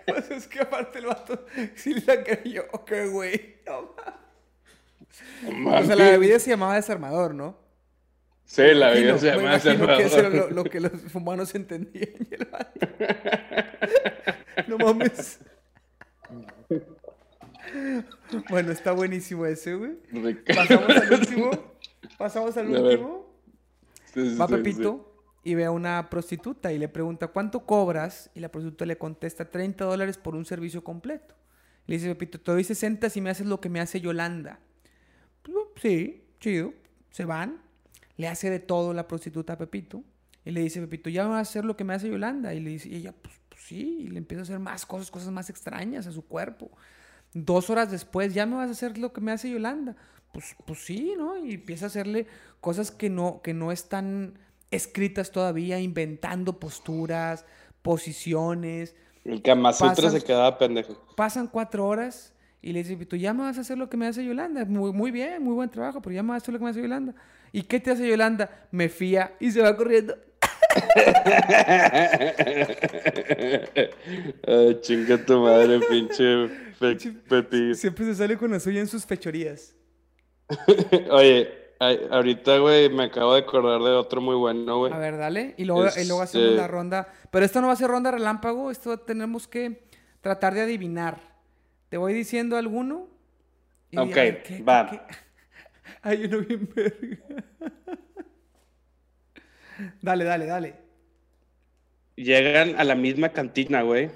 pues 0.06 0.30
es 0.30 0.46
que 0.46 0.60
aparte 0.60 1.00
el 1.00 1.06
vato 1.06 1.44
sí 1.74 1.94
la 2.06 2.22
creyó, 2.22 2.64
güey. 3.10 3.56
No, 3.66 3.94
o 5.42 5.84
sea, 5.84 5.96
la 5.96 6.10
bebida 6.10 6.38
se 6.38 6.50
llamaba 6.50 6.76
desarmador, 6.76 7.34
¿no? 7.34 7.58
Sí, 8.44 8.62
la 8.74 8.90
bebida 8.90 9.18
se 9.18 9.26
llamaba 9.26 9.54
desarmador. 9.54 9.96
Que 9.96 10.04
eso 10.04 10.18
era 10.20 10.50
lo, 10.50 10.64
que 10.64 10.80
los 10.80 10.92
humanos 11.14 11.54
entendían. 11.54 12.10
no 14.68 14.78
mames. 14.78 15.40
Bueno, 18.48 18.72
está 18.72 18.92
buenísimo 18.92 19.46
ese, 19.46 19.74
güey. 19.74 19.96
Pasamos 20.54 20.96
al 20.96 21.12
último. 21.12 21.50
Pasamos 22.16 22.56
al 22.56 22.70
último. 22.70 23.28
Va 24.40 24.48
Pepito 24.48 25.07
y 25.44 25.54
ve 25.54 25.64
a 25.64 25.70
una 25.70 26.10
prostituta 26.10 26.72
y 26.72 26.78
le 26.78 26.88
pregunta, 26.88 27.28
¿cuánto 27.28 27.64
cobras? 27.64 28.30
Y 28.34 28.40
la 28.40 28.50
prostituta 28.50 28.86
le 28.86 28.98
contesta, 28.98 29.50
30 29.50 29.84
dólares 29.84 30.18
por 30.18 30.34
un 30.34 30.44
servicio 30.44 30.82
completo. 30.82 31.34
Le 31.86 31.96
dice 31.96 32.08
Pepito, 32.08 32.38
te 32.38 32.52
doy 32.52 32.64
60 32.64 33.08
si 33.08 33.20
me 33.20 33.30
haces 33.30 33.46
lo 33.46 33.60
que 33.60 33.70
me 33.70 33.80
hace 33.80 34.00
Yolanda. 34.00 34.60
Pues, 35.42 35.56
sí, 35.80 36.24
chido. 36.38 36.74
Se 37.10 37.24
van. 37.24 37.62
Le 38.16 38.28
hace 38.28 38.50
de 38.50 38.58
todo 38.58 38.92
la 38.92 39.08
prostituta 39.08 39.54
a 39.54 39.58
Pepito. 39.58 40.04
Y 40.44 40.50
le 40.50 40.60
dice 40.60 40.80
Pepito, 40.80 41.08
ya 41.08 41.26
va 41.26 41.38
a 41.38 41.40
hacer 41.40 41.64
lo 41.64 41.76
que 41.76 41.84
me 41.84 41.94
hace 41.94 42.08
Yolanda. 42.08 42.52
Y 42.52 42.60
le 42.60 42.70
dice, 42.70 42.90
y 42.90 42.96
ella, 42.96 43.12
pues, 43.12 43.34
pues 43.48 43.62
sí. 43.62 44.00
Y 44.00 44.08
le 44.08 44.18
empieza 44.18 44.42
a 44.42 44.44
hacer 44.44 44.58
más 44.58 44.84
cosas, 44.84 45.10
cosas 45.10 45.30
más 45.30 45.48
extrañas 45.48 46.06
a 46.06 46.12
su 46.12 46.26
cuerpo. 46.26 46.70
Dos 47.32 47.70
horas 47.70 47.90
después, 47.90 48.34
ya 48.34 48.44
me 48.44 48.56
vas 48.56 48.68
a 48.68 48.72
hacer 48.72 48.98
lo 48.98 49.14
que 49.14 49.22
me 49.22 49.32
hace 49.32 49.50
Yolanda. 49.50 49.96
Pues, 50.32 50.56
pues 50.66 50.84
sí, 50.84 51.14
¿no? 51.16 51.38
Y 51.38 51.54
empieza 51.54 51.86
a 51.86 51.88
hacerle 51.88 52.26
cosas 52.60 52.90
que 52.90 53.08
no, 53.08 53.40
que 53.42 53.54
no 53.54 53.72
están 53.72 54.38
escritas 54.70 55.30
todavía, 55.30 55.80
inventando 55.80 56.58
posturas, 56.58 57.44
posiciones. 57.82 58.96
El 59.24 59.42
Kama 59.42 59.72
Sutra 59.72 60.10
se 60.10 60.22
quedaba 60.22 60.58
pendejo. 60.58 60.94
Pasan 61.16 61.48
cuatro 61.48 61.86
horas 61.86 62.32
y 62.60 62.72
le 62.72 62.82
dice, 62.82 63.06
tú 63.06 63.16
ya 63.16 63.32
me 63.34 63.44
vas 63.44 63.58
a 63.58 63.60
hacer 63.60 63.78
lo 63.78 63.88
que 63.88 63.96
me 63.96 64.06
hace 64.06 64.24
Yolanda. 64.24 64.64
Muy, 64.64 64.92
muy 64.92 65.10
bien, 65.10 65.42
muy 65.42 65.54
buen 65.54 65.70
trabajo, 65.70 66.02
pero 66.02 66.14
ya 66.14 66.22
me 66.22 66.30
vas 66.30 66.36
a 66.36 66.44
hacer 66.44 66.54
lo 66.54 66.58
que 66.58 66.64
me 66.64 66.70
hace 66.70 66.82
Yolanda. 66.82 67.14
¿Y 67.52 67.62
qué 67.62 67.80
te 67.80 67.90
hace 67.90 68.08
Yolanda? 68.08 68.68
Me 68.70 68.88
fía 68.88 69.34
y 69.40 69.50
se 69.50 69.62
va 69.62 69.76
corriendo. 69.76 70.16
Ay, 74.46 74.78
chinga 74.80 75.18
tu 75.24 75.40
madre, 75.40 75.80
pinche 75.88 76.48
Pepi. 77.28 77.74
Siempre 77.74 78.04
se 78.06 78.14
sale 78.14 78.36
con 78.36 78.50
la 78.50 78.60
suya 78.60 78.80
en 78.80 78.86
sus 78.86 79.04
fechorías. 79.04 79.74
Oye, 81.10 81.48
ahorita, 81.80 82.58
güey, 82.58 82.88
me 82.90 83.04
acabo 83.04 83.34
de 83.34 83.40
acordar 83.40 83.80
de 83.80 83.90
otro 83.90 84.20
muy 84.20 84.36
bueno, 84.36 84.78
güey. 84.78 84.92
A 84.92 84.98
ver, 84.98 85.16
dale. 85.16 85.54
Y 85.56 85.64
luego, 85.64 85.86
y 85.96 86.06
luego 86.06 86.22
hacemos 86.22 86.48
la 86.48 86.62
este 86.62 86.68
ronda. 86.68 87.08
Pero 87.30 87.44
esto 87.44 87.60
no 87.60 87.68
va 87.68 87.72
a 87.72 87.76
ser 87.76 87.88
ronda 87.88 88.10
relámpago, 88.10 88.70
esto 88.70 88.98
tenemos 88.98 89.46
que 89.46 89.84
tratar 90.20 90.54
de 90.54 90.62
adivinar. 90.62 91.20
Te 91.88 91.96
voy 91.96 92.12
diciendo 92.12 92.56
alguno. 92.56 93.08
ok, 93.96 94.16
va. 94.68 95.06
Hay 96.02 96.24
uno 96.24 96.40
bien 96.40 96.68
verga. 96.74 97.18
dale, 100.02 100.24
dale, 100.24 100.46
dale. 100.46 100.74
Llegan 102.16 102.78
a 102.78 102.84
la 102.84 102.94
misma 102.94 103.30
cantina, 103.30 103.82
güey. 103.82 104.10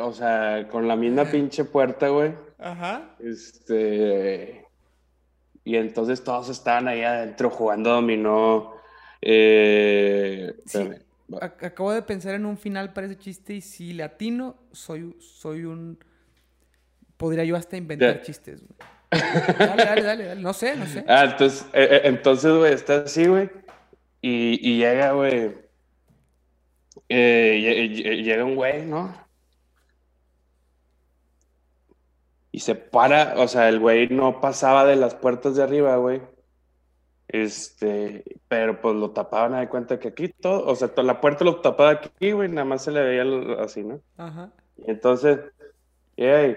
O 0.00 0.12
sea, 0.12 0.68
con 0.70 0.86
la 0.86 0.96
misma 0.96 1.24
pinche 1.24 1.64
puerta, 1.64 2.08
güey. 2.08 2.32
Ajá. 2.58 3.16
Este. 3.18 4.59
Y 5.64 5.76
entonces 5.76 6.24
todos 6.24 6.48
estaban 6.48 6.88
ahí 6.88 7.02
adentro 7.02 7.50
jugando 7.50 7.90
dominó. 7.90 8.74
Eh, 9.20 10.54
acabo 11.40 11.92
de 11.92 12.02
pensar 12.02 12.34
en 12.34 12.46
un 12.46 12.56
final 12.56 12.92
para 12.92 13.06
ese 13.06 13.18
chiste 13.18 13.54
y 13.54 13.60
si 13.60 13.92
latino, 13.92 14.56
soy, 14.72 15.16
soy 15.20 15.64
un... 15.64 15.98
Podría 17.16 17.44
yo 17.44 17.56
hasta 17.56 17.76
inventar 17.76 18.22
chistes, 18.22 18.62
güey. 18.66 18.78
Dale, 19.58 19.84
dale, 19.84 20.02
dale, 20.02 20.36
No 20.36 20.52
sé, 20.52 20.76
no 20.76 20.86
sé. 20.86 21.04
Ah, 21.06 21.24
entonces, 21.24 21.66
eh, 21.72 21.88
eh, 21.90 22.00
entonces, 22.04 22.52
güey, 22.52 22.72
está 22.72 22.98
así, 23.02 23.26
güey. 23.26 23.50
Y, 24.22 24.58
y 24.62 24.78
llega, 24.78 25.12
güey. 25.12 25.54
llega 27.08 28.44
un 28.44 28.54
güey, 28.54 28.86
¿no? 28.86 29.14
Y 32.52 32.60
se 32.60 32.74
para, 32.74 33.34
o 33.36 33.46
sea, 33.46 33.68
el 33.68 33.78
güey 33.78 34.08
no 34.08 34.40
pasaba 34.40 34.84
de 34.84 34.96
las 34.96 35.14
puertas 35.14 35.54
de 35.56 35.62
arriba, 35.62 35.96
güey. 35.96 36.20
Este, 37.28 38.24
pero 38.48 38.80
pues 38.80 38.96
lo 38.96 39.10
tapaban, 39.10 39.54
a 39.54 39.60
de 39.60 39.68
cuenta 39.68 40.00
que 40.00 40.08
aquí 40.08 40.28
todo, 40.28 40.66
o 40.66 40.74
sea, 40.74 40.88
toda 40.88 41.06
la 41.06 41.20
puerta 41.20 41.44
lo 41.44 41.60
tapaba 41.60 41.90
aquí, 41.90 42.32
güey, 42.32 42.48
nada 42.48 42.64
más 42.64 42.82
se 42.82 42.90
le 42.90 43.02
veía 43.02 43.24
así, 43.62 43.84
¿no? 43.84 44.00
Ajá. 44.16 44.50
Y 44.78 44.90
entonces, 44.90 45.38
hey, 46.16 46.56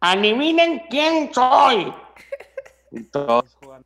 adivinen 0.00 0.82
quién 0.90 1.32
soy. 1.32 1.92
Y 2.92 3.04
todos 3.04 3.56
Juan, 3.62 3.84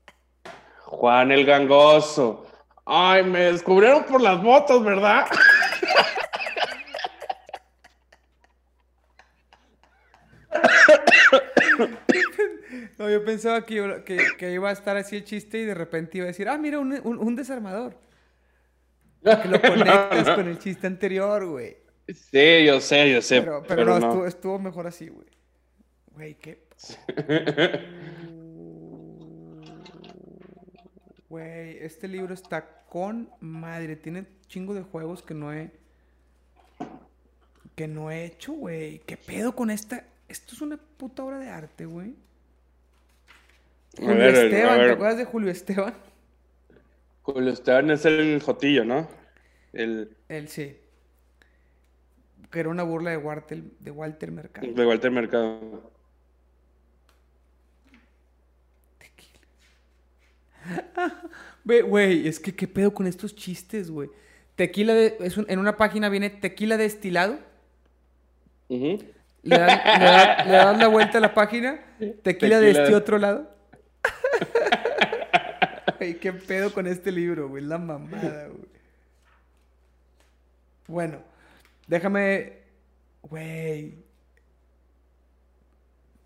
Juan 0.86 1.30
el 1.30 1.44
gangoso. 1.44 2.46
Ay, 2.86 3.22
me 3.22 3.40
descubrieron 3.52 4.04
por 4.04 4.22
las 4.22 4.42
motos, 4.42 4.82
¿verdad? 4.82 5.26
No, 12.98 13.10
yo 13.10 13.24
pensaba 13.24 13.64
que, 13.64 14.02
que, 14.38 14.52
iba 14.52 14.68
a 14.68 14.72
estar 14.72 14.96
así 14.96 15.16
el 15.16 15.24
chiste 15.24 15.58
y 15.58 15.64
de 15.64 15.74
repente 15.74 16.18
iba 16.18 16.24
a 16.24 16.28
decir, 16.28 16.48
ah, 16.48 16.56
mira, 16.58 16.78
un, 16.78 16.92
un, 16.92 17.36
desarmador. 17.36 17.96
Que 19.22 19.48
lo 19.48 19.60
conectas 19.60 20.30
con 20.30 20.48
el 20.48 20.58
chiste 20.58 20.86
anterior, 20.86 21.46
güey. 21.46 21.76
Sí, 22.08 22.64
yo 22.66 22.80
sé, 22.80 23.10
yo 23.10 23.22
sé. 23.22 23.42
Pero, 23.66 23.84
no, 23.84 23.96
Estuvo, 23.96 24.26
estuvo, 24.26 24.58
mejor 24.58 24.86
así, 24.86 25.08
güey. 25.08 25.26
Güey, 26.12 26.34
qué. 26.34 26.64
Güey, 31.28 31.78
este 31.78 32.06
libro 32.06 32.34
está 32.34 32.84
con 32.88 33.28
madre. 33.40 33.96
Tiene 33.96 34.26
chingo 34.46 34.74
de 34.74 34.82
juegos 34.82 35.22
que 35.22 35.34
no 35.34 35.52
he. 35.52 35.72
Que 37.74 37.88
no 37.88 38.10
he 38.10 38.24
hecho, 38.24 38.52
güey. 38.52 39.00
¿Qué 39.00 39.16
pedo 39.16 39.56
con 39.56 39.70
esta? 39.70 40.04
Esto 40.28 40.54
es 40.54 40.60
una 40.60 40.76
puta 40.76 41.24
obra 41.24 41.38
de 41.38 41.48
arte, 41.48 41.86
güey. 41.86 42.14
Julio 43.98 44.26
Esteban, 44.26 44.78
¿te 44.78 44.90
acuerdas 44.90 45.18
de 45.18 45.24
Julio 45.24 45.50
Esteban? 45.50 45.94
Julio 47.22 47.52
Esteban 47.52 47.90
es 47.90 48.04
el 48.04 48.40
Jotillo, 48.42 48.84
¿no? 48.84 49.08
El... 49.72 50.16
El 50.28 50.48
sí. 50.48 50.76
Que 52.50 52.60
era 52.60 52.68
una 52.68 52.82
burla 52.82 53.10
de 53.10 53.16
Walter, 53.16 53.62
de 53.80 53.90
Walter 53.90 54.30
Mercado. 54.30 54.66
De 54.72 54.86
Walter 54.86 55.10
Mercado. 55.10 55.92
Güey, 61.64 62.28
es 62.28 62.38
que 62.40 62.54
qué 62.54 62.68
pedo 62.68 62.92
con 62.92 63.06
estos 63.06 63.34
chistes, 63.34 63.90
güey. 63.90 64.10
Tequila 64.54 64.94
de, 64.94 65.16
en 65.48 65.58
una 65.58 65.76
página 65.76 66.08
viene 66.08 66.30
tequila 66.30 66.76
destilado. 66.76 67.38
le, 68.68 68.98
das 69.42 70.78
la 70.78 70.88
vuelta 70.88 71.18
a 71.18 71.20
la 71.20 71.34
página. 71.34 71.80
Tequila, 72.22 72.60
de 72.60 72.70
este 72.70 72.94
otro 72.94 73.18
lado. 73.18 73.53
Güey, 75.98 76.18
qué 76.18 76.32
pedo 76.32 76.72
con 76.72 76.86
este 76.86 77.12
libro, 77.12 77.48
güey. 77.48 77.62
La 77.62 77.78
mamada, 77.78 78.48
güey. 78.48 78.68
Bueno, 80.86 81.18
déjame. 81.86 82.58
Güey. 83.22 83.94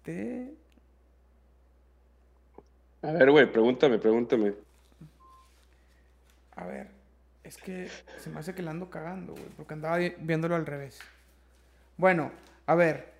Te... 0.03 0.55
A 3.03 3.13
ver, 3.13 3.31
güey, 3.31 3.53
pregúntame, 3.53 3.99
pregúntame. 3.99 4.55
A 6.57 6.67
ver, 6.67 6.89
es 7.45 7.57
que 7.57 7.89
se 8.19 8.31
me 8.31 8.41
hace 8.41 8.55
que 8.55 8.63
la 8.63 8.73
ando 8.73 8.91
cagando, 8.91 9.33
güey, 9.33 9.49
porque 9.57 9.75
andaba 9.75 9.99
viéndolo 9.99 10.57
al 10.57 10.67
revés. 10.67 10.99
Bueno, 11.97 12.33
a 12.67 12.75
ver. 12.75 13.18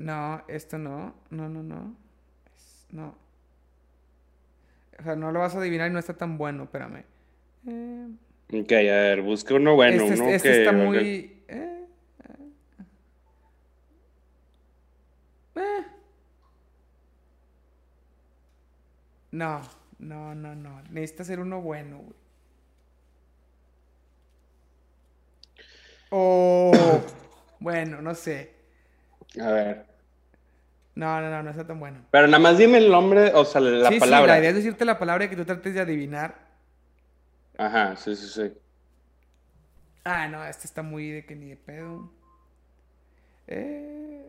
No, 0.00 0.42
esto 0.48 0.78
no. 0.78 1.14
No, 1.28 1.48
no, 1.50 1.62
no. 1.62 1.94
No. 2.90 3.14
O 4.98 5.02
sea, 5.02 5.14
no 5.14 5.30
lo 5.30 5.40
vas 5.40 5.54
a 5.54 5.58
adivinar 5.58 5.90
y 5.90 5.92
no 5.92 5.98
está 5.98 6.14
tan 6.14 6.38
bueno, 6.38 6.64
espérame. 6.64 7.04
Eh... 7.66 8.08
Ok, 8.52 8.72
a 8.72 8.76
ver, 8.76 9.20
busca 9.20 9.54
uno 9.54 9.74
bueno. 9.74 10.02
Este, 10.02 10.20
uno 10.20 10.30
este 10.30 10.58
está 10.58 10.72
muy. 10.72 11.42
Eh, 11.48 11.86
No, 19.32 19.60
no, 19.98 20.34
no, 20.34 20.54
no. 20.54 20.82
Necesita 20.90 21.24
ser 21.24 21.40
uno 21.40 21.60
bueno, 21.60 21.98
güey. 21.98 22.14
Oh, 26.10 26.72
bueno, 27.60 28.00
no 28.00 28.14
sé. 28.14 28.54
A 29.40 29.50
ver. 29.52 29.89
No, 31.00 31.18
no, 31.18 31.30
no, 31.30 31.42
no 31.42 31.50
está 31.50 31.66
tan 31.66 31.80
bueno. 31.80 31.98
Pero 32.10 32.26
nada 32.26 32.38
más 32.38 32.58
dime 32.58 32.76
el 32.76 32.90
nombre, 32.90 33.32
o 33.32 33.46
sea, 33.46 33.62
la 33.62 33.88
palabra. 33.88 34.20
Sí, 34.20 34.26
la 34.28 34.38
idea 34.38 34.50
es 34.50 34.56
decirte 34.56 34.84
la 34.84 34.98
palabra 34.98 35.24
y 35.24 35.28
que 35.30 35.36
tú 35.36 35.46
trates 35.46 35.72
de 35.72 35.80
adivinar. 35.80 36.34
Ajá, 37.56 37.96
sí, 37.96 38.14
sí, 38.14 38.28
sí. 38.28 38.52
Ah, 40.04 40.28
no, 40.28 40.44
este 40.44 40.66
está 40.66 40.82
muy 40.82 41.10
de 41.10 41.24
que 41.24 41.34
ni 41.34 41.48
de 41.48 41.56
pedo. 41.56 42.12
Eh... 43.46 44.26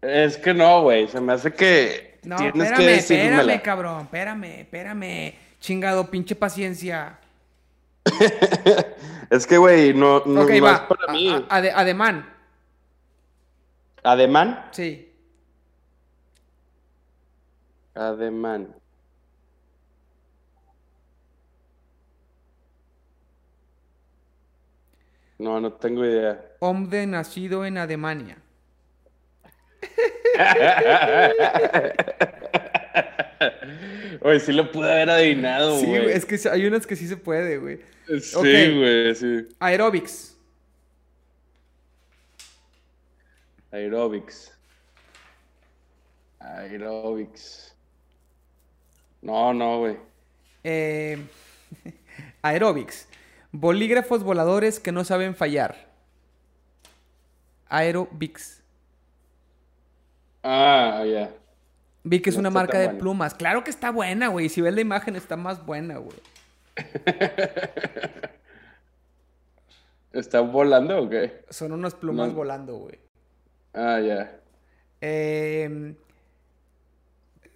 Es 0.00 0.38
que 0.38 0.54
no, 0.54 0.80
güey. 0.80 1.08
Se 1.08 1.20
me 1.20 1.34
hace 1.34 1.52
que. 1.52 2.20
No, 2.22 2.36
tienes 2.36 2.70
espérame, 2.70 2.86
que 2.86 2.94
espérame, 2.94 3.60
cabrón. 3.60 4.00
Espérame, 4.04 4.60
espérame. 4.60 5.34
Chingado, 5.60 6.10
pinche 6.10 6.34
paciencia. 6.34 7.18
es 9.30 9.46
que, 9.46 9.58
güey, 9.58 9.94
no, 9.94 10.24
no, 10.24 10.48
es 10.48 10.80
para 10.80 11.12
mí. 11.12 11.46
ademán. 11.48 12.28
¿Ademán? 14.02 14.64
Sí. 14.72 15.12
Ademán. 17.94 18.74
No, 25.38 25.60
no 25.60 25.72
tengo 25.72 26.04
idea. 26.04 26.44
Hombre 26.58 27.06
nacido 27.06 27.64
en 27.64 27.78
Alemania. 27.78 28.38
Oye, 34.20 34.40
sí 34.40 34.52
lo 34.52 34.72
pude 34.72 34.90
haber 34.90 35.10
adivinado, 35.10 35.78
güey. 35.80 36.06
Sí, 36.06 36.10
es 36.10 36.24
que 36.24 36.40
hay 36.48 36.66
unas 36.66 36.84
que 36.86 36.96
sí 36.96 37.06
se 37.06 37.16
puede, 37.16 37.58
güey. 37.58 37.80
Sí, 38.08 38.78
güey, 38.78 39.14
sí. 39.14 39.48
Aerobics. 39.58 40.36
Aerobics. 43.70 44.52
Aerobics. 46.40 47.74
No, 49.20 49.52
no, 49.52 49.80
güey. 49.80 49.96
Eh, 50.64 51.18
aerobics. 52.42 53.08
Bolígrafos 53.52 54.22
voladores 54.22 54.80
que 54.80 54.92
no 54.92 55.04
saben 55.04 55.34
fallar. 55.34 55.88
Aerobics. 57.68 58.62
Ah, 60.42 61.04
ya. 61.04 61.30
Vi 62.04 62.20
que 62.20 62.30
es 62.30 62.36
una 62.36 62.48
marca 62.48 62.78
de 62.78 62.90
plumas. 62.90 63.34
Claro 63.34 63.64
que 63.64 63.70
está 63.70 63.90
buena, 63.90 64.28
güey. 64.28 64.48
Si 64.48 64.62
ves 64.62 64.74
la 64.74 64.80
imagen, 64.80 65.14
está 65.14 65.36
más 65.36 65.66
buena, 65.66 65.98
güey. 65.98 66.16
¿Están 70.12 70.52
volando 70.52 71.02
o 71.02 71.08
qué? 71.08 71.44
Son 71.50 71.72
unas 71.72 71.94
plumas 71.94 72.32
volando, 72.32 72.76
güey. 72.76 72.98
Ah, 73.74 74.00
ya. 74.00 74.40
Em, 75.00 75.94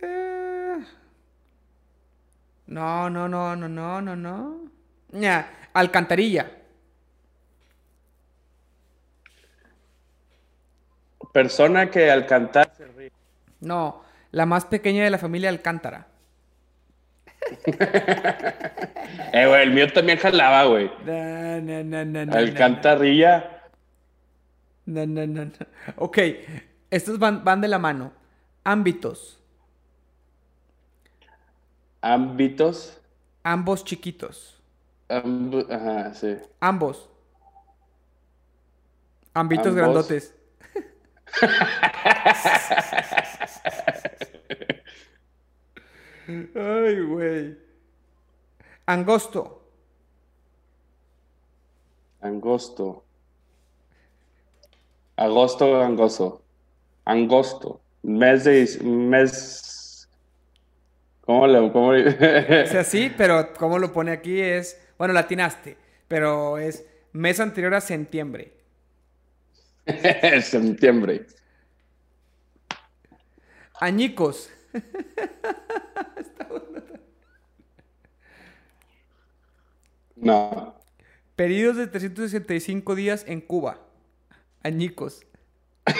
eh, 0.01 0.85
no, 2.67 3.11
no, 3.11 3.29
no, 3.29 3.57
no, 3.57 3.69
no, 3.69 4.01
no, 4.01 4.17
no. 4.17 4.71
Alcantarilla. 5.73 6.51
Persona 11.33 11.91
que 11.91 12.11
al 12.11 12.27
cantar 12.27 12.73
se 12.77 12.87
ríe. 12.87 13.11
No, 13.61 14.03
la 14.33 14.45
más 14.45 14.67
pequeña 14.67 15.05
de 15.05 15.11
la 15.11 15.19
familia 15.19 15.49
Alcántara. 15.49 16.12
eh, 19.33 19.47
güey, 19.47 19.63
el 19.63 19.73
mío 19.73 19.93
también 19.93 20.19
jalaba, 20.19 20.65
güey. 20.65 20.91
No, 21.05 21.61
no, 21.61 21.85
no, 21.85 22.05
no. 22.05 22.25
No, 24.87 25.07
no, 25.07 25.27
no, 25.27 25.45
no. 25.45 25.53
Ok, 25.97 26.19
estos 26.91 27.19
van, 27.19 27.45
van 27.45 27.61
de 27.61 27.69
la 27.69 27.79
mano. 27.79 28.13
Ámbitos. 28.65 29.39
Ámbitos. 32.01 32.99
Ambos 33.45 33.85
chiquitos. 33.85 34.61
Ajá, 35.09 36.15
sí. 36.15 36.37
Ambos. 36.61 37.09
Ámbitos 39.35 39.75
grandotes. 39.75 40.35
Ay, 46.55 47.01
güey. 47.01 47.59
Angosto. 48.87 49.63
Angosto. 52.21 53.05
Agosto, 55.17 55.83
angosto. 55.83 56.43
Angosto. 57.05 57.81
Mes 58.03 58.45
de. 58.45 58.79
Mes. 58.83 60.09
¿Cómo 61.23 61.47
lo.? 61.47 61.73
Cómo... 61.73 61.89
o 61.91 62.11
sea, 62.67 62.85
sí, 62.85 63.13
pero 63.17 63.53
como 63.55 63.79
lo 63.79 63.93
pone 63.93 64.13
aquí 64.13 64.41
es. 64.41 64.81
Bueno, 64.99 65.15
latinaste. 65.15 65.77
Pero 66.09 66.59
es 66.59 66.85
mes 67.13 67.41
anterior 67.41 67.75
a 67.75 67.81
septiembre. 67.81 68.53
septiembre. 70.43 71.27
Añicos. 73.81 74.51
Está 74.73 76.45
bueno. 76.49 76.83
No. 80.17 80.75
Pedidos 81.37 81.77
de 81.77 81.87
365 81.87 82.95
días 82.95 83.25
en 83.27 83.41
Cuba. 83.41 83.81
Añicos. 84.63 85.27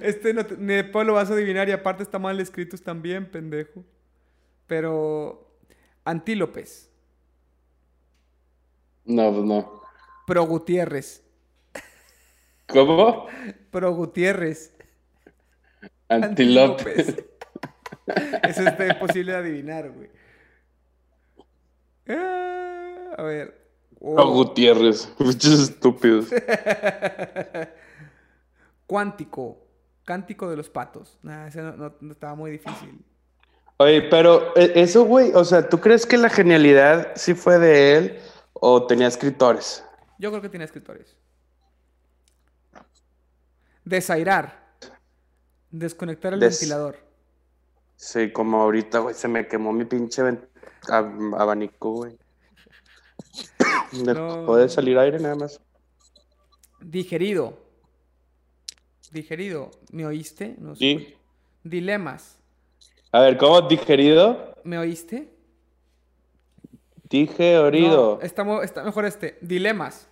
este 0.00 0.34
no 0.34 0.46
te, 0.46 0.56
ni 0.56 0.82
lo 0.82 1.14
vas 1.14 1.30
a 1.30 1.34
adivinar 1.34 1.68
y 1.68 1.72
aparte 1.72 2.02
está 2.02 2.18
mal 2.18 2.40
escritos 2.40 2.82
también, 2.82 3.30
pendejo. 3.30 3.84
Pero 4.66 5.56
Antílopes. 6.04 6.90
No, 9.04 9.32
pues 9.32 9.44
no. 9.44 9.82
Pro 10.26 10.42
Gutiérrez. 10.44 11.25
¿Cómo? 12.66 13.26
Pro 13.70 13.94
Gutiérrez. 13.94 14.74
Antilópez. 16.08 17.24
Eso 18.42 18.62
está 18.62 18.86
imposible 18.86 19.32
de 19.32 19.38
adivinar, 19.38 19.90
güey. 19.90 20.10
Ah, 22.08 23.14
a 23.18 23.22
ver. 23.22 23.66
Pro 23.98 24.30
Gutiérrez. 24.30 25.12
Muchos 25.18 25.60
estúpidos. 25.60 26.28
Cuántico. 28.86 29.58
Cántico 30.04 30.48
de 30.48 30.56
los 30.56 30.70
patos. 30.70 31.18
Nah, 31.22 31.48
ese 31.48 31.62
no 31.62 32.12
estaba 32.12 32.36
muy 32.36 32.52
difícil. 32.52 33.04
Oye, 33.78 34.02
pero 34.02 34.56
e, 34.56 34.72
eso, 34.76 35.04
güey, 35.04 35.32
o 35.34 35.44
sea, 35.44 35.68
¿tú 35.68 35.80
crees 35.80 36.06
que 36.06 36.16
la 36.16 36.30
genialidad 36.30 37.12
sí 37.16 37.34
fue 37.34 37.58
de 37.58 37.96
él 37.96 38.18
o 38.54 38.86
tenía 38.86 39.08
escritores? 39.08 39.84
Yo 40.18 40.30
creo 40.30 40.40
que 40.40 40.48
tenía 40.48 40.64
escritores. 40.64 41.16
Desairar. 43.86 44.66
Desconectar 45.70 46.34
el 46.34 46.40
ventilador. 46.40 46.98
Sí, 47.94 48.32
como 48.32 48.60
ahorita, 48.60 48.98
güey, 48.98 49.14
se 49.14 49.28
me 49.28 49.46
quemó 49.46 49.72
mi 49.72 49.84
pinche 49.84 50.22
abanico, 50.88 51.92
güey. 51.92 52.18
Me 54.04 54.14
puede 54.44 54.68
salir 54.68 54.98
aire 54.98 55.20
nada 55.20 55.36
más. 55.36 55.60
Digerido. 56.80 57.56
Digerido. 59.12 59.70
¿Me 59.92 60.04
oíste? 60.04 60.56
No 60.58 60.74
sí. 60.74 61.14
Dilemas. 61.62 62.38
A 63.12 63.20
ver, 63.20 63.38
¿cómo 63.38 63.62
digerido? 63.62 64.56
¿Me 64.64 64.78
oíste? 64.78 65.32
Digerido. 67.08 68.18
No, 68.20 68.22
está 68.22 68.82
mejor 68.82 69.04
este. 69.04 69.38
Dilemas. 69.40 70.08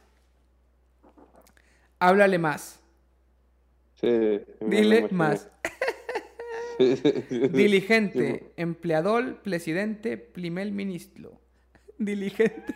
Háblale 1.98 2.38
más. 2.38 2.83
Dile 4.60 5.08
más. 5.10 5.48
Diligente, 6.78 8.52
empleador, 8.56 9.42
presidente, 9.42 10.16
primer 10.16 10.70
ministro. 10.72 11.40
Diligente. 11.98 12.74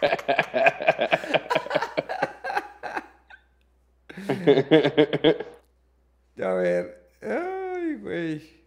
A 6.42 6.52
ver. 6.54 7.10
Ay, 7.22 7.94
güey. 7.96 8.64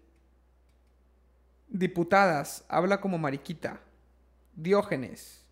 Diputadas, 1.67 2.63
habla 2.67 3.01
como 3.01 3.17
mariquita. 3.17 3.79
Diógenes. 4.55 5.43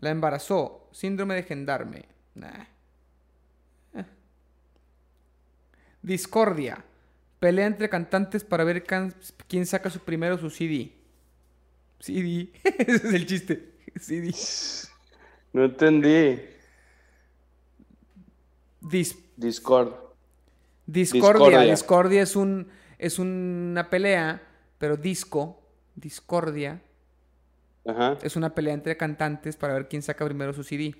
La 0.00 0.10
embarazó. 0.10 0.88
Síndrome 0.92 1.34
de 1.34 1.42
gendarme. 1.42 2.04
Nah. 2.34 2.66
Discordia. 6.02 6.84
Pelea 7.38 7.66
entre 7.66 7.88
cantantes 7.88 8.44
para 8.44 8.64
ver 8.64 8.84
quién 9.48 9.66
saca 9.66 9.90
su 9.90 10.00
primero 10.00 10.38
su 10.38 10.50
CD. 10.50 10.92
CD. 11.98 12.50
Ese 12.64 13.08
es 13.08 13.14
el 13.14 13.26
chiste. 13.26 13.72
CD. 13.96 14.34
No 15.52 15.64
entendí. 15.64 16.40
Dis 18.80 19.16
Discord. 19.36 19.94
Discordia. 20.86 21.46
Discordia. 21.48 21.70
Discordia 21.70 22.22
es 22.22 22.36
un 22.36 22.68
es 22.98 23.18
una 23.18 23.88
pelea, 23.88 24.42
pero 24.78 24.96
disco, 24.98 25.62
discordia. 25.94 26.82
Ajá. 27.86 28.18
Es 28.22 28.36
una 28.36 28.54
pelea 28.54 28.74
entre 28.74 28.96
cantantes 28.98 29.56
para 29.56 29.72
ver 29.72 29.88
quién 29.88 30.02
saca 30.02 30.26
primero 30.26 30.52
su 30.52 30.62
CD. 30.62 30.94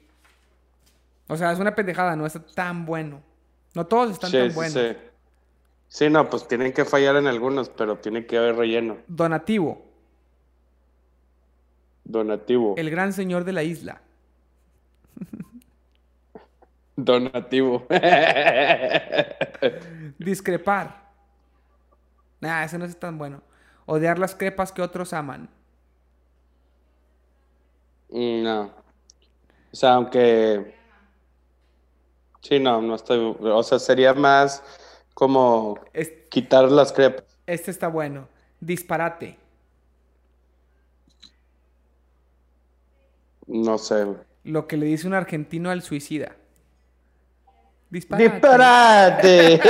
O 1.28 1.36
sea, 1.36 1.52
es 1.52 1.58
una 1.58 1.74
pendejada, 1.74 2.16
no 2.16 2.24
está 2.24 2.40
tan 2.40 2.86
bueno. 2.86 3.22
No 3.74 3.86
todos 3.86 4.12
están 4.12 4.32
tan 4.32 4.54
buenos. 4.54 4.96
Sí, 5.88 6.08
no, 6.08 6.30
pues 6.30 6.46
tienen 6.46 6.72
que 6.72 6.84
fallar 6.84 7.16
en 7.16 7.26
algunos, 7.26 7.68
pero 7.68 7.98
tiene 7.98 8.24
que 8.24 8.38
haber 8.38 8.56
relleno. 8.56 8.98
Donativo. 9.08 9.84
Donativo. 12.04 12.74
El 12.76 12.90
gran 12.90 13.12
señor 13.12 13.44
de 13.44 13.52
la 13.52 13.64
isla. 13.64 14.00
Donativo. 16.96 17.86
Discrepar. 20.18 21.10
Nah, 22.40 22.64
ese 22.64 22.78
no 22.78 22.84
es 22.84 22.98
tan 22.98 23.18
bueno. 23.18 23.42
Odiar 23.86 24.18
las 24.18 24.34
crepas 24.34 24.72
que 24.72 24.82
otros 24.82 25.12
aman. 25.12 25.48
Mm, 28.10 28.42
no. 28.42 28.62
O 29.72 29.76
sea, 29.76 29.94
aunque 29.94 30.74
Sí, 32.42 32.58
no, 32.58 32.80
no 32.80 32.94
estoy. 32.94 33.36
O 33.40 33.62
sea, 33.62 33.78
sería 33.78 34.14
más 34.14 34.62
como 35.14 35.78
quitar 36.30 36.70
las 36.70 36.92
crepas. 36.92 37.24
Este 37.46 37.70
está 37.70 37.88
bueno. 37.88 38.28
Disparate. 38.60 39.36
No 43.46 43.78
sé. 43.78 44.06
Lo 44.44 44.66
que 44.66 44.76
le 44.76 44.86
dice 44.86 45.06
un 45.06 45.14
argentino 45.14 45.70
al 45.70 45.82
suicida. 45.82 46.36
Disparate. 47.90 48.30
¡Disparate! 48.30 49.54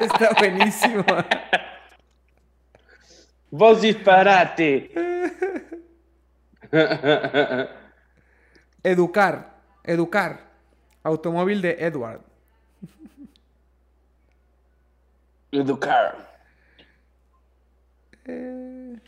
está 0.00 0.30
buenísimo. 0.38 1.04
Vos 3.50 3.82
disparate. 3.82 4.90
educar, 8.82 9.60
educar. 9.84 10.47
Automóvil 11.08 11.62
de 11.62 11.70
Edward. 11.80 12.20
El 15.50 15.64
Ducar. 15.64 16.42
Eh... 18.26 18.98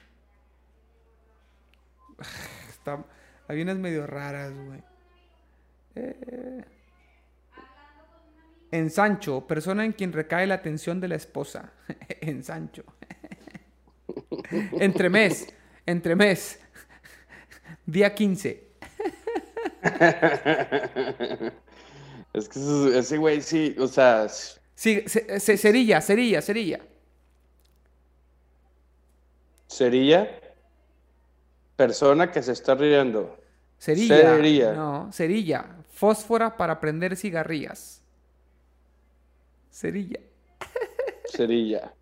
Está... 2.70 3.04
Hay 3.48 3.60
unas 3.60 3.76
medio 3.76 4.06
raras, 4.06 4.54
güey. 4.54 4.82
Eh, 5.96 6.64
en 8.70 8.88
Sancho, 8.88 9.46
persona 9.46 9.84
en 9.84 9.92
quien 9.92 10.14
recae 10.14 10.46
la 10.46 10.54
atención 10.54 11.00
de 11.00 11.08
la 11.08 11.16
esposa. 11.16 11.74
en 12.22 12.42
Sancho. 12.42 12.84
entremés, 14.72 15.52
entremés. 15.84 16.60
Día 17.84 18.14
15. 18.14 18.70
Es 22.32 22.48
que 22.48 22.98
ese 22.98 23.18
güey 23.18 23.40
sí, 23.42 23.74
o 23.78 23.86
sea. 23.86 24.28
Sí, 24.74 25.04
Cerilla, 25.06 26.00
Cerilla, 26.00 26.40
Cerilla. 26.40 26.80
Cerilla, 29.68 30.28
persona 31.76 32.30
que 32.30 32.42
se 32.42 32.52
está 32.52 32.74
riendo. 32.74 33.36
Cerilla. 33.78 34.36
Cerilla. 34.36 34.72
No, 34.72 35.12
cerilla. 35.12 35.76
Fósfora 35.90 36.56
para 36.56 36.80
prender 36.80 37.16
cigarrillas. 37.16 38.02
Cerilla. 39.70 40.20
Cerilla. 41.26 41.92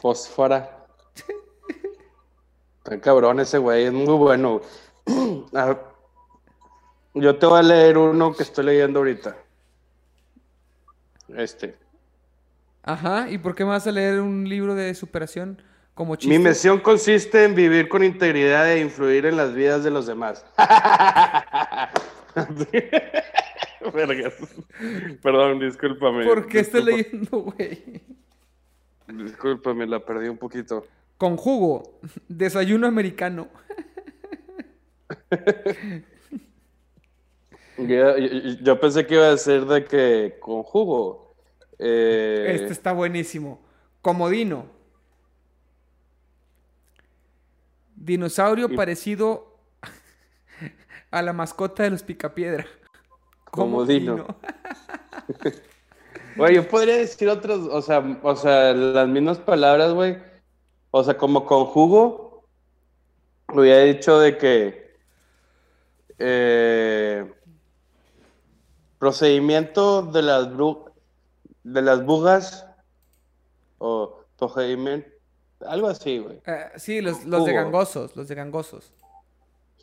Fósfora. 0.00 0.86
Está 2.78 3.00
cabrón 3.00 3.40
ese 3.40 3.58
güey, 3.58 3.86
es 3.86 3.92
muy 3.92 4.14
bueno. 4.14 4.60
Ah, 5.54 5.78
yo 7.14 7.36
te 7.36 7.46
voy 7.46 7.58
a 7.58 7.62
leer 7.62 7.98
uno 7.98 8.34
que 8.34 8.42
estoy 8.42 8.64
leyendo 8.64 9.00
ahorita. 9.00 9.36
Este. 11.36 11.76
Ajá, 12.82 13.30
¿y 13.30 13.38
por 13.38 13.54
qué 13.54 13.64
me 13.64 13.70
vas 13.70 13.86
a 13.86 13.92
leer 13.92 14.20
un 14.20 14.48
libro 14.48 14.74
de 14.74 14.94
superación 14.94 15.62
como 15.94 16.16
chiste? 16.16 16.36
Mi 16.36 16.42
misión 16.42 16.80
consiste 16.80 17.44
en 17.44 17.54
vivir 17.54 17.88
con 17.88 18.02
integridad 18.02 18.70
e 18.70 18.80
influir 18.80 19.26
en 19.26 19.36
las 19.36 19.54
vidas 19.54 19.84
de 19.84 19.90
los 19.90 20.06
demás. 20.06 20.44
Vergas. 23.92 24.34
Perdón, 25.22 25.60
discúlpame. 25.60 26.24
¿Por 26.24 26.46
qué 26.46 26.60
estás 26.60 26.82
leyendo, 26.82 27.38
güey? 27.38 28.02
Discúlpame, 29.06 29.86
la 29.86 30.00
perdí 30.00 30.28
un 30.28 30.38
poquito. 30.38 30.86
Conjugo, 31.18 32.00
desayuno 32.26 32.86
americano. 32.86 33.48
Yo, 37.78 38.80
pensé 38.80 39.06
que 39.06 39.14
iba 39.14 39.24
a 39.24 39.30
decir 39.30 39.66
de 39.66 39.84
que 39.84 40.38
conjugo. 40.40 41.34
Eh, 41.78 42.52
este 42.54 42.72
está 42.72 42.92
buenísimo. 42.92 43.60
Comodino. 44.02 44.66
Dinosaurio 47.96 48.74
parecido 48.74 49.58
a 51.10 51.22
la 51.22 51.32
mascota 51.32 51.84
de 51.84 51.90
los 51.90 52.02
Picapiedra. 52.02 52.66
Comodino. 53.50 54.26
Güey, 56.36 56.54
yo 56.54 56.66
podría 56.66 56.96
decir 56.96 57.28
otros, 57.28 57.68
o 57.70 57.82
sea, 57.82 57.98
o 58.22 58.36
sea, 58.36 58.72
las 58.72 59.08
mismas 59.08 59.38
palabras, 59.38 59.92
güey. 59.92 60.16
O 60.90 61.04
sea, 61.04 61.16
como 61.16 61.44
conjugo, 61.44 62.44
hubiera 63.48 63.80
dicho 63.80 64.18
de 64.18 64.38
que. 64.38 64.96
Eh, 66.18 67.30
procedimiento 69.02 70.02
de 70.02 70.22
las 70.22 70.48
de 71.64 71.82
las 71.82 72.04
bugas 72.04 72.64
o 73.78 74.20
procedimiento, 74.38 75.10
algo 75.66 75.88
así, 75.88 76.18
güey. 76.18 76.40
Eh, 76.46 76.66
sí, 76.76 77.00
los, 77.00 77.24
los 77.24 77.44
de 77.44 77.52
gangosos, 77.52 78.14
los 78.14 78.28
de 78.28 78.36
gangosos. 78.36 78.92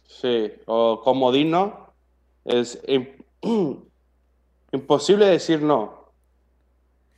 Sí, 0.07 0.53
o 0.67 1.01
comodino, 1.03 1.91
es 2.45 2.81
imposible 4.71 5.25
decir 5.25 5.61
no. 5.61 6.13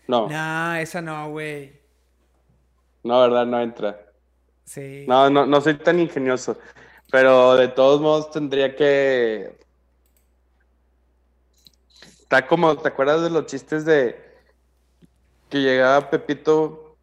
No. 0.07 0.27
No, 0.27 0.75
esa 0.77 1.03
no, 1.03 1.29
güey. 1.29 1.81
No, 3.03 3.21
¿verdad? 3.21 3.45
No 3.45 3.61
entra. 3.61 4.11
Sí. 4.63 5.05
No, 5.07 5.29
no, 5.29 5.45
no 5.45 5.61
soy 5.61 5.75
tan 5.75 5.99
ingenioso. 5.99 6.57
Pero 7.11 7.53
de 7.57 7.67
todos 7.67 8.01
modos 8.01 8.31
tendría 8.31 8.75
que. 8.75 9.55
Está 12.31 12.47
como, 12.47 12.77
¿te 12.77 12.87
acuerdas 12.87 13.23
de 13.23 13.29
los 13.29 13.45
chistes 13.45 13.83
de 13.83 14.17
que 15.49 15.57
llegaba 15.61 16.09
Pepito 16.09 16.95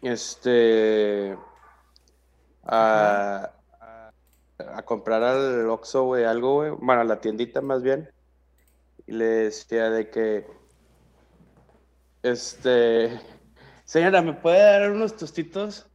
este 0.00 1.36
a, 2.62 3.50
a 4.60 4.82
comprar 4.84 5.24
al 5.24 5.68
Oxxo, 5.68 6.04
güey, 6.04 6.22
algo, 6.22 6.54
güey, 6.54 6.70
bueno, 6.70 7.00
a 7.00 7.04
la 7.04 7.20
tiendita 7.20 7.60
más 7.60 7.82
bien, 7.82 8.12
y 9.08 9.12
le 9.14 9.24
decía 9.24 9.90
de 9.90 10.08
que, 10.08 10.46
este, 12.22 13.20
señora, 13.84 14.22
¿me 14.22 14.34
puede 14.34 14.60
dar 14.60 14.92
unos 14.92 15.16
tostitos 15.16 15.88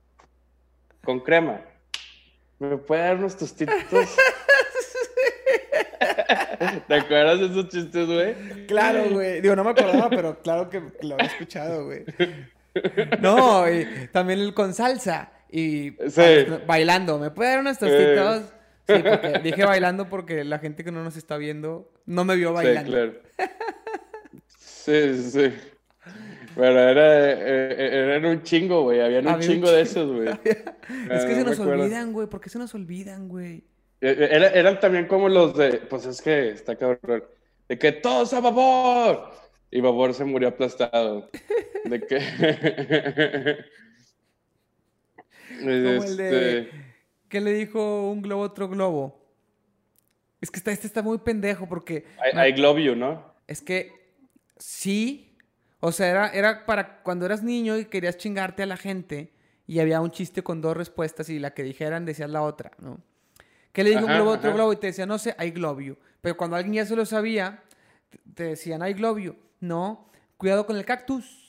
con 1.06 1.22
crema? 1.22 1.62
¿Me 2.60 2.76
puede 2.76 3.04
dar 3.04 3.16
unos 3.16 3.38
tostitos? 3.38 4.18
¿Te 6.88 6.96
acuerdas 6.96 7.40
de 7.40 7.46
esos 7.48 7.70
chistes, 7.70 8.08
güey? 8.08 8.66
Claro, 8.68 9.10
güey. 9.10 9.42
Digo, 9.42 9.56
no 9.56 9.64
me 9.64 9.72
acordaba, 9.72 10.10
pero 10.10 10.40
claro 10.42 10.70
que 10.70 10.82
lo 11.02 11.16
había 11.16 11.28
escuchado, 11.28 11.86
güey. 11.86 12.06
No, 13.22 13.70
y 13.70 14.08
también 14.12 14.52
con 14.52 14.74
salsa. 14.74 15.32
Y 15.52 15.92
bailando. 16.66 17.20
¿Me 17.20 17.30
puede 17.30 17.52
dar 17.52 17.60
unos 17.60 17.78
tostitos? 17.78 18.44
Sí, 18.88 18.96
porque 19.02 19.40
dije 19.44 19.64
bailando 19.66 20.10
porque 20.10 20.44
la 20.44 20.60
gente 20.60 20.84
que 20.84 20.92
no 20.92 21.04
nos 21.04 21.16
está 21.16 21.38
viendo 21.38 21.92
no 22.06 22.26
me 22.26 22.36
vio 22.36 22.54
bailando. 22.54 22.92
Sí, 22.92 22.92
claro. 22.92 23.14
Sí, 24.58 25.32
sí. 25.32 25.54
Pero 26.56 26.80
era, 26.80 27.32
eh, 27.32 28.16
era, 28.18 28.30
un 28.30 28.44
chingo, 28.44 28.84
güey. 28.84 29.02
Habían 29.02 29.28
un, 29.28 29.40
chingo, 29.40 29.72
de 29.72 29.82
esos, 29.82 30.12
güey. 30.12 30.28
Es 31.10 31.26
que 31.26 31.36
se 31.36 31.44
nos 31.44 31.60
olvidan, 31.60 32.14
güey. 32.14 32.28
¿Por 32.28 32.42
qué 32.42 32.50
se 32.50 32.60
nos 32.60 32.74
olvidan, 32.76 33.28
güey? 33.28 33.64
Eh, 34.06 34.18
eh, 34.20 34.52
eran 34.56 34.82
también 34.82 35.08
como 35.08 35.30
los 35.30 35.56
de. 35.56 35.78
Pues 35.78 36.06
es 36.06 36.22
que 36.22 36.50
está 36.50 36.76
cabrón. 36.76 37.24
De 37.70 37.80
que 37.80 37.94
todos 37.94 38.34
a 38.34 38.42
babor. 38.42 39.32
Y 39.72 39.80
babor 39.80 40.14
se 40.14 40.26
murió 40.26 40.50
aplastado. 40.50 41.32
De 41.86 42.02
que. 42.02 42.20
Como 45.60 45.70
el 45.70 46.18
de, 46.18 46.58
este, 46.58 46.72
¿Qué 47.30 47.40
le 47.40 47.54
dijo 47.54 48.10
un 48.10 48.22
globo 48.22 48.44
a 48.44 48.48
otro 48.48 48.68
globo? 48.68 49.24
Es 50.42 50.52
que 50.52 50.58
este 50.58 50.88
está 50.88 51.02
muy 51.02 51.20
pendejo 51.20 51.70
porque... 51.70 52.06
I, 52.34 52.52
globo 52.52 52.80
you, 52.80 52.96
¿no? 52.96 53.34
Es 53.48 53.62
que 53.62 54.12
sí. 54.58 55.38
O 55.80 55.94
sea, 55.94 56.10
era, 56.10 56.28
era 56.30 56.66
para 56.66 57.02
cuando 57.04 57.26
eras 57.26 57.44
niño 57.44 57.78
y 57.78 57.86
querías 57.86 58.18
chingarte 58.18 58.64
a 58.64 58.66
la 58.66 58.76
gente 58.76 59.32
y 59.68 59.80
había 59.80 60.02
un 60.02 60.12
chiste 60.12 60.44
con 60.44 60.60
dos 60.60 60.76
respuestas 60.76 61.30
y 61.30 61.40
la 61.40 61.54
que 61.54 61.64
dijeran 61.64 62.04
decías 62.04 62.30
la 62.30 62.42
otra, 62.42 62.72
¿no? 62.80 63.00
¿Qué 63.74 63.84
le 63.84 63.90
dijo 63.90 64.06
un 64.06 64.14
globo 64.14 64.32
a 64.32 64.36
otro 64.36 64.54
globo? 64.54 64.72
Y 64.72 64.78
te 64.78 64.88
decía, 64.88 65.06
no 65.06 65.18
sé, 65.18 65.36
I 65.40 65.50
globo 65.50 65.82
you. 65.82 65.98
Pero 66.22 66.38
cuando 66.38 66.56
alguien 66.56 66.76
ya 66.76 66.86
se 66.86 66.96
lo 66.96 67.06
sabía, 67.06 67.64
te 68.36 68.44
decían, 68.44 68.88
I 68.88 68.94
globo 68.94 69.18
you. 69.20 69.36
No, 69.60 70.10
cuidado 70.38 70.66
con 70.66 70.78
el 70.78 70.86
cactus. 70.86 71.40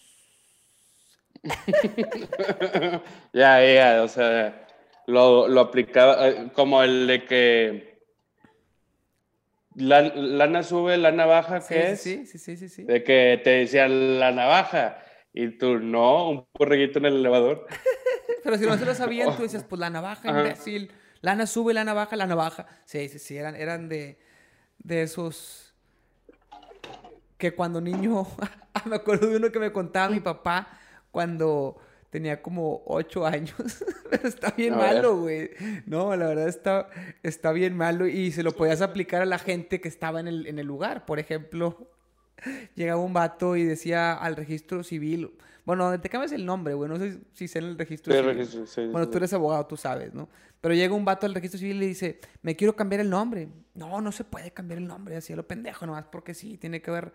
ya, 3.34 3.62
ya, 3.62 4.02
o 4.02 4.08
sea, 4.08 4.66
lo, 5.06 5.60
aplicaba 5.60 6.28
eh, 6.28 6.50
como 6.54 6.82
el 6.82 7.06
de 7.06 7.24
que 7.26 7.98
la, 9.74 10.00
lana 10.00 10.62
sube, 10.62 10.96
lana 10.96 11.26
baja, 11.26 11.60
¿qué 11.60 11.92
es? 11.92 12.00
Sí, 12.00 12.24
sí, 12.24 12.38
sí, 12.38 12.56
sí, 12.56 12.70
sí. 12.70 12.84
De 12.84 13.04
que 13.04 13.38
te 13.44 13.50
decían 13.50 14.18
la 14.18 14.32
navaja 14.32 14.98
y 15.34 15.48
tú 15.58 15.78
no, 15.78 16.30
un 16.30 16.46
porreguito 16.52 16.98
en 17.00 17.06
el 17.06 17.16
elevador. 17.16 17.66
Pero 18.44 18.56
si 18.56 18.64
no 18.64 18.78
se 18.78 18.86
lo 18.86 18.94
sabían, 18.94 19.34
tú 19.36 19.42
decías, 19.42 19.64
pues 19.64 19.78
la 19.78 19.90
navaja, 19.90 20.30
imbécil. 20.30 20.90
Lana 21.24 21.46
sube, 21.46 21.72
lana 21.72 21.94
baja, 21.94 22.16
la 22.16 22.26
navaja. 22.26 22.66
Sí, 22.84 23.08
sí, 23.08 23.18
sí, 23.18 23.38
eran, 23.38 23.56
eran 23.56 23.88
de, 23.88 24.18
de 24.76 25.02
esos 25.02 25.72
que 27.38 27.54
cuando 27.54 27.80
niño, 27.80 28.26
me 28.84 28.96
acuerdo 28.96 29.28
de 29.28 29.38
uno 29.38 29.50
que 29.50 29.58
me 29.58 29.72
contaba 29.72 30.10
mi 30.10 30.20
papá 30.20 30.68
cuando 31.10 31.78
tenía 32.10 32.42
como 32.42 32.82
ocho 32.84 33.24
años. 33.24 33.54
Pero 34.10 34.28
está 34.28 34.50
bien 34.50 34.76
malo, 34.76 35.16
güey. 35.20 35.48
No, 35.86 36.14
la 36.14 36.26
verdad 36.26 36.46
está, 36.46 36.90
está 37.22 37.52
bien 37.52 37.74
malo 37.74 38.06
y 38.06 38.30
se 38.30 38.42
lo 38.42 38.52
podías 38.52 38.82
aplicar 38.82 39.22
a 39.22 39.26
la 39.26 39.38
gente 39.38 39.80
que 39.80 39.88
estaba 39.88 40.20
en 40.20 40.28
el, 40.28 40.46
en 40.46 40.58
el 40.58 40.66
lugar. 40.66 41.06
Por 41.06 41.18
ejemplo, 41.18 41.88
llegaba 42.74 43.00
un 43.00 43.14
vato 43.14 43.56
y 43.56 43.64
decía 43.64 44.12
al 44.12 44.36
registro 44.36 44.84
civil, 44.84 45.30
bueno, 45.64 45.98
te 45.98 46.08
cambias 46.08 46.32
el 46.32 46.44
nombre, 46.44 46.74
güey. 46.74 46.90
No 46.90 46.98
sé 46.98 47.20
si 47.32 47.48
sé 47.48 47.58
en 47.58 47.64
el 47.66 47.78
registro 47.78 48.12
civil. 48.12 48.90
bueno, 48.90 49.08
tú 49.08 49.16
eres 49.16 49.32
abogado, 49.32 49.66
tú 49.66 49.76
sabes, 49.76 50.12
¿no? 50.12 50.28
Pero 50.60 50.74
llega 50.74 50.94
un 50.94 51.04
vato 51.04 51.26
al 51.26 51.34
registro 51.34 51.58
civil 51.58 51.76
y 51.76 51.80
le 51.80 51.86
dice, 51.86 52.20
me 52.42 52.56
quiero 52.56 52.76
cambiar 52.76 53.00
el 53.00 53.10
nombre. 53.10 53.48
No, 53.74 54.00
no 54.00 54.12
se 54.12 54.24
puede 54.24 54.50
cambiar 54.50 54.78
el 54.78 54.86
nombre, 54.86 55.16
así 55.16 55.32
a 55.32 55.36
lo 55.36 55.46
pendejo, 55.46 55.86
nomás 55.86 56.06
porque 56.06 56.32
sí, 56.32 56.56
tiene 56.58 56.80
que 56.80 56.90
ver. 56.90 57.12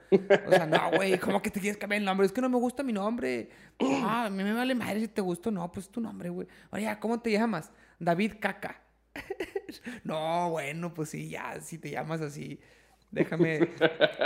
O 0.48 0.52
sea, 0.52 0.66
no, 0.66 0.92
güey, 0.96 1.18
¿cómo 1.20 1.42
que 1.42 1.50
te 1.50 1.60
quieres 1.60 1.78
cambiar 1.78 2.00
el 2.00 2.06
nombre? 2.06 2.26
Es 2.26 2.32
que 2.32 2.42
no 2.42 2.50
me 2.50 2.58
gusta 2.58 2.84
mi 2.84 2.94
nombre. 2.94 3.50
Ah, 4.04 4.26
a 4.26 4.30
mí 4.30 4.44
me 4.44 4.54
vale 4.54 4.76
madre 4.76 5.00
si 5.00 5.08
te 5.08 5.22
gusta 5.22 5.50
o 5.50 5.52
no, 5.52 5.72
pues 5.72 5.90
tu 5.90 6.02
nombre, 6.02 6.30
güey. 6.30 6.48
Oye, 6.72 6.96
¿cómo 7.00 7.20
te 7.20 7.32
llamas? 7.32 7.72
David 8.00 8.34
Caca. 8.40 8.82
no, 10.04 10.50
bueno, 10.52 10.94
pues 10.94 11.10
sí, 11.10 11.30
ya, 11.30 11.60
si 11.62 11.78
te 11.78 11.92
llamas 11.92 12.22
así. 12.22 12.60
Déjame, 13.12 13.70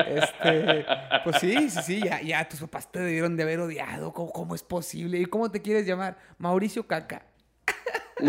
este, 0.07 0.85
pues 1.23 1.37
sí, 1.39 1.69
sí, 1.69 1.81
sí, 1.83 2.01
ya, 2.03 2.21
ya 2.21 2.47
tus 2.49 2.59
papás 2.59 2.91
te 2.91 2.99
debieron 2.99 3.37
de 3.37 3.43
haber 3.43 3.61
odiado, 3.61 4.11
¿cómo, 4.11 4.31
cómo 4.31 4.55
es 4.55 4.63
posible? 4.63 5.19
¿Y 5.19 5.25
cómo 5.25 5.49
te 5.49 5.61
quieres 5.61 5.85
llamar? 5.85 6.17
Mauricio 6.37 6.85
Caca. 6.85 7.25
sí, 8.19 8.25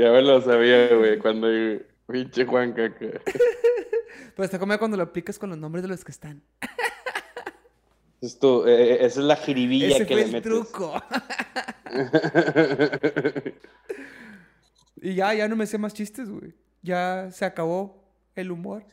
ya 0.00 0.12
me 0.12 0.22
lo 0.22 0.40
sabía, 0.42 0.94
güey, 0.94 1.18
cuando 1.18 1.48
pinche 2.06 2.44
Juan 2.44 2.72
Caca. 2.72 3.06
Pero 4.34 4.44
está 4.44 4.58
como 4.60 4.78
cuando 4.78 4.96
lo 4.96 5.02
aplicas 5.02 5.38
con 5.38 5.50
los 5.50 5.58
nombres 5.58 5.82
de 5.82 5.88
los 5.88 6.04
que 6.04 6.12
están. 6.12 6.42
Esto, 8.20 8.66
eh, 8.66 8.94
eh, 8.94 9.06
esa 9.06 9.20
es 9.20 9.26
la 9.26 9.36
jiribilla 9.36 9.88
Ese 9.88 10.06
que 10.06 10.14
fue 10.14 10.26
le 10.26 10.36
el 10.36 10.42
truco. 10.42 11.02
y 14.96 15.14
ya, 15.14 15.34
ya 15.34 15.48
no 15.48 15.54
me 15.56 15.66
sé 15.66 15.78
más 15.78 15.94
chistes, 15.94 16.28
güey. 16.28 16.52
Ya 16.82 17.30
se 17.30 17.44
acabó 17.44 18.04
el 18.34 18.50
humor. 18.50 18.84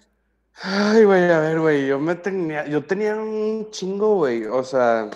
Ay, 0.61 1.03
güey, 1.03 1.29
a 1.31 1.39
ver, 1.39 1.59
güey, 1.59 1.87
yo 1.87 1.99
me 1.99 2.15
tenía, 2.15 2.65
yo 2.67 2.83
tenía 2.83 3.15
un 3.15 3.69
chingo, 3.71 4.15
güey, 4.15 4.45
o 4.45 4.63
sea, 4.63 5.09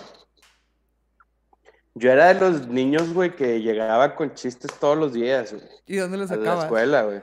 yo 1.96 2.12
era 2.12 2.34
de 2.34 2.40
los 2.40 2.68
niños, 2.68 3.14
güey, 3.14 3.36
que 3.36 3.62
llegaba 3.62 4.16
con 4.16 4.34
chistes 4.34 4.72
todos 4.80 4.98
los 4.98 5.14
días, 5.14 5.54
güey. 5.54 5.64
¿Y 5.86 5.96
dónde 5.96 6.18
los 6.18 6.30
sacabas? 6.30 6.50
A 6.50 6.56
la 6.56 6.64
escuela, 6.64 7.04
güey. 7.04 7.22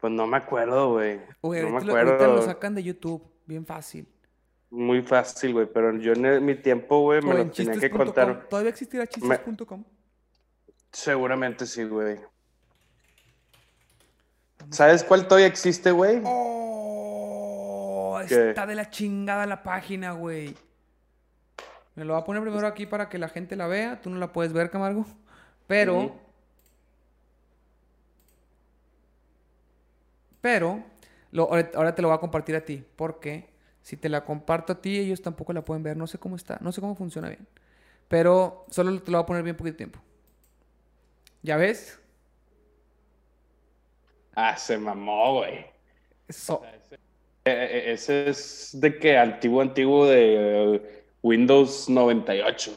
Pues 0.00 0.12
no 0.12 0.26
me 0.26 0.36
acuerdo, 0.36 0.92
güey. 0.92 1.20
Güey, 1.42 1.62
no 1.62 1.70
me 1.70 1.78
acuerdo. 1.78 2.12
ahorita 2.12 2.28
lo 2.28 2.42
sacan 2.42 2.74
de 2.74 2.82
YouTube, 2.84 3.22
bien 3.44 3.66
fácil. 3.66 4.08
Muy 4.70 5.02
fácil, 5.02 5.52
güey, 5.52 5.66
pero 5.66 5.96
yo 5.98 6.12
en 6.12 6.44
mi 6.44 6.54
tiempo, 6.54 7.00
güey, 7.00 7.20
me 7.22 7.34
lo 7.34 7.50
tenía 7.50 7.74
que 7.74 7.90
contar. 7.90 8.48
¿Todavía 8.48 8.70
existirá 8.70 9.06
chistes.com? 9.06 9.84
Seguramente 10.92 11.66
sí, 11.66 11.84
güey. 11.84 12.18
¿Sabes 14.70 15.02
cuál 15.02 15.26
todavía 15.26 15.46
existe, 15.46 15.90
güey? 15.90 16.20
Oh, 16.24 18.20
está 18.20 18.66
de 18.66 18.74
la 18.74 18.88
chingada 18.88 19.46
la 19.46 19.62
página, 19.62 20.12
güey. 20.12 20.54
Me 21.96 22.04
lo 22.04 22.14
voy 22.14 22.22
a 22.22 22.24
poner 22.24 22.42
primero 22.42 22.66
aquí 22.66 22.86
para 22.86 23.08
que 23.08 23.18
la 23.18 23.28
gente 23.28 23.56
la 23.56 23.66
vea. 23.66 24.00
Tú 24.00 24.10
no 24.10 24.18
la 24.18 24.32
puedes 24.32 24.52
ver, 24.52 24.70
Camargo. 24.70 25.04
Pero. 25.66 26.14
Pero. 30.40 30.82
ahora 31.74 31.94
te 31.94 32.02
lo 32.02 32.08
voy 32.08 32.16
a 32.16 32.20
compartir 32.20 32.54
a 32.54 32.64
ti. 32.64 32.84
Porque 32.96 33.50
si 33.82 33.96
te 33.96 34.08
la 34.08 34.24
comparto 34.24 34.72
a 34.74 34.80
ti, 34.80 34.98
ellos 34.98 35.20
tampoco 35.20 35.52
la 35.52 35.64
pueden 35.64 35.82
ver. 35.82 35.96
No 35.96 36.06
sé 36.06 36.18
cómo 36.18 36.36
está. 36.36 36.58
No 36.60 36.70
sé 36.70 36.80
cómo 36.80 36.94
funciona 36.94 37.28
bien. 37.28 37.46
Pero 38.08 38.66
solo 38.70 39.02
te 39.02 39.10
lo 39.10 39.18
voy 39.18 39.24
a 39.24 39.26
poner 39.26 39.42
bien 39.42 39.56
poquito 39.56 39.76
tiempo. 39.76 40.00
¿Ya 41.42 41.56
ves? 41.56 42.00
Ah, 44.34 44.56
se 44.56 44.78
mamó, 44.78 45.38
güey. 45.38 45.66
Eso. 46.28 46.62
E, 47.44 47.50
e, 47.50 47.92
ese, 47.92 48.28
es 48.28 48.70
de 48.74 48.98
que 48.98 49.16
antiguo, 49.16 49.60
antiguo 49.60 50.06
de 50.06 51.04
Windows 51.22 51.88
98. 51.88 52.76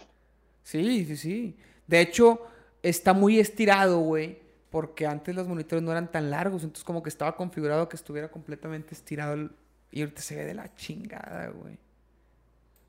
Sí, 0.64 1.06
sí, 1.06 1.18
sí. 1.18 1.58
De 1.88 2.02
hecho, 2.02 2.42
está 2.82 3.14
muy 3.14 3.40
estirado, 3.40 4.00
güey. 4.00 4.42
Porque 4.70 5.06
antes 5.06 5.36
los 5.36 5.48
monitores 5.48 5.84
no 5.84 5.92
eran 5.92 6.12
tan 6.12 6.32
largos. 6.32 6.64
Entonces, 6.64 6.84
como 6.84 7.04
que 7.04 7.10
estaba 7.10 7.36
configurado 7.36 7.88
que 7.88 7.96
estuviera 7.96 8.32
completamente 8.32 8.96
estirado. 8.96 9.50
Y 9.92 10.02
ahorita 10.02 10.22
se 10.22 10.36
ve 10.36 10.46
de 10.46 10.56
la 10.56 10.74
chingada, 10.76 11.50
güey. 11.50 11.78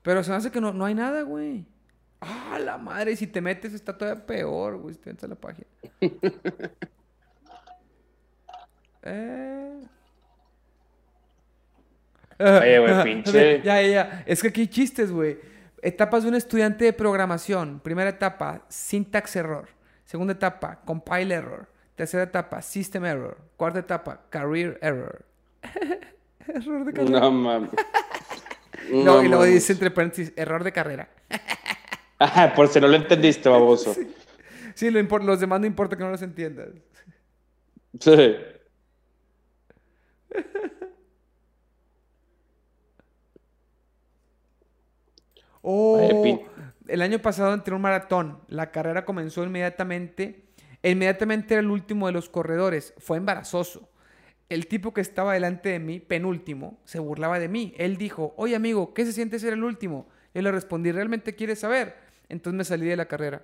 Pero 0.01 0.23
se 0.23 0.31
me 0.31 0.37
hace 0.37 0.51
que 0.51 0.61
no, 0.61 0.73
no 0.73 0.85
hay 0.85 0.95
nada, 0.95 1.21
güey. 1.21 1.65
Ah, 2.21 2.57
la 2.59 2.77
madre, 2.77 3.15
si 3.15 3.27
te 3.27 3.41
metes 3.41 3.73
está 3.73 3.95
todavía 3.95 4.25
peor, 4.25 4.77
güey. 4.77 4.95
Si 4.95 5.01
te 5.01 5.27
la 5.27 5.35
página. 5.35 5.67
eh. 9.05 9.65
Oye, 12.39 12.79
güey, 12.79 13.03
pinche. 13.03 13.61
Ya, 13.63 13.81
ya, 13.81 13.87
ya. 13.87 14.23
Es 14.25 14.41
que 14.41 14.49
aquí 14.49 14.61
hay 14.61 14.67
chistes, 14.67 15.11
güey. 15.11 15.37
Etapas 15.81 16.23
de 16.23 16.29
un 16.29 16.35
estudiante 16.35 16.85
de 16.85 16.93
programación. 16.93 17.79
Primera 17.79 18.09
etapa, 18.09 18.65
syntax 18.69 19.35
error. 19.35 19.69
Segunda 20.03 20.33
etapa, 20.33 20.81
compile 20.85 21.35
error. 21.35 21.67
Tercera 21.95 22.23
etapa, 22.23 22.61
system 22.61 23.05
error. 23.05 23.37
Cuarta 23.55 23.79
etapa, 23.79 24.21
career 24.29 24.77
error. 24.81 25.23
error 26.47 26.85
de 26.85 26.93
carrera. 26.93 27.19
No 27.19 27.31
mames. 27.31 27.69
no, 28.91 29.23
y 29.23 29.27
luego 29.27 29.45
dice 29.45 29.73
entre 29.73 29.91
paréntesis, 29.91 30.33
error 30.35 30.63
de 30.63 30.71
carrera. 30.71 31.07
Ajá, 32.19 32.53
por 32.53 32.67
si 32.67 32.79
no 32.79 32.87
lo 32.87 32.95
entendiste, 32.95 33.47
baboso. 33.49 33.95
Sí, 34.73 34.89
los 34.89 35.39
demás 35.39 35.59
no 35.59 35.67
importa 35.67 35.95
que 35.95 36.03
no 36.03 36.09
los 36.09 36.21
entiendas. 36.21 36.69
Sí. 37.99 38.35
Oh, 45.67 46.39
el 46.87 47.01
año 47.01 47.19
pasado 47.19 47.53
entré 47.53 47.73
un 47.73 47.81
maratón. 47.81 48.39
La 48.47 48.71
carrera 48.71 49.03
comenzó 49.03 49.43
inmediatamente. 49.43 50.45
Inmediatamente 50.83 51.55
era 51.55 51.61
el 51.61 51.71
último 51.71 52.05
de 52.05 52.13
los 52.13 52.29
corredores. 52.29 52.93
Fue 52.99 53.17
embarazoso. 53.17 53.89
El 54.47 54.67
tipo 54.67 54.93
que 54.93 55.01
estaba 55.01 55.33
delante 55.33 55.69
de 55.69 55.79
mí, 55.79 55.99
penúltimo, 55.99 56.79
se 56.85 56.99
burlaba 56.99 57.39
de 57.39 57.47
mí. 57.47 57.73
Él 57.77 57.97
dijo, 57.97 58.35
oye 58.37 58.55
amigo, 58.55 58.93
¿qué 58.93 59.05
se 59.05 59.13
siente 59.13 59.39
ser 59.39 59.53
el 59.53 59.63
último? 59.63 60.07
Yo 60.35 60.43
le 60.43 60.51
respondí, 60.51 60.91
¿realmente 60.91 61.33
quieres 61.33 61.59
saber? 61.59 61.95
Entonces 62.29 62.55
me 62.55 62.63
salí 62.63 62.85
de 62.85 62.97
la 62.97 63.07
carrera. 63.07 63.41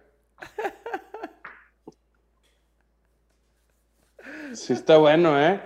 Sí 4.54 4.74
está 4.74 4.98
bueno, 4.98 5.40
¿eh? 5.40 5.62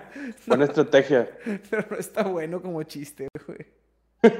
Buena 0.46 0.64
estrategia. 0.64 1.28
Pero 1.70 1.86
no 1.90 1.96
está 1.96 2.22
bueno 2.24 2.60
como 2.62 2.82
chiste, 2.82 3.28
güey. 3.46 3.66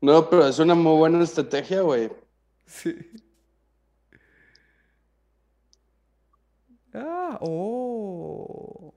no, 0.00 0.28
pero 0.28 0.46
es 0.46 0.58
una 0.58 0.74
muy 0.74 0.96
buena 0.96 1.22
estrategia, 1.22 1.80
güey. 1.82 2.10
Sí. 2.66 2.96
Ah, 6.92 7.38
oh. 7.40 8.92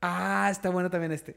Ah, 0.00 0.48
está 0.50 0.70
bueno 0.70 0.90
también 0.90 1.12
este. 1.12 1.36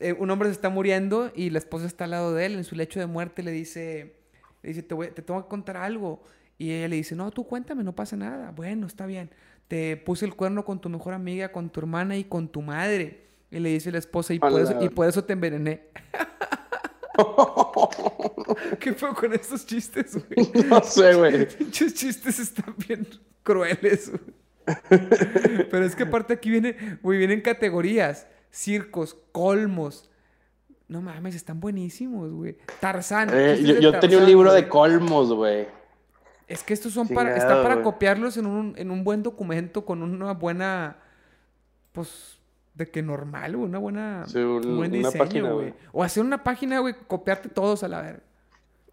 Eh, 0.00 0.12
un 0.12 0.30
hombre 0.30 0.48
se 0.48 0.52
está 0.52 0.68
muriendo 0.68 1.32
y 1.34 1.50
la 1.50 1.58
esposa 1.58 1.86
está 1.86 2.04
al 2.04 2.10
lado 2.12 2.34
de 2.34 2.46
él 2.46 2.54
en 2.54 2.64
su 2.64 2.74
lecho 2.76 3.00
de 3.00 3.06
muerte 3.06 3.42
le 3.42 3.50
dice, 3.50 4.16
le 4.62 4.68
dice, 4.70 4.82
te, 4.82 4.94
te 5.12 5.22
tengo 5.22 5.42
que 5.42 5.48
contar 5.48 5.76
algo. 5.76 6.22
Y 6.58 6.72
ella 6.72 6.88
le 6.88 6.96
dice, 6.96 7.14
no, 7.14 7.30
tú 7.30 7.44
cuéntame, 7.44 7.84
no 7.84 7.94
pasa 7.94 8.16
nada. 8.16 8.50
Bueno, 8.50 8.86
está 8.86 9.06
bien. 9.06 9.30
Te 9.68 9.96
puse 9.96 10.24
el 10.24 10.34
cuerno 10.34 10.64
con 10.64 10.80
tu 10.80 10.88
mejor 10.88 11.14
amiga, 11.14 11.52
con 11.52 11.70
tu 11.70 11.80
hermana 11.80 12.16
y 12.16 12.24
con 12.24 12.48
tu 12.48 12.62
madre. 12.62 13.28
Y 13.50 13.60
le 13.60 13.70
dice 13.70 13.92
la 13.92 13.98
esposa, 13.98 14.34
y, 14.34 14.38
por 14.38 14.60
eso, 14.60 14.82
y 14.82 14.88
por 14.88 15.08
eso 15.08 15.24
te 15.24 15.32
envenené. 15.32 15.82
¿Qué 18.80 18.92
fue 18.92 19.14
con 19.14 19.32
estos 19.32 19.66
chistes, 19.66 20.14
güey? 20.14 20.66
No 20.66 20.82
sé, 20.82 21.14
güey. 21.14 21.48
Muchos 21.60 21.94
chistes 21.94 22.38
están 22.38 22.74
bien 22.86 23.06
crueles, 23.42 24.12
Pero 24.88 25.84
es 25.84 25.96
que 25.96 26.02
aparte 26.02 26.34
aquí 26.34 26.50
viene, 26.50 26.98
güey, 27.02 27.18
vienen 27.18 27.40
categorías 27.40 28.26
circos, 28.50 29.16
colmos. 29.32 30.10
No 30.88 31.02
mames, 31.02 31.34
están 31.34 31.60
buenísimos, 31.60 32.30
güey. 32.32 32.56
Tarzán. 32.80 33.30
Eh, 33.32 33.78
yo, 33.80 33.98
tenía 33.98 34.18
un 34.18 34.26
libro 34.26 34.52
de 34.52 34.68
colmos, 34.68 35.32
güey. 35.32 35.66
Es 36.48 36.62
que 36.62 36.72
estos 36.72 36.94
son 36.94 37.08
para. 37.08 37.36
Está 37.36 37.62
para 37.62 37.82
copiarlos 37.82 38.38
en 38.38 38.46
un, 38.46 38.74
en 38.76 38.90
un 38.90 39.04
buen 39.04 39.22
documento 39.22 39.84
con 39.84 40.02
una 40.02 40.32
buena. 40.32 40.96
Pues. 41.92 42.38
De 42.72 42.90
que 42.90 43.02
normal, 43.02 43.56
güey. 43.56 43.68
Una 43.68 43.78
buena. 43.78 44.24
un, 44.34 44.76
buen 44.76 44.90
diseño, 44.90 45.54
güey. 45.54 45.74
O 45.92 46.02
hacer 46.02 46.24
una 46.24 46.42
página, 46.42 46.78
güey. 46.78 46.94
Copiarte 47.06 47.48
todos 47.48 47.82
a 47.82 47.88
la 47.88 48.00
ver. 48.00 48.22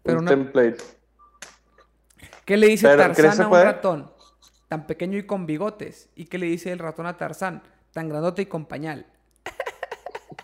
Pero 0.02 0.20
un 0.20 0.26
template. 0.26 0.76
¿Qué 2.44 2.56
le 2.56 2.68
dice 2.68 2.94
Tarzán 2.96 3.40
a 3.40 3.48
un 3.48 3.54
ratón? 3.54 4.12
Tan 4.68 4.86
pequeño 4.86 5.18
y 5.18 5.24
con 5.24 5.46
bigotes. 5.46 6.10
¿Y 6.14 6.26
qué 6.26 6.38
le 6.38 6.46
dice 6.46 6.72
el 6.72 6.78
ratón 6.78 7.06
a 7.06 7.16
Tarzán? 7.16 7.62
Tan 7.92 8.08
grandote 8.08 8.42
y 8.42 8.46
con 8.46 8.66
pañal. 8.66 9.06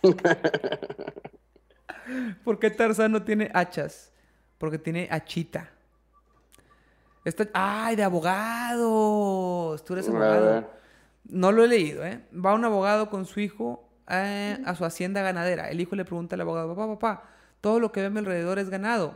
¿Por 2.44 2.58
qué 2.58 2.70
Tarzán 2.70 3.12
no 3.12 3.22
tiene 3.22 3.50
hachas? 3.52 4.12
Porque 4.58 4.78
tiene 4.78 5.08
hachita. 5.10 5.70
¡Ay, 7.54 7.96
de 7.96 8.02
abogados! 8.02 9.84
Tú 9.84 9.92
eres 9.92 10.08
abogado. 10.08 10.68
No 11.24 11.52
lo 11.52 11.64
he 11.64 11.68
leído, 11.68 12.04
¿eh? 12.04 12.20
Va 12.34 12.54
un 12.54 12.64
abogado 12.64 13.10
con 13.10 13.26
su 13.26 13.40
hijo 13.40 13.88
eh, 14.08 14.58
a 14.64 14.74
su 14.74 14.84
hacienda 14.84 15.22
ganadera. 15.22 15.70
El 15.70 15.80
hijo 15.80 15.94
le 15.94 16.04
pregunta 16.04 16.34
al 16.34 16.40
abogado, 16.40 16.74
papá, 16.74 16.88
papá, 16.88 17.30
todo 17.60 17.78
lo 17.78 17.92
que 17.92 18.00
ve 18.00 18.06
a 18.06 18.10
mi 18.10 18.18
alrededor 18.18 18.58
es 18.58 18.70
ganado. 18.70 19.14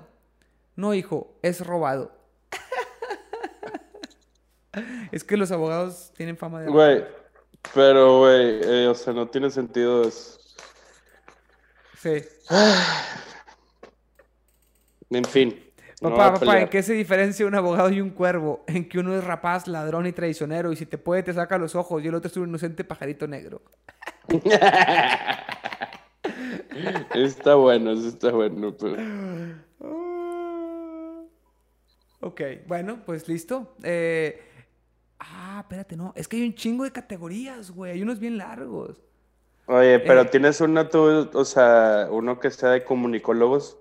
No, 0.77 0.95
hijo, 0.95 1.37
es 1.43 1.67
robado. 1.67 2.13
es 5.13 5.25
que 5.25 5.37
los 5.37 5.51
abogados 5.51 6.13
tienen 6.17 6.37
fama 6.37 6.61
de... 6.61 6.71
Güey, 6.71 7.05
pero, 7.75 8.21
güey, 8.21 8.61
eh, 8.63 8.89
o 8.89 8.95
sea, 8.95 9.13
no 9.13 9.29
tiene 9.29 9.51
sentido 9.51 10.07
eso. 10.07 10.39
Sí. 11.99 12.25
En 15.09 15.25
fin. 15.25 15.66
Papá, 16.01 16.35
papá, 16.35 16.61
¿en 16.61 16.69
qué 16.69 16.83
se 16.83 16.93
diferencia 16.93 17.47
un 17.47 17.55
abogado 17.55 17.91
y 17.91 18.03
un 18.03 18.11
cuervo? 18.11 18.65
En 18.67 18.87
que 18.89 18.99
uno 18.99 19.17
es 19.17 19.25
rapaz, 19.25 19.67
ladrón 19.67 20.07
y 20.07 20.13
traicionero, 20.13 20.71
y 20.71 20.77
si 20.77 20.85
te 20.85 20.99
puede 20.99 21.23
te 21.23 21.33
saca 21.33 21.57
los 21.57 21.75
ojos, 21.75 22.05
y 22.05 22.09
el 22.09 22.15
otro 22.15 22.31
es 22.31 22.37
un 22.37 22.51
inocente 22.51 22.85
pajarito 22.85 23.27
negro. 23.27 23.63
está 27.15 27.55
bueno, 27.55 27.93
eso 27.93 28.09
está 28.09 28.31
bueno. 28.31 28.77
Ok, 32.21 32.43
bueno, 32.67 33.01
pues 33.07 33.27
listo. 33.29 33.75
Eh... 33.83 34.43
Ah, 35.19 35.61
espérate, 35.63 35.97
no. 35.97 36.13
Es 36.15 36.29
que 36.29 36.37
hay 36.37 36.45
un 36.45 36.55
chingo 36.55 36.85
de 36.85 36.93
categorías, 36.93 37.71
güey. 37.71 37.93
Hay 37.93 38.03
unos 38.03 38.19
bien 38.19 38.37
largos. 38.37 39.01
Oye, 39.67 39.99
pero 40.01 40.23
eh, 40.23 40.25
tienes 40.27 40.61
uno 40.61 40.89
tú, 40.89 41.31
o 41.33 41.45
sea, 41.45 42.09
uno 42.11 42.39
que 42.39 42.51
sea 42.51 42.71
de 42.71 42.85
comunicólogos. 42.85 43.79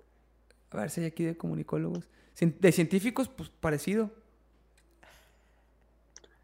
A 0.77 0.81
ver 0.81 0.89
si 0.89 1.01
hay 1.01 1.07
aquí 1.07 1.23
de 1.23 1.37
comunicólogos. 1.37 2.07
De 2.39 2.71
científicos, 2.71 3.29
pues 3.29 3.49
parecido. 3.49 4.11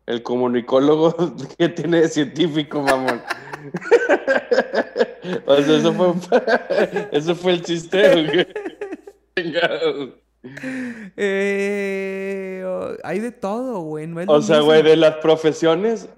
El 0.05 0.23
comunicólogo 0.23 1.15
que 1.57 1.69
tiene 1.69 2.01
de 2.01 2.09
científico, 2.09 2.81
mamón. 2.81 3.21
o 5.45 5.61
sea, 5.61 5.77
eso 5.77 5.93
fue, 5.93 6.13
eso 7.11 7.35
fue 7.35 7.53
el 7.53 7.61
chiste. 7.63 8.47
eh, 11.17 12.65
hay 13.03 13.19
de 13.19 13.31
todo, 13.31 13.81
güey. 13.81 14.09
o 14.27 14.41
sea, 14.41 14.61
güey, 14.61 14.81
de 14.81 14.95
las 14.95 15.17
profesiones, 15.17 16.09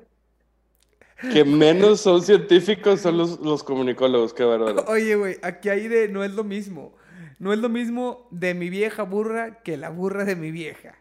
que 1.32 1.44
menos 1.44 2.02
son 2.02 2.22
científicos 2.22 3.02
son 3.02 3.18
los, 3.18 3.64
comunicólogos, 3.64 4.34
qué 4.34 4.44
bárbaro. 4.44 4.86
Oye, 4.88 5.16
güey, 5.16 5.38
aquí 5.42 5.70
hay 5.70 5.88
de 5.88 6.08
no 6.10 6.24
es 6.24 6.32
lo 6.34 6.44
mismo. 6.44 6.94
No 7.44 7.52
es 7.52 7.60
lo 7.60 7.68
mismo 7.68 8.30
de 8.32 8.54
mi 8.54 8.70
vieja 8.70 9.04
burra 9.04 9.62
que 9.64 9.76
la 9.76 9.90
burra 9.90 10.24
de 10.24 10.38
mi 10.38 10.50
vieja. 10.50 10.96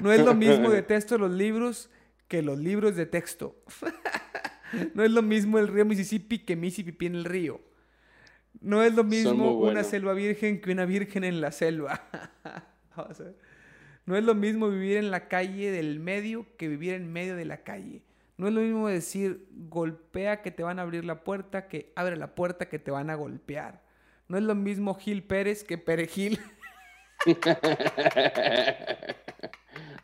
No 0.00 0.12
es 0.12 0.24
lo 0.24 0.32
mismo 0.32 0.70
de 0.70 0.82
texto 0.82 1.18
los 1.18 1.32
libros 1.32 1.90
que 2.28 2.42
los 2.42 2.60
libros 2.60 2.94
de 2.94 3.06
texto. 3.06 3.56
no 4.94 5.02
es 5.02 5.10
lo 5.10 5.20
mismo 5.20 5.58
el 5.58 5.66
río 5.66 5.84
Mississippi 5.84 6.38
que 6.38 6.54
Mississippi 6.54 7.06
en 7.06 7.16
el 7.16 7.24
río. 7.24 7.60
No 8.60 8.84
es 8.84 8.94
lo 8.94 9.02
mismo 9.02 9.58
una 9.58 9.82
selva 9.82 10.12
virgen 10.12 10.60
que 10.60 10.70
una 10.70 10.84
virgen 10.84 11.24
en 11.24 11.40
la 11.40 11.50
selva. 11.50 12.02
No 14.06 14.16
es 14.16 14.22
lo 14.22 14.36
mismo 14.36 14.68
vivir 14.68 14.98
en 14.98 15.10
la 15.10 15.26
calle 15.26 15.72
del 15.72 15.98
medio 15.98 16.46
que 16.56 16.68
vivir 16.68 16.92
en 16.92 17.12
medio 17.12 17.34
de 17.34 17.46
la 17.46 17.64
calle. 17.64 18.04
No 18.36 18.46
es 18.46 18.54
lo 18.54 18.60
mismo 18.60 18.86
decir 18.86 19.48
golpea 19.50 20.42
que 20.42 20.52
te 20.52 20.62
van 20.62 20.78
a 20.78 20.82
abrir 20.82 21.04
la 21.04 21.24
puerta 21.24 21.66
que 21.66 21.90
abre 21.96 22.16
la 22.16 22.36
puerta 22.36 22.68
que 22.68 22.78
te 22.78 22.92
van 22.92 23.10
a 23.10 23.16
golpear. 23.16 23.83
No 24.28 24.38
es 24.38 24.44
lo 24.44 24.54
mismo 24.54 24.94
Gil 24.94 25.22
Pérez 25.22 25.64
que 25.64 25.78
Perejil. 25.78 26.40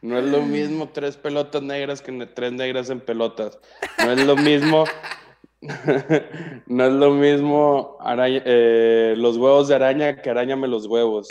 No 0.02 0.18
es 0.18 0.24
lo 0.24 0.40
mismo 0.40 0.88
tres 0.88 1.18
pelotas 1.18 1.62
negras 1.62 2.00
que 2.00 2.26
tres 2.26 2.52
negras 2.52 2.88
en 2.88 3.00
pelotas. 3.00 3.58
No 3.98 4.12
es 4.12 4.24
lo 4.24 4.34
mismo. 4.34 4.84
no 6.66 6.84
es 6.86 6.92
lo 6.92 7.10
mismo 7.10 7.98
eh, 8.06 9.14
los 9.18 9.36
huevos 9.36 9.68
de 9.68 9.74
araña 9.74 10.22
que 10.22 10.30
arañame 10.30 10.68
los 10.68 10.86
huevos. 10.86 11.28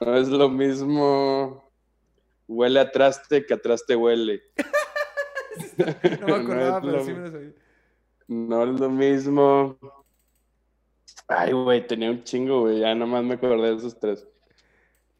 No 0.00 0.16
es 0.16 0.28
lo 0.28 0.48
mismo 0.48 1.70
huele 2.48 2.80
a 2.80 2.90
traste 2.90 3.46
que 3.46 3.54
a 3.54 3.58
traste 3.58 3.94
huele. 3.94 4.42
no 6.20 6.26
me 6.26 6.34
acordaba, 6.34 6.80
pero 6.80 7.04
sí 7.04 7.12
me 7.12 7.20
lo 7.20 7.30
sabía. 7.30 7.52
No 8.26 8.64
es 8.64 8.80
lo 8.80 8.90
mismo. 8.90 10.03
Ay, 11.28 11.52
güey, 11.52 11.86
tenía 11.86 12.10
un 12.10 12.22
chingo, 12.22 12.62
güey. 12.62 12.80
Ya 12.80 12.94
nomás 12.94 13.24
me 13.24 13.34
acordé 13.34 13.70
de 13.70 13.76
esos 13.76 13.98
tres. 13.98 14.26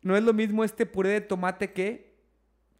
No 0.02 0.16
es 0.16 0.22
lo 0.22 0.32
mismo 0.32 0.64
este 0.64 0.86
puré 0.86 1.10
de 1.10 1.20
tomate 1.20 1.72
que. 1.72 2.14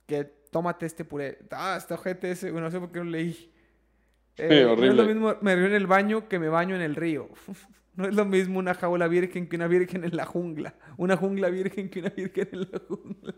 Que 0.07 0.25
tómate 0.51 0.87
este 0.87 1.05
puré. 1.05 1.39
Ah, 1.51 1.77
esta 1.79 1.97
gente 1.97 2.31
ese, 2.31 2.53
no 2.53 2.71
sé 2.71 2.79
por 2.79 2.93
qué 2.93 2.99
lo 2.99 3.05
leí. 3.05 3.51
Eh, 4.37 4.65
no 4.65 4.85
es 4.85 4.95
lo 4.97 5.05
mismo 5.05 5.37
me 5.43 5.55
río 5.55 5.67
en 5.67 5.75
el 5.75 5.87
baño 5.87 6.29
que 6.29 6.41
me 6.41 6.49
baño 6.49 6.75
en 6.75 6.83
el 6.83 6.97
río. 6.97 7.29
No 7.97 8.09
es 8.09 8.17
lo 8.17 8.25
mismo 8.25 8.59
una 8.59 8.75
jaula 8.75 9.07
virgen 9.07 9.49
que 9.49 9.55
una 9.55 9.69
virgen 9.69 10.03
en 10.03 10.17
la 10.17 10.25
jungla. 10.25 10.75
Una 10.97 11.17
jungla 11.17 11.49
virgen 11.49 11.89
que 11.89 12.01
una 12.01 12.09
virgen 12.09 12.49
en 12.51 12.61
la 12.63 12.81
jungla. 12.89 13.35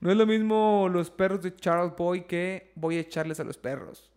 No 0.00 0.10
es 0.10 0.16
lo 0.16 0.26
mismo 0.26 0.88
los 0.90 1.10
perros 1.10 1.40
de 1.42 1.54
Charles 1.54 1.94
Boy 1.96 2.22
que 2.26 2.72
voy 2.74 2.96
a 2.96 3.00
echarles 3.02 3.38
a 3.38 3.44
los 3.44 3.56
perros. 3.56 4.12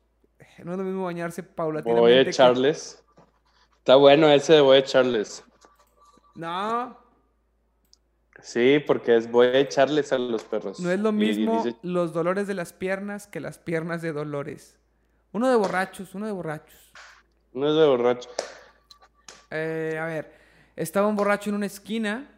No 0.63 0.72
es 0.72 0.78
lo 0.80 0.84
mismo 0.84 1.03
bañarse 1.03 1.43
paulatinamente. 1.43 2.01
Voy 2.01 2.13
a 2.13 2.22
echarles. 2.22 3.03
Está 3.88 3.95
bueno 3.95 4.27
ese 4.27 4.51
de 4.51 4.59
voy 4.59 4.75
a 4.75 4.79
echarles. 4.79 5.45
No. 6.35 6.97
Sí, 8.41 8.83
porque 8.85 9.15
es 9.15 9.31
voy 9.31 9.47
a 9.47 9.59
echarles 9.59 10.11
a 10.11 10.17
los 10.17 10.43
perros. 10.43 10.81
No 10.81 10.91
es 10.91 10.99
lo 10.99 11.13
mismo 11.13 11.63
los 11.83 12.11
dolores 12.11 12.47
de 12.47 12.53
las 12.53 12.73
piernas 12.73 13.27
que 13.27 13.39
las 13.39 13.59
piernas 13.59 14.01
de 14.01 14.11
dolores. 14.11 14.75
Uno 15.31 15.49
de 15.49 15.55
borrachos, 15.55 16.13
uno 16.15 16.25
de 16.25 16.33
borrachos. 16.33 16.91
Uno 17.53 17.73
de 17.73 17.88
borrachos. 17.88 18.29
Eh, 19.51 19.97
a 19.97 20.05
ver, 20.05 20.33
estaba 20.75 21.07
un 21.07 21.15
borracho 21.15 21.49
en 21.49 21.55
una 21.55 21.67
esquina 21.67 22.29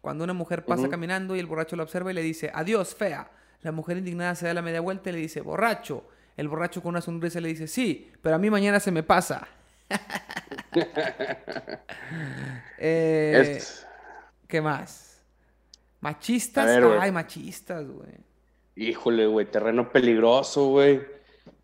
cuando 0.00 0.22
una 0.22 0.32
mujer 0.32 0.64
pasa 0.64 0.88
caminando 0.88 1.34
y 1.34 1.40
el 1.40 1.46
borracho 1.46 1.74
la 1.74 1.82
observa 1.82 2.12
y 2.12 2.14
le 2.14 2.22
dice, 2.22 2.52
adiós, 2.54 2.94
fea. 2.94 3.32
La 3.62 3.72
mujer 3.72 3.96
indignada 3.96 4.36
se 4.36 4.46
da 4.46 4.54
la 4.54 4.62
media 4.62 4.80
vuelta 4.80 5.10
y 5.10 5.14
le 5.14 5.18
dice, 5.18 5.40
borracho. 5.40 6.04
El 6.36 6.46
borracho 6.46 6.80
con 6.80 6.90
una 6.90 7.00
sonrisa 7.00 7.40
le 7.40 7.48
dice, 7.48 7.66
sí, 7.66 8.12
pero 8.22 8.36
a 8.36 8.38
mí 8.38 8.48
mañana 8.48 8.78
se 8.78 8.92
me 8.92 9.02
pasa. 9.02 9.48
Eh, 12.78 13.58
¿Qué 14.46 14.60
más? 14.60 15.22
Machistas. 16.00 16.82
Ay, 17.00 17.12
machistas, 17.12 17.88
güey. 17.88 18.12
Híjole, 18.76 19.26
güey, 19.26 19.46
terreno 19.46 19.90
peligroso, 19.90 20.66
güey. 20.68 21.00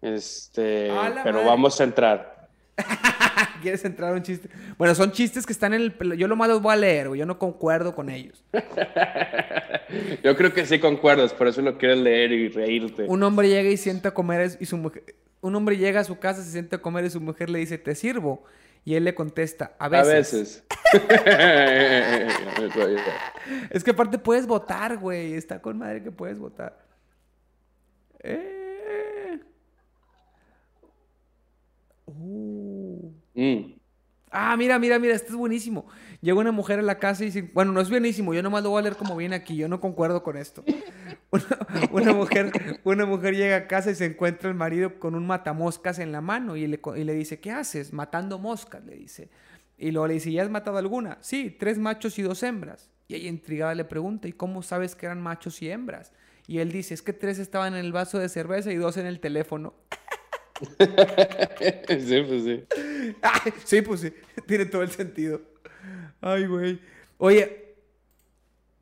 Este, 0.01 0.91
pero 1.23 1.45
vamos 1.45 1.79
a 1.81 1.85
entrar. 1.85 2.49
¿Quieres 3.62 3.85
entrar 3.85 4.14
un 4.14 4.23
chiste? 4.23 4.49
Bueno, 4.79 4.95
son 4.95 5.12
chistes 5.12 5.45
que 5.45 5.53
están 5.53 5.75
en 5.75 5.83
el... 5.83 6.16
Yo 6.16 6.27
lo 6.27 6.37
más 6.37 6.49
los 6.49 6.62
voy 6.62 6.73
a 6.73 6.77
leer, 6.77 7.09
güey. 7.09 7.21
Yo 7.21 7.27
no 7.27 7.39
concuerdo 7.39 7.95
con 7.95 8.09
ellos. 8.09 8.43
yo 10.25 10.37
creo 10.37 10.55
que 10.55 10.64
sí 10.64 10.79
concuerdas, 10.79 11.35
por 11.35 11.49
eso 11.49 11.61
lo 11.61 11.77
quieres 11.77 11.99
leer 11.99 12.33
y 12.33 12.49
reírte. 12.49 13.05
Un 13.07 13.23
hombre 13.23 13.49
llega 13.49 13.68
y 13.68 13.77
sienta 13.77 14.11
a 14.11 14.14
comer 14.14 14.57
y 14.59 14.64
su 14.64 14.77
mujer... 14.77 15.05
Un 15.41 15.55
hombre 15.55 15.76
llega 15.76 16.01
a 16.01 16.05
su 16.05 16.18
casa, 16.18 16.43
se 16.43 16.51
sienta 16.51 16.76
a 16.76 16.82
comer 16.82 17.05
y 17.05 17.11
su 17.11 17.20
mujer 17.20 17.51
le 17.51 17.59
dice, 17.59 17.78
¿te 17.78 17.95
sirvo? 17.95 18.45
Y 18.84 18.95
él 18.95 19.05
le 19.05 19.14
contesta, 19.14 19.74
a 19.78 19.88
veces. 19.88 20.11
A 20.11 20.16
veces. 20.16 20.64
es 23.70 23.84
que 23.84 23.91
aparte 23.91 24.18
puedes 24.18 24.47
votar, 24.47 24.97
güey. 24.99 25.34
Está 25.34 25.61
con 25.61 25.78
madre 25.78 26.03
que 26.03 26.11
puedes 26.11 26.38
votar. 26.38 26.78
Eh. 28.20 29.38
Uh. 32.07 33.12
Mm. 33.34 33.74
Ah, 34.30 34.57
mira, 34.57 34.78
mira, 34.78 34.99
mira, 34.99 35.14
esto 35.14 35.32
es 35.32 35.36
buenísimo. 35.36 35.86
Llega 36.21 36.39
una 36.39 36.53
mujer 36.53 36.79
a 36.79 36.83
la 36.83 36.99
casa 36.99 37.23
y 37.23 37.27
dice, 37.27 37.51
bueno, 37.55 37.73
no 37.73 37.81
es 37.81 37.89
buenísimo, 37.89 38.35
yo 38.35 38.43
nomás 38.43 38.62
lo 38.62 38.71
voy 38.71 38.81
a 38.81 38.83
leer 38.83 38.97
como 38.97 39.16
viene 39.16 39.37
aquí, 39.37 39.57
yo 39.57 39.68
no 39.68 39.81
concuerdo 39.81 40.23
con 40.23 40.37
esto. 40.37 40.62
Una, 41.93 42.12
mujer, 42.12 42.81
una 42.83 43.07
mujer 43.07 43.37
llega 43.37 43.57
a 43.57 43.66
casa 43.68 43.93
y 43.93 43.95
se 43.95 44.05
encuentra 44.05 44.49
el 44.49 44.57
marido 44.57 44.99
con 44.99 45.14
un 45.14 45.27
matamoscas 45.27 46.01
en 46.01 46.11
la 46.11 46.21
mano 46.21 46.57
y 46.57 46.66
le, 46.66 46.81
y 46.97 47.05
le 47.05 47.14
dice, 47.14 47.39
¿qué 47.39 47.53
haces? 47.53 47.93
Matando 47.93 48.39
moscas, 48.39 48.85
le 48.85 48.97
dice. 48.97 49.31
Y 49.79 49.93
luego 49.93 50.09
le 50.09 50.14
dice, 50.14 50.33
¿ya 50.33 50.43
has 50.43 50.51
matado 50.51 50.77
alguna? 50.79 51.18
Sí, 51.21 51.57
tres 51.59 51.79
machos 51.79 52.18
y 52.18 52.23
dos 52.23 52.43
hembras. 52.43 52.91
Y 53.07 53.14
ella 53.14 53.29
intrigada 53.29 53.75
le 53.75 53.85
pregunta, 53.85 54.29
¿y 54.29 54.33
cómo 54.33 54.62
sabes 54.62 54.95
que 54.95 55.07
eran 55.07 55.23
machos 55.23 55.62
y 55.62 55.71
hembras? 55.71 56.12
Y 56.47 56.59
él 56.59 56.73
dice, 56.73 56.95
es 56.95 57.03
que 57.03 57.12
tres 57.12 57.39
estaban 57.39 57.75
en 57.75 57.85
el 57.85 57.93
vaso 57.93 58.18
de 58.18 58.29
cerveza 58.29 58.73
y 58.73 58.77
dos 58.77 58.97
en 58.97 59.07
el 59.07 59.21
teléfono. 59.21 59.73
sí, 60.79 62.23
pues 62.29 62.45
sí. 62.45 62.64
sí, 63.64 63.83
pues 63.83 64.01
sí. 64.01 64.12
Tiene 64.47 64.66
todo 64.66 64.83
el 64.83 64.91
sentido. 64.91 65.41
Ay, 66.21 66.47
güey. 66.47 66.81
Oye, 67.18 67.75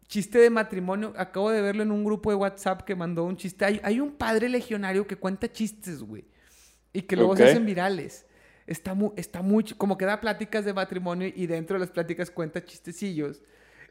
chiste 0.09 0.39
de 0.39 0.51
matrimonio. 0.51 1.13
Acabo 1.17 1.51
de 1.51 1.61
verlo 1.61 1.83
en 1.83 1.93
un 1.93 2.05
grupo 2.05 2.31
de 2.31 2.37
WhatsApp 2.37 2.83
que 2.83 2.95
mandó 2.95 3.25
un 3.25 3.37
chiste. 3.37 3.81
Hay, 3.83 4.01
un 4.01 4.13
padre 4.13 4.49
legionario 4.49 5.07
que 5.07 5.17
cuenta 5.17 5.51
chistes, 5.51 6.03
güey. 6.03 6.25
Y 6.93 7.03
que 7.03 7.17
luego 7.17 7.37
se 7.37 7.45
hacen 7.45 7.65
virales. 7.65 8.27
Está 8.67 8.95
muy, 8.95 9.11
está 9.17 9.41
muy, 9.41 9.65
como 9.65 9.97
que 9.97 10.05
da 10.05 10.21
pláticas 10.21 10.65
de 10.65 10.75
matrimonio 10.75 11.33
y 11.35 11.47
dentro 11.47 11.75
de 11.75 11.81
las 11.81 11.91
pláticas 11.91 12.31
cuenta 12.31 12.65
chistecillos. 12.65 13.43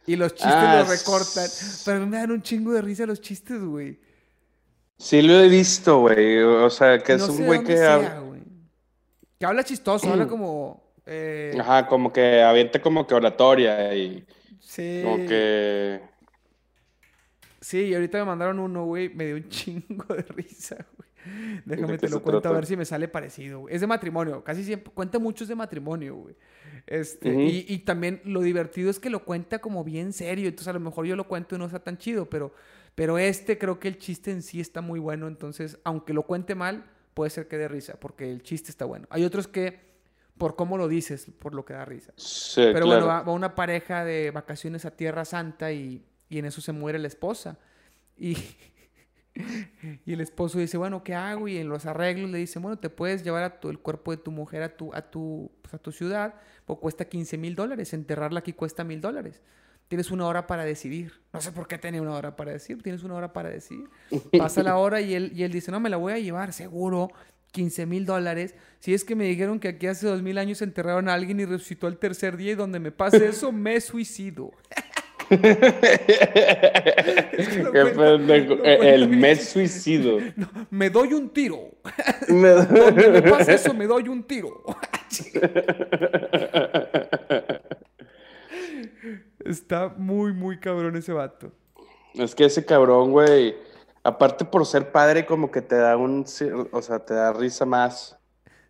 Y 0.06 0.16
los 0.16 0.34
chistes 0.34 0.54
ah, 0.54 0.80
los 0.80 0.89
recortan. 0.89 1.50
Pero 1.86 2.08
me 2.08 2.18
dan 2.18 2.32
un 2.32 2.41
chingo 2.41 2.72
de 2.72 2.82
risa 2.82 3.06
los 3.06 3.20
chistes, 3.20 3.62
güey. 3.62 4.00
Sí 4.98 5.22
lo 5.22 5.34
he 5.39 5.48
visto, 5.48 6.00
güey. 6.00 6.41
O 6.41 6.70
sea, 6.70 6.98
que 7.00 7.14
es 7.14 7.22
un 7.24 7.45
güey 7.45 7.64
que... 7.64 7.84
habla... 7.84 8.24
Que 9.38 9.45
habla 9.45 9.64
chistoso, 9.64 10.12
habla 10.12 10.28
como... 10.30 10.87
Eh, 11.08 11.55
Ajá, 11.60 11.88
como 11.88 12.12
que 12.12 12.41
avienta 12.41 12.82
como 12.82 13.08
que 13.08 13.16
oratoria 13.16 13.95
y... 13.95 14.26
Sí. 14.60 15.01
Como 15.03 15.26
que... 15.26 16.01
Sí, 17.62 17.86
y 17.86 17.95
ahorita 17.95 18.20
me 18.20 18.26
mandaron 18.26 18.60
uno, 18.60 18.86
güey. 18.86 19.10
Me 19.10 19.26
dio 19.26 19.36
un 19.38 19.49
chingo 19.49 20.14
de 20.14 20.22
risa, 20.24 20.76
güey. 20.97 21.08
Déjame 21.66 21.97
te 21.97 22.10
lo 22.10 22.22
cuento 22.22 22.47
a 22.47 22.53
ver 22.53 22.66
si 22.66 22.78
me 22.78 22.86
sale 22.86 23.08
parecido, 23.08 23.62
güey. 23.62 23.76
Es 23.76 23.82
de 23.82 23.88
matrimonio. 23.88 24.43
Casi 24.43 24.64
siempre... 24.64 24.91
Cuenta 24.93 25.18
muchos 25.20 25.47
de 25.47 25.55
matrimonio, 25.55 26.16
güey. 26.16 26.36
Este, 26.86 27.30
y, 27.34 27.66
y, 27.68 27.80
también 27.80 28.22
lo 28.24 28.41
divertido 28.41 28.89
es 28.89 28.99
que 28.99 29.10
lo 29.10 29.26
cuenta 29.26 29.60
como 29.60 29.84
bien 29.84 30.14
serio. 30.14 30.47
Entonces 30.47 30.68
a 30.70 30.74
lo 30.74 30.80
mejor 30.80 31.05
yo 31.05 31.16
lo 31.16 31.28
cuento 31.28 31.55
y 31.55 31.58
no 31.58 31.66
está 31.66 31.80
tan 31.80 31.97
chido, 31.97 32.30
pero... 32.30 32.53
Pero 32.97 33.20
este 33.20 33.60
creo 33.60 33.80
que 33.80 33.88
el 33.89 33.99
chiste 33.99 34.32
en 34.32 34.41
sí 34.41 34.60
está 34.60 34.82
muy 34.82 34.99
bueno. 34.99 35.28
Entonces, 35.28 35.78
aunque 35.84 36.14
lo 36.14 36.24
cuente 36.24 36.55
mal, 36.55 36.84
puede 37.14 37.30
ser 37.30 37.47
que 37.47 37.58
dé 37.58 37.68
risa, 37.68 37.99
porque 37.99 38.32
el 38.32 38.41
chiste 38.41 38.72
está 38.72 38.86
bueno. 38.86 39.05
Hay 39.12 39.24
otros 39.24 39.47
que, 39.47 39.87
por 40.38 40.56
cómo 40.56 40.78
lo 40.78 40.88
dices, 40.88 41.32
por 41.40 41.54
lo 41.54 41.66
que 41.66 41.74
da 41.74 41.86
risa. 41.86 42.14
Pero 42.56 42.86
bueno, 42.86 43.08
va, 43.08 43.22
una 43.32 43.56
pareja 43.56 44.06
de 44.06 44.32
vacaciones 44.32 44.86
a 44.86 44.92
Tierra 44.92 45.26
Santa 45.26 45.72
y, 45.72 46.06
en 46.30 46.46
eso 46.46 46.62
se 46.62 46.72
muere 46.72 47.00
la 47.00 47.08
esposa. 47.08 47.58
Y, 48.18 48.38
y 50.06 50.14
el 50.14 50.22
esposo 50.22 50.60
dice, 50.60 50.78
bueno, 50.78 51.04
¿qué 51.04 51.16
hago? 51.16 51.48
Y 51.48 51.58
en 51.58 51.70
los 51.70 51.86
arreglos 51.86 52.30
le 52.30 52.38
dice, 52.38 52.60
bueno, 52.60 52.78
te 52.78 52.90
puedes 52.90 53.24
llevar 53.24 53.44
a 53.44 53.70
el 53.70 53.80
cuerpo 53.80 54.12
de 54.12 54.18
tu 54.18 54.32
mujer 54.32 54.64
a 54.64 54.76
tu, 54.76 54.94
a 54.94 55.02
tu, 55.02 55.52
pues, 55.62 55.74
a 55.74 55.78
tu 55.78 55.92
ciudad, 55.92 56.36
o 56.66 56.80
cuesta 56.80 57.06
15 57.06 57.38
mil 57.38 57.56
dólares. 57.56 57.94
Enterrarla 57.94 58.40
aquí 58.40 58.54
cuesta 58.54 58.84
mil 58.84 59.02
dólares. 59.02 59.42
Tienes 59.88 60.12
una 60.12 60.28
hora 60.28 60.48
para 60.48 60.66
decidir. 60.66 61.14
No 61.32 61.40
sé 61.40 61.54
por 61.54 61.68
qué 61.68 61.78
tenía 61.78 62.02
una 62.02 62.14
hora 62.14 62.36
para 62.36 62.52
decidir. 62.52 62.84
Tienes 62.84 63.04
una 63.04 63.16
hora 63.16 63.32
para 63.32 63.50
decidir. 63.50 63.90
Pasa 64.38 64.62
la 64.62 64.78
hora 64.78 65.00
y 65.00 65.14
él, 65.14 65.32
y 65.34 65.44
él 65.44 65.52
dice, 65.52 65.72
no, 65.72 65.80
me 65.80 65.90
la 65.90 65.96
voy 65.96 66.12
a 66.12 66.20
llevar, 66.20 66.52
seguro. 66.52 67.10
15 67.58 67.88
mil 67.88 68.05
dólares. 68.05 68.53
Si 68.80 68.93
es 68.93 69.03
que 69.03 69.16
me 69.16 69.24
dijeron 69.26 69.60
que 69.60 69.70
aquí 69.70 69.88
hace 69.88 70.05
dos 70.05 70.22
mil 70.22 70.38
años 70.38 70.62
enterraron 70.62 71.10
a 71.10 71.16
alguien 71.16 71.39
y 71.39 71.45
resucitó 71.45 71.88
el 71.88 71.97
tercer 71.97 72.38
día 72.38 72.51
y 72.51 72.55
donde 72.55 72.80
me 72.80 72.91
pase 72.91 73.26
eso, 73.30 73.51
me 73.51 73.82
suicido. 73.82 74.51
el 78.64 79.10
mes 79.10 79.49
suicido. 79.49 80.20
me 80.70 80.91
doy 80.91 81.14
un 81.14 81.32
tiro. 81.32 81.72
Me... 82.28 82.49
Donde 82.49 83.10
me 83.10 83.24
pase 83.24 83.55
eso, 83.55 83.74
me 83.74 83.88
doy 83.88 84.08
un 84.08 84.22
tiro. 84.22 84.64
Está 89.43 89.89
muy, 89.97 90.32
muy 90.32 90.60
cabrón 90.60 90.95
ese 90.95 91.12
vato. 91.12 91.51
Es 92.14 92.36
que 92.36 92.45
ese 92.45 92.64
cabrón, 92.64 93.12
güey, 93.12 93.55
aparte 94.08 94.45
por 94.45 94.66
ser 94.66 94.89
padre, 94.93 95.26
como 95.26 95.51
que 95.51 95.62
te 95.62 95.76
da 95.76 95.97
un, 95.97 96.26
o 96.72 96.82
sea, 96.82 96.99
te 96.99 97.14
da 97.14 97.34
risa 97.34 97.66
más. 97.66 98.18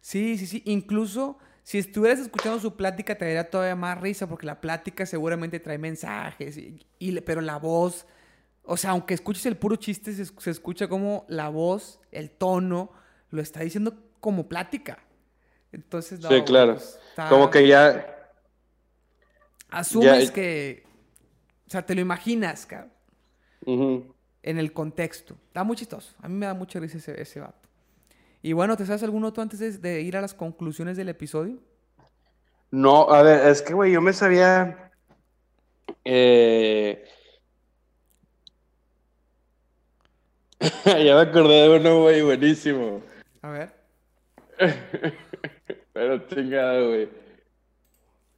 Sí, 0.02 0.36
sí, 0.36 0.48
sí. 0.48 0.64
Incluso 0.66 1.38
si 1.62 1.78
estuvieras 1.78 2.20
escuchando 2.20 2.60
su 2.60 2.76
plática, 2.76 3.16
te 3.16 3.26
daría 3.26 3.48
todavía 3.48 3.76
más 3.76 4.02
risa, 4.02 4.28
porque 4.28 4.48
la 4.48 4.60
plática 4.60 5.06
seguramente 5.06 5.60
trae 5.60 5.78
mensajes, 5.78 6.58
y, 6.58 7.22
pero 7.22 7.42
la 7.42 7.60
voz, 7.60 8.08
o 8.64 8.78
sea, 8.78 8.92
aunque 8.92 9.14
escuches 9.14 9.46
el 9.46 9.58
puro 9.58 9.76
chiste, 9.76 10.12
se, 10.14 10.50
escucha 10.50 10.88
como 10.88 11.26
la 11.28 11.50
voz, 11.50 12.00
el 12.12 12.32
tono, 12.32 12.92
lo 13.30 13.42
está 13.42 13.60
diciendo 13.60 13.94
como 14.20 14.50
plática. 14.50 14.98
Entonces, 15.72 16.20
no, 16.20 16.30
Sí, 16.30 16.42
claro. 16.42 16.74
Pues, 16.74 17.00
como 17.30 17.52
que 17.52 17.68
ya 17.68 18.14
Asumes 19.70 20.32
que. 20.32 20.84
O 21.68 21.70
sea, 21.70 21.86
te 21.86 21.94
lo 21.94 22.02
imaginas, 22.02 22.66
cabrón. 22.66 24.16
En 24.48 24.58
el 24.58 24.72
contexto. 24.72 25.36
Está 25.48 25.66
muy 25.66 25.76
chistoso. 25.76 26.16
A 26.22 26.30
mí 26.30 26.36
me 26.36 26.46
da 26.46 26.54
mucha 26.54 26.80
risa 26.80 26.98
ese, 26.98 27.22
ese 27.22 27.42
vato. 27.42 27.68
Y 28.42 28.54
bueno, 28.54 28.78
¿te 28.78 28.86
sabes 28.86 29.04
algún 29.04 29.26
otro 29.26 29.44
antes 29.44 29.82
de, 29.82 30.02
ir 30.02 30.16
a 30.16 30.22
las 30.22 30.34
conclusiones 30.34 30.96
del 30.96 31.10
episodio? 31.10 31.60
No, 32.72 33.10
a 33.10 33.22
ver, 33.24 33.46
es 33.50 33.62
que, 33.62 33.74
güey, 33.74 33.92
yo 33.92 34.02
me 34.02 34.14
sabía... 34.14 34.90
Eh... 36.06 37.04
ya 40.86 41.16
me 41.16 41.22
acordé 41.22 41.64
de 41.64 41.80
uno, 41.80 42.04
güey, 42.04 42.22
buenísimo. 42.22 43.02
A 43.42 43.50
ver. 43.50 43.74
Pero 45.94 46.26
chingado, 46.30 46.88
güey. 46.88 47.10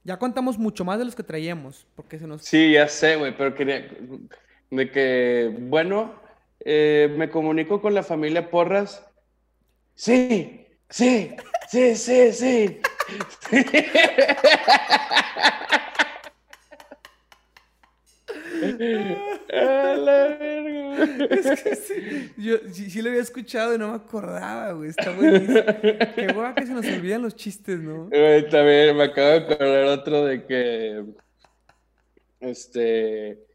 Ya 0.02 0.18
contamos 0.18 0.58
mucho 0.58 0.84
más 0.84 0.98
de 0.98 1.04
los 1.04 1.14
que 1.14 1.22
traíamos, 1.22 1.86
porque 1.94 2.18
se 2.18 2.26
nos... 2.26 2.42
Sí, 2.42 2.72
ya 2.72 2.88
sé, 2.88 3.14
güey, 3.14 3.36
pero 3.36 3.54
quería... 3.54 3.86
De 4.70 4.90
que, 4.90 5.54
bueno, 5.58 6.14
eh, 6.64 7.12
me 7.16 7.30
comunico 7.30 7.80
con 7.80 7.94
la 7.94 8.02
familia 8.02 8.50
Porras. 8.50 9.04
Sí, 9.94 10.66
sí, 10.88 11.34
sí, 11.68 11.96
sí, 11.96 12.32
sí. 12.32 12.80
A 19.52 19.94
la 19.94 20.36
verga. 20.38 21.04
Es 21.30 21.62
que 21.62 21.76
sí, 21.76 22.32
yo 22.36 22.58
sí, 22.72 23.02
lo 23.02 23.10
había 23.10 23.22
escuchado 23.22 23.74
y 23.74 23.78
no 23.78 23.88
me 23.88 23.96
acordaba, 23.96 24.72
güey. 24.72 24.90
Está 24.90 25.10
buenísimo. 25.10 25.60
Qué 26.14 26.32
guay 26.32 26.54
que 26.54 26.66
se 26.66 26.72
nos 26.72 26.86
olvidan 26.86 27.22
los 27.22 27.34
chistes, 27.34 27.80
¿no? 27.80 28.08
Güey, 28.08 28.48
también 28.48 28.96
me 28.96 29.04
acabo 29.04 29.28
de 29.28 29.36
acordar 29.36 29.84
otro 29.84 30.24
de 30.26 30.44
que. 30.46 31.04
Este. 32.40 33.49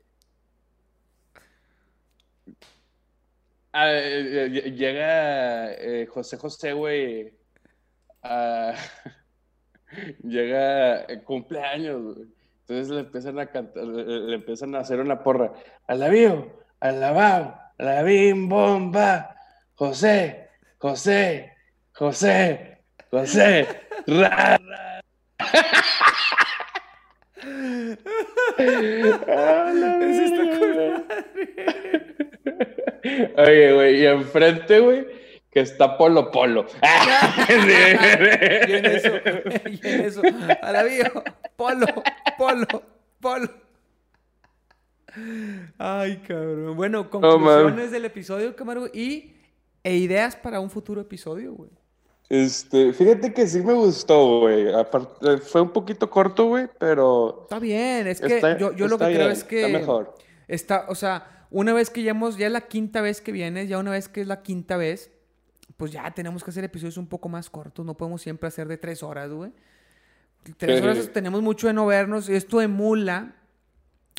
Ah, 3.78 3.92
eh, 3.92 4.46
eh, 4.46 4.72
llega 4.72 5.74
eh, 5.74 6.08
José 6.08 6.38
José, 6.38 6.72
güey. 6.72 7.34
llega 10.24 11.06
cumpleaños, 11.26 12.02
güey. 12.02 12.28
Entonces 12.62 12.88
le 12.88 13.02
empiezan 13.02 13.38
a 13.38 13.48
cantar, 13.48 13.84
le, 13.84 14.36
empiezan 14.36 14.76
a 14.76 14.80
hacer 14.80 15.02
una 15.02 15.22
porra. 15.22 15.52
Alabío, 15.88 16.54
alabao, 16.80 17.54
alabim, 17.78 18.48
bomba, 18.48 19.36
José, 19.74 20.52
José, 20.78 21.52
José, 21.92 22.78
José, 23.12 23.68
ra, 24.08 24.58
ra. 24.58 25.02
Eso 30.08 30.24
está 30.24 30.44
Oye, 33.38 33.74
güey, 33.74 34.02
y 34.02 34.06
enfrente, 34.06 34.80
güey, 34.80 35.06
que 35.52 35.62
está 35.62 35.98
Polo 35.98 36.32
Polo. 36.32 36.66
y 37.50 38.72
en 38.74 38.86
eso, 38.86 39.10
y 39.70 39.88
en 39.88 40.02
eso, 40.02 40.22
alabío, 40.62 41.06
Polo, 41.56 41.88
Polo, 42.38 42.84
Polo. 43.20 43.50
Ay, 45.78 46.18
cabrón. 46.28 46.76
Bueno, 46.76 47.10
conclusiones 47.10 47.92
del 47.92 48.06
episodio, 48.06 48.56
Camargo, 48.56 48.88
y 48.94 49.34
e 49.84 49.96
ideas 49.98 50.36
para 50.36 50.60
un 50.60 50.70
futuro 50.70 51.02
episodio, 51.02 51.54
güey. 51.54 51.70
Este, 52.28 52.92
fíjate 52.92 53.34
que 53.34 53.46
sí 53.46 53.62
me 53.62 53.74
gustó, 53.74 54.40
güey. 54.42 54.74
Aparte, 54.74 55.38
fue 55.38 55.62
un 55.62 55.70
poquito 55.70 56.10
corto, 56.10 56.46
güey, 56.46 56.68
pero. 56.80 57.42
Está 57.44 57.60
bien, 57.60 58.08
es 58.08 58.20
que 58.20 58.58
yo, 58.60 58.74
yo 58.74 58.88
lo 58.88 58.98
que 58.98 59.06
creo 59.06 59.30
es 59.30 59.44
que. 59.44 59.68
Está 59.68 59.80
mejor. 59.80 60.16
Está, 60.48 60.86
o 60.90 60.96
sea, 60.96 61.35
una 61.50 61.74
vez 61.74 61.90
que 61.90 62.04
ya 62.04 62.12
hemos, 62.12 62.38
ya 62.38 62.48
es 62.48 62.52
la 62.52 62.62
quinta 62.62 63.02
vez 63.02 63.22
que 63.22 63.32
vienes, 63.32 63.70
ya 63.70 63.78
una 63.78 63.92
vez 63.92 64.10
que 64.10 64.22
es 64.22 64.28
la 64.28 64.42
quinta 64.42 64.78
vez, 64.78 65.12
pues 65.78 65.92
ya 65.92 66.10
tenemos 66.12 66.44
que 66.44 66.52
hacer 66.52 66.64
episodios 66.64 66.98
un 66.98 67.08
poco 67.08 67.30
más 67.30 67.50
cortos. 67.50 67.86
No 67.86 67.96
podemos 67.96 68.22
siempre 68.22 68.48
hacer 68.48 68.68
de 68.68 68.78
tres 68.78 69.04
horas, 69.04 69.32
güey. 69.32 69.52
Tres 70.58 70.82
horas 70.82 71.12
tenemos 71.12 71.42
mucho 71.42 71.68
de 71.68 71.74
no 71.74 71.86
vernos. 71.86 72.30
Esto 72.30 72.62
emula. 72.62 73.36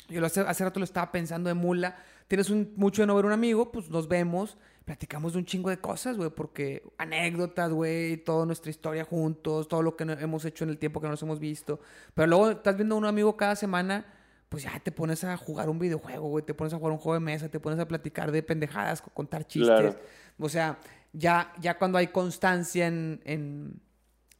Yo 0.09 0.25
hace, 0.25 0.41
hace 0.41 0.63
rato 0.63 0.79
lo 0.79 0.83
estaba 0.83 1.11
pensando, 1.11 1.49
emula. 1.49 1.95
Tienes 2.27 2.49
un, 2.49 2.73
mucho 2.75 3.01
de 3.01 3.07
no 3.07 3.15
ver 3.15 3.25
un 3.25 3.31
amigo, 3.31 3.71
pues 3.71 3.89
nos 3.89 4.07
vemos, 4.07 4.57
platicamos 4.83 5.33
de 5.33 5.39
un 5.39 5.45
chingo 5.45 5.69
de 5.69 5.79
cosas, 5.79 6.17
güey, 6.17 6.29
porque 6.29 6.83
anécdotas, 6.97 7.71
güey, 7.71 8.17
toda 8.17 8.45
nuestra 8.45 8.69
historia 8.69 9.05
juntos, 9.05 9.67
todo 9.69 9.81
lo 9.81 9.95
que 9.95 10.03
hemos 10.03 10.43
hecho 10.43 10.65
en 10.65 10.71
el 10.71 10.77
tiempo 10.77 10.99
que 10.99 11.07
nos 11.07 11.21
hemos 11.23 11.39
visto. 11.39 11.79
Pero 12.13 12.27
luego 12.27 12.51
estás 12.51 12.75
viendo 12.75 12.95
a 12.95 12.97
un 12.97 13.05
amigo 13.05 13.37
cada 13.37 13.55
semana, 13.55 14.05
pues 14.49 14.63
ya 14.63 14.79
te 14.79 14.91
pones 14.91 15.23
a 15.23 15.35
jugar 15.37 15.69
un 15.69 15.79
videojuego, 15.79 16.27
güey, 16.29 16.45
te 16.45 16.53
pones 16.53 16.73
a 16.73 16.77
jugar 16.77 16.93
un 16.93 16.99
juego 16.99 17.15
de 17.15 17.19
mesa, 17.19 17.49
te 17.49 17.59
pones 17.59 17.79
a 17.79 17.87
platicar 17.87 18.31
de 18.31 18.43
pendejadas, 18.43 19.01
contar 19.01 19.45
chistes. 19.45 19.95
O 20.39 20.49
sea, 20.49 20.77
ya, 21.13 21.53
ya 21.59 21.77
cuando 21.77 21.97
hay 21.97 22.07
constancia 22.07 22.87
en 22.87 23.81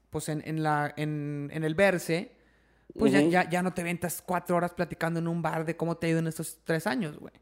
pues 0.10 0.30
en, 0.30 0.64
la, 0.64 0.94
en, 0.98 1.50
el 1.52 1.76
verse, 1.76 2.32
pues 2.98 3.12
ya, 3.12 3.48
ya, 3.50 3.62
no 3.62 3.74
te 3.74 3.84
ventas 3.84 4.24
cuatro 4.26 4.56
horas 4.56 4.74
platicando 4.74 5.20
en 5.20 5.28
un 5.28 5.42
bar 5.42 5.66
de 5.66 5.76
cómo 5.76 5.98
te 5.98 6.08
ha 6.08 6.10
ido 6.10 6.20
en 6.20 6.28
estos 6.28 6.60
tres 6.64 6.88
años, 6.88 7.18
güey. 7.20 7.34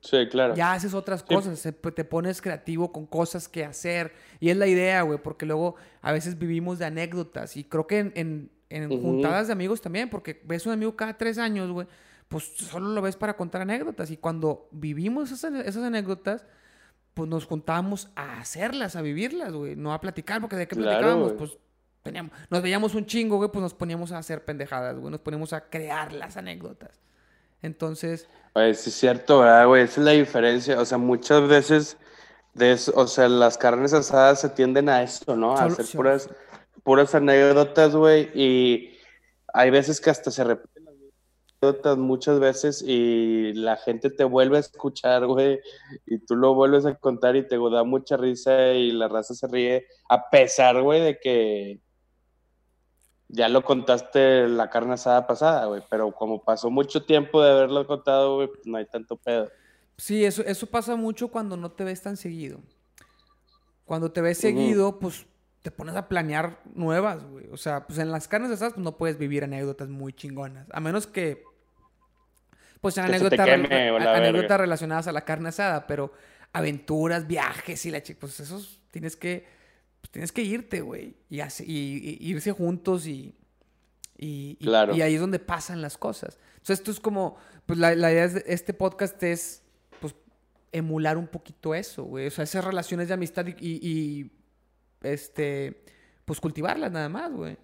Sí, 0.00 0.28
claro. 0.30 0.54
Ya 0.54 0.72
haces 0.72 0.94
otras 0.94 1.24
cosas, 1.24 1.60
te 1.60 2.04
pones 2.04 2.40
creativo 2.40 2.92
con 2.92 3.06
cosas 3.06 3.48
que 3.48 3.64
hacer. 3.64 4.12
Y 4.38 4.50
es 4.50 4.56
la 4.56 4.68
idea, 4.68 5.02
güey, 5.02 5.18
porque 5.20 5.46
luego 5.46 5.74
a 6.00 6.12
veces 6.12 6.38
vivimos 6.38 6.78
de 6.78 6.84
anécdotas. 6.84 7.56
Y 7.56 7.64
creo 7.64 7.88
que 7.88 7.98
en, 7.98 8.12
en, 8.14 8.50
juntadas 8.70 9.46
de 9.46 9.52
amigos 9.52 9.80
también, 9.80 10.10
porque 10.10 10.40
ves 10.44 10.66
un 10.66 10.72
amigo 10.72 10.96
cada 10.96 11.16
tres 11.16 11.38
años, 11.38 11.70
güey, 11.70 11.86
pues 12.28 12.56
solo 12.56 12.88
lo 12.88 13.02
ves 13.02 13.16
para 13.16 13.36
contar 13.36 13.62
anécdotas. 13.62 14.10
Y 14.10 14.16
cuando 14.16 14.68
vivimos 14.72 15.30
esas, 15.30 15.52
esas 15.64 15.84
anécdotas, 15.84 16.44
pues 17.14 17.30
nos 17.30 17.46
juntábamos 17.46 18.10
a 18.14 18.40
hacerlas, 18.40 18.96
a 18.96 19.02
vivirlas, 19.02 19.52
güey, 19.52 19.76
no 19.76 19.94
a 19.94 20.00
platicar, 20.00 20.40
porque 20.40 20.56
de 20.56 20.68
qué 20.68 20.76
platicábamos, 20.76 21.32
pues 21.32 21.58
nos 22.50 22.62
veíamos 22.62 22.94
un 22.94 23.06
chingo, 23.06 23.36
güey, 23.36 23.50
pues 23.50 23.62
nos 23.62 23.74
poníamos 23.74 24.12
a 24.12 24.18
hacer 24.18 24.44
pendejadas, 24.44 24.96
güey, 24.96 25.10
nos 25.10 25.20
poníamos 25.20 25.52
a 25.52 25.68
crear 25.68 26.12
las 26.12 26.36
anécdotas. 26.36 27.00
Entonces... 27.62 28.28
Pues 28.52 28.80
sí 28.80 28.90
es 28.90 28.96
cierto, 28.96 29.40
¿verdad, 29.40 29.66
güey? 29.66 29.82
Esa 29.82 30.00
es 30.00 30.04
la 30.04 30.12
diferencia. 30.12 30.80
O 30.80 30.84
sea, 30.84 30.98
muchas 30.98 31.48
veces, 31.48 31.96
de 32.54 32.72
eso, 32.72 32.92
o 32.94 33.06
sea, 33.06 33.28
las 33.28 33.58
carnes 33.58 33.92
asadas 33.92 34.40
se 34.40 34.50
tienden 34.50 34.88
a 34.88 35.02
eso, 35.02 35.36
¿no? 35.36 35.56
A 35.56 35.64
hacer 35.64 35.86
puras, 35.94 36.28
puras 36.86 37.16
anécdotas, 37.16 37.96
güey, 37.96 38.30
y 38.32 38.96
hay 39.52 39.70
veces 39.70 40.00
que 40.00 40.08
hasta 40.08 40.30
se 40.30 40.44
repiten 40.44 40.84
las 40.84 40.94
anécdotas 41.60 41.98
muchas 41.98 42.38
veces 42.38 42.80
y 42.80 43.52
la 43.54 43.76
gente 43.76 44.08
te 44.08 44.22
vuelve 44.22 44.58
a 44.58 44.60
escuchar, 44.60 45.26
güey, 45.26 45.58
y 46.06 46.18
tú 46.18 46.36
lo 46.36 46.54
vuelves 46.54 46.86
a 46.86 46.94
contar 46.94 47.34
y 47.34 47.44
te 47.44 47.58
da 47.58 47.82
mucha 47.82 48.16
risa 48.16 48.70
y 48.72 48.92
la 48.92 49.08
raza 49.08 49.34
se 49.34 49.48
ríe, 49.48 49.88
a 50.08 50.30
pesar, 50.30 50.80
güey, 50.80 51.00
de 51.00 51.18
que 51.18 51.80
ya 53.26 53.48
lo 53.48 53.64
contaste 53.64 54.46
la 54.46 54.70
carne 54.70 54.94
asada 54.94 55.26
pasada, 55.26 55.66
güey, 55.66 55.82
pero 55.90 56.12
como 56.12 56.44
pasó 56.44 56.70
mucho 56.70 57.04
tiempo 57.04 57.42
de 57.42 57.50
haberlo 57.50 57.84
contado, 57.84 58.36
güey, 58.36 58.46
pues 58.46 58.64
no 58.64 58.76
hay 58.78 58.86
tanto 58.86 59.16
pedo. 59.16 59.50
Sí, 59.96 60.24
eso, 60.24 60.44
eso 60.44 60.68
pasa 60.68 60.94
mucho 60.94 61.32
cuando 61.32 61.56
no 61.56 61.72
te 61.72 61.82
ves 61.82 62.00
tan 62.00 62.16
seguido. 62.16 62.60
Cuando 63.84 64.12
te 64.12 64.20
ves 64.20 64.38
seguido, 64.38 65.00
pues 65.00 65.26
te 65.66 65.72
pones 65.72 65.96
a 65.96 66.06
planear 66.06 66.60
nuevas, 66.76 67.24
güey. 67.24 67.48
O 67.50 67.56
sea, 67.56 67.88
pues 67.88 67.98
en 67.98 68.12
las 68.12 68.28
carnes 68.28 68.52
asadas 68.52 68.74
pues, 68.74 68.84
no 68.84 68.96
puedes 68.96 69.18
vivir 69.18 69.42
anécdotas 69.42 69.88
muy 69.88 70.12
chingonas. 70.12 70.68
A 70.70 70.78
menos 70.78 71.08
que, 71.08 71.42
pues 72.80 72.94
sean 72.94 73.08
anécdotas, 73.08 73.40
anécdotas 73.48 74.60
relacionadas 74.60 75.08
a 75.08 75.12
la 75.12 75.24
carne 75.24 75.48
asada, 75.48 75.88
pero 75.88 76.12
aventuras, 76.52 77.26
viajes 77.26 77.84
y 77.84 77.90
la 77.90 78.00
chica, 78.00 78.20
pues 78.20 78.38
esos 78.38 78.80
tienes 78.92 79.16
que 79.16 79.44
pues, 80.00 80.12
tienes 80.12 80.30
que 80.30 80.42
irte, 80.42 80.82
güey. 80.82 81.16
Y, 81.28 81.40
y, 81.40 82.16
irse 82.20 82.52
juntos 82.52 83.08
y, 83.08 83.34
y, 84.16 84.56
y, 84.60 85.00
ahí 85.00 85.14
es 85.14 85.20
donde 85.20 85.40
pasan 85.40 85.82
las 85.82 85.98
cosas. 85.98 86.38
Entonces, 86.58 86.78
esto 86.78 86.92
es 86.92 87.00
como, 87.00 87.38
pues 87.66 87.80
la, 87.80 87.92
idea 87.92 88.28
de 88.28 88.44
este 88.46 88.72
podcast 88.72 89.20
es, 89.24 89.64
pues, 90.00 90.14
emular 90.70 91.16
un 91.16 91.26
poquito 91.26 91.74
eso, 91.74 92.04
güey. 92.04 92.28
O 92.28 92.30
sea, 92.30 92.44
esas 92.44 92.64
relaciones 92.64 93.08
de 93.08 93.14
amistad 93.14 93.46
y, 93.58 94.30
este, 95.02 95.82
pues, 96.24 96.40
cultivarlas 96.40 96.90
nada 96.92 97.08
más, 97.08 97.32
güey. 97.32 97.56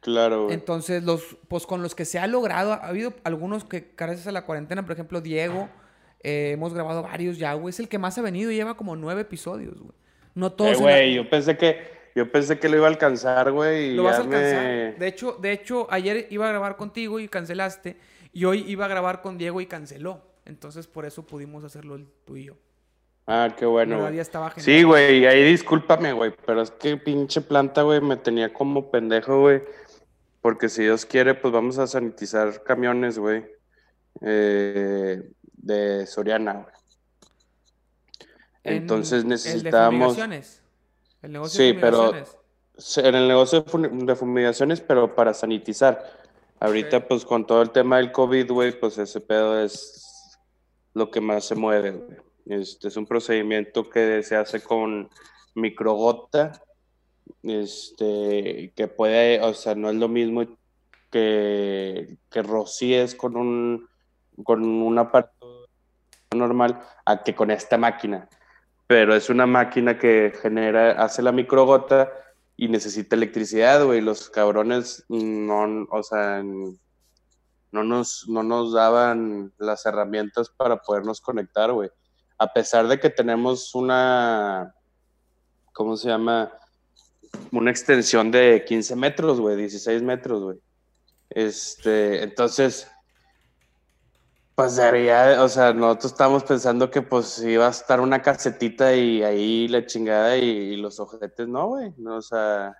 Claro. 0.00 0.44
Güey. 0.44 0.54
Entonces, 0.54 1.02
los, 1.02 1.36
pues, 1.48 1.66
con 1.66 1.82
los 1.82 1.94
que 1.94 2.04
se 2.04 2.18
ha 2.18 2.26
logrado, 2.26 2.72
ha 2.72 2.86
habido 2.86 3.14
algunos 3.24 3.64
que, 3.64 3.92
gracias 3.96 4.26
a 4.26 4.32
la 4.32 4.44
cuarentena, 4.44 4.82
por 4.82 4.92
ejemplo, 4.92 5.20
Diego, 5.20 5.68
eh, 6.22 6.52
hemos 6.52 6.74
grabado 6.74 7.02
varios 7.02 7.38
ya, 7.38 7.54
güey. 7.54 7.70
Es 7.70 7.80
el 7.80 7.88
que 7.88 7.98
más 7.98 8.16
ha 8.18 8.22
venido 8.22 8.50
y 8.50 8.56
lleva 8.56 8.76
como 8.76 8.96
nueve 8.96 9.22
episodios, 9.22 9.78
güey. 9.78 9.94
No 10.34 10.52
todos. 10.52 10.78
Eh, 10.78 10.82
güey, 10.82 11.14
yo 11.14 11.28
pensé 11.28 11.56
que 11.56 11.96
yo 12.16 12.32
pensé 12.32 12.58
que 12.58 12.70
lo 12.70 12.76
iba 12.78 12.86
a 12.86 12.90
alcanzar, 12.90 13.52
güey. 13.52 13.94
Lo 13.94 14.04
vas 14.04 14.18
a 14.18 14.22
alcanzar. 14.22 14.98
De 14.98 15.06
hecho, 15.06 15.32
de 15.32 15.52
hecho, 15.52 15.86
ayer 15.90 16.26
iba 16.30 16.46
a 16.46 16.48
grabar 16.48 16.76
contigo 16.76 17.20
y 17.20 17.28
cancelaste. 17.28 17.98
Y 18.32 18.46
hoy 18.46 18.64
iba 18.66 18.86
a 18.86 18.88
grabar 18.88 19.20
con 19.20 19.36
Diego 19.36 19.60
y 19.60 19.66
canceló. 19.66 20.22
Entonces, 20.46 20.86
por 20.86 21.04
eso 21.04 21.26
pudimos 21.26 21.62
hacerlo 21.64 21.98
tú 22.24 22.36
y 22.36 22.44
yo. 22.44 22.54
Ah, 23.26 23.52
qué 23.56 23.66
bueno. 23.66 24.06
estaba 24.08 24.52
sí, 24.56 24.84
güey, 24.84 25.26
ahí 25.26 25.42
discúlpame, 25.42 26.12
güey. 26.12 26.32
Pero 26.46 26.62
es 26.62 26.70
que 26.70 26.96
pinche 26.96 27.40
planta, 27.40 27.82
güey, 27.82 28.00
me 28.00 28.16
tenía 28.16 28.52
como 28.52 28.90
pendejo, 28.90 29.40
güey. 29.40 29.62
Porque 30.40 30.68
si 30.68 30.84
Dios 30.84 31.04
quiere, 31.04 31.34
pues 31.34 31.52
vamos 31.52 31.78
a 31.78 31.88
sanitizar 31.88 32.62
camiones, 32.62 33.18
güey. 33.18 33.44
Eh, 34.20 35.28
de 35.42 36.06
Soriana, 36.06 36.52
güey. 36.52 36.74
Entonces 38.62 39.24
necesitábamos... 39.24 40.16
El 40.16 40.30
de 40.30 40.42
El 41.22 41.32
negocio 41.32 41.64
sí, 41.64 41.76
pero 41.80 42.12
en 42.96 43.14
el 43.14 43.26
negocio 43.26 43.62
de 43.62 44.16
fumigaciones, 44.16 44.80
pero 44.80 45.14
para 45.14 45.34
sanitizar. 45.34 46.04
Ahorita, 46.60 47.06
pues 47.08 47.24
con 47.24 47.46
todo 47.46 47.62
el 47.62 47.70
tema 47.70 47.96
del 47.96 48.12
COVID, 48.12 48.50
güey, 48.50 48.78
pues 48.78 48.98
ese 48.98 49.20
pedo 49.20 49.60
es 49.60 50.38
lo 50.94 51.10
que 51.10 51.20
más 51.20 51.44
se 51.44 51.54
mueve, 51.54 51.90
güey. 51.90 52.25
Este 52.46 52.88
es 52.88 52.96
un 52.96 53.06
procedimiento 53.06 53.88
que 53.90 54.22
se 54.22 54.36
hace 54.36 54.62
con 54.62 55.10
microgota, 55.54 56.52
este, 57.42 58.72
que 58.76 58.88
puede, 58.88 59.42
o 59.42 59.52
sea, 59.52 59.74
no 59.74 59.90
es 59.90 59.96
lo 59.96 60.08
mismo 60.08 60.44
que, 61.10 62.16
que 62.30 62.42
rocíes 62.42 63.14
con 63.14 63.36
un, 63.36 63.88
con 64.44 64.64
un 64.64 64.98
aparato 64.98 65.68
normal 66.34 66.80
a 67.04 67.22
que 67.22 67.34
con 67.34 67.50
esta 67.50 67.78
máquina. 67.78 68.28
Pero 68.86 69.14
es 69.14 69.28
una 69.28 69.46
máquina 69.46 69.98
que 69.98 70.32
genera, 70.40 70.92
hace 71.02 71.22
la 71.22 71.32
microgota 71.32 72.12
y 72.56 72.68
necesita 72.68 73.16
electricidad, 73.16 73.84
güey. 73.84 74.00
Los 74.00 74.30
cabrones 74.30 75.04
no, 75.08 75.86
o 75.90 76.02
sea, 76.04 76.42
no 77.72 77.82
nos, 77.82 78.28
no 78.28 78.42
nos 78.44 78.72
daban 78.72 79.52
las 79.58 79.84
herramientas 79.86 80.50
para 80.50 80.76
podernos 80.76 81.20
conectar, 81.20 81.72
güey. 81.72 81.90
A 82.38 82.52
pesar 82.52 82.86
de 82.88 83.00
que 83.00 83.10
tenemos 83.10 83.74
una, 83.74 84.74
¿cómo 85.72 85.96
se 85.96 86.08
llama? 86.08 86.52
Una 87.52 87.70
extensión 87.70 88.30
de 88.30 88.64
15 88.66 88.96
metros, 88.96 89.40
güey, 89.40 89.56
16 89.56 90.02
metros, 90.02 90.42
güey. 90.42 90.58
Este, 91.30 92.22
entonces, 92.22 92.90
pues 94.56 94.76
debería, 94.76 95.42
o 95.42 95.48
sea, 95.50 95.74
nosotros 95.74 96.12
estábamos 96.12 96.44
pensando 96.44 96.90
que 96.90 97.02
pues 97.02 97.38
iba 97.42 97.66
a 97.66 97.70
estar 97.70 98.00
una 98.00 98.22
casetita 98.22 98.94
y 98.94 99.22
ahí 99.22 99.68
la 99.68 99.84
chingada 99.84 100.36
y, 100.38 100.76
los 100.76 100.98
ojetes, 100.98 101.46
no, 101.46 101.66
güey, 101.68 101.92
no, 101.98 102.16
o 102.16 102.22
sea, 102.22 102.74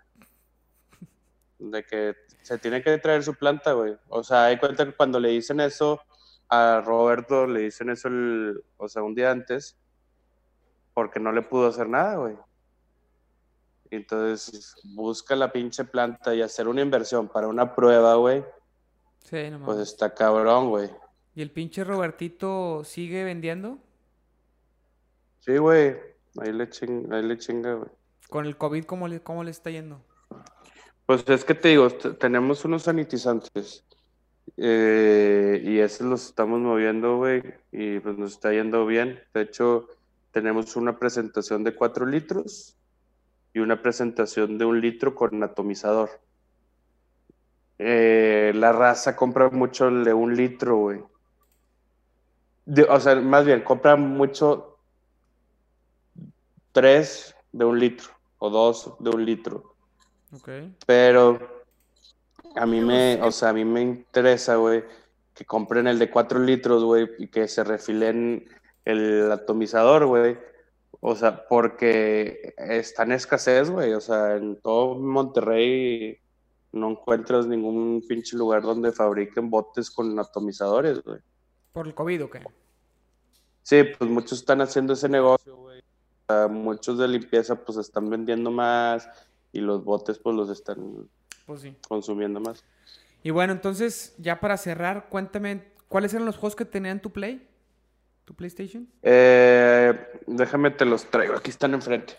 de 1.58 1.84
que 1.84 2.14
se 2.42 2.56
tiene 2.58 2.82
que 2.82 2.96
traer 2.96 3.22
su 3.22 3.34
planta, 3.34 3.72
güey. 3.72 3.94
O 4.08 4.24
sea, 4.24 4.46
hay 4.46 4.58
cuenta 4.58 4.86
que 4.86 4.94
cuando 4.94 5.20
le 5.20 5.28
dicen 5.28 5.60
eso 5.60 6.00
a 6.48 6.82
Roberto, 6.84 7.46
le 7.46 7.60
dicen 7.60 7.90
eso, 7.90 8.08
el, 8.08 8.62
o 8.76 8.88
sea, 8.88 9.02
un 9.02 9.14
día 9.14 9.30
antes, 9.30 9.76
porque 10.94 11.20
no 11.20 11.32
le 11.32 11.42
pudo 11.42 11.68
hacer 11.68 11.88
nada, 11.88 12.16
güey. 12.16 12.36
Entonces, 13.90 14.74
busca 14.84 15.36
la 15.36 15.52
pinche 15.52 15.84
planta 15.84 16.34
y 16.34 16.42
hacer 16.42 16.68
una 16.68 16.82
inversión 16.82 17.28
para 17.28 17.48
una 17.48 17.74
prueba, 17.74 18.14
güey. 18.16 18.44
Sí, 19.24 19.50
no 19.50 19.64
Pues 19.64 19.78
está 19.78 20.14
cabrón, 20.14 20.70
güey. 20.70 20.90
¿Y 21.34 21.42
el 21.42 21.50
pinche 21.50 21.84
Robertito 21.84 22.82
sigue 22.84 23.24
vendiendo? 23.24 23.78
Sí, 25.40 25.58
güey. 25.58 25.96
Ahí 26.38 26.52
le, 26.52 26.68
chinga, 26.68 27.74
güey. 27.74 27.90
¿Con 28.28 28.46
el 28.46 28.56
COVID 28.56 28.84
cómo 28.84 29.08
le, 29.08 29.20
cómo 29.20 29.44
le 29.44 29.50
está 29.50 29.70
yendo? 29.70 30.02
Pues 31.06 31.24
es 31.28 31.44
que 31.44 31.54
te 31.54 31.68
digo, 31.68 31.88
tenemos 31.90 32.64
unos 32.64 32.82
sanitizantes. 32.82 33.85
Eh, 34.56 35.62
y 35.64 35.78
esos 35.78 36.06
los 36.06 36.26
estamos 36.26 36.60
moviendo, 36.60 37.16
güey. 37.18 37.42
Y 37.72 38.00
pues 38.00 38.16
nos 38.18 38.32
está 38.32 38.52
yendo 38.52 38.86
bien. 38.86 39.20
De 39.34 39.42
hecho, 39.42 39.88
tenemos 40.30 40.76
una 40.76 40.98
presentación 40.98 41.64
de 41.64 41.74
4 41.74 42.06
litros 42.06 42.76
y 43.52 43.60
una 43.60 43.80
presentación 43.80 44.58
de 44.58 44.64
un 44.64 44.80
litro 44.80 45.14
con 45.14 45.42
atomizador. 45.42 46.10
Eh, 47.78 48.52
la 48.54 48.72
raza 48.72 49.16
compra 49.16 49.50
mucho 49.50 49.88
el 49.88 50.04
de 50.04 50.14
un 50.14 50.34
litro, 50.34 50.76
güey 50.76 51.02
o 52.88 53.00
sea, 53.00 53.14
más 53.16 53.44
bien, 53.44 53.62
compra 53.62 53.96
mucho 53.96 54.78
tres 56.72 57.34
de 57.52 57.64
un 57.64 57.78
litro 57.78 58.08
o 58.38 58.50
dos 58.50 58.94
de 58.98 59.10
un 59.10 59.24
litro. 59.24 59.74
Pero 60.84 61.55
a 62.56 62.66
mí 62.66 62.80
me, 62.80 63.20
o 63.22 63.30
sea, 63.30 63.50
a 63.50 63.52
mí 63.52 63.64
me 63.64 63.82
interesa, 63.82 64.56
güey, 64.56 64.84
que 65.34 65.44
compren 65.44 65.86
el 65.86 65.98
de 65.98 66.10
cuatro 66.10 66.38
litros, 66.38 66.82
güey, 66.84 67.08
y 67.18 67.28
que 67.28 67.46
se 67.48 67.62
refilen 67.64 68.48
el 68.84 69.30
atomizador, 69.30 70.06
güey. 70.06 70.38
O 71.00 71.14
sea, 71.14 71.46
porque 71.46 72.54
está 72.56 73.02
en 73.02 73.12
escasez, 73.12 73.70
güey. 73.70 73.92
O 73.92 74.00
sea, 74.00 74.36
en 74.36 74.56
todo 74.60 74.94
Monterrey 74.96 76.18
no 76.72 76.90
encuentras 76.90 77.46
ningún 77.46 78.02
pinche 78.08 78.36
lugar 78.36 78.62
donde 78.62 78.92
fabriquen 78.92 79.50
botes 79.50 79.90
con 79.90 80.18
atomizadores, 80.18 81.02
güey. 81.02 81.20
¿Por 81.72 81.86
el 81.86 81.94
COVID 81.94 82.24
o 82.24 82.30
qué? 82.30 82.40
Sí, 83.62 83.82
pues 83.98 84.10
muchos 84.10 84.38
están 84.38 84.60
haciendo 84.62 84.94
ese 84.94 85.08
negocio, 85.08 85.56
güey. 85.56 85.82
muchos 86.48 86.98
de 86.98 87.08
limpieza 87.08 87.56
pues 87.56 87.78
están 87.78 88.08
vendiendo 88.08 88.50
más 88.50 89.08
y 89.52 89.60
los 89.60 89.84
botes 89.84 90.18
pues 90.18 90.34
los 90.34 90.48
están 90.50 91.08
pues 91.46 91.66
consumiendo 91.88 92.40
más. 92.40 92.64
Y 93.22 93.30
bueno, 93.30 93.52
entonces 93.52 94.14
ya 94.18 94.40
para 94.40 94.56
cerrar, 94.56 95.08
cuéntame, 95.08 95.62
¿cuáles 95.88 96.12
eran 96.12 96.26
los 96.26 96.36
juegos 96.36 96.56
que 96.56 96.64
tenían 96.64 97.00
tu 97.00 97.10
Play? 97.10 97.48
¿Tu 98.24 98.34
PlayStation? 98.34 98.88
Eh, 99.02 99.94
déjame 100.26 100.70
te 100.72 100.84
los 100.84 101.04
traigo, 101.06 101.34
aquí 101.34 101.50
están 101.50 101.74
enfrente. 101.74 102.14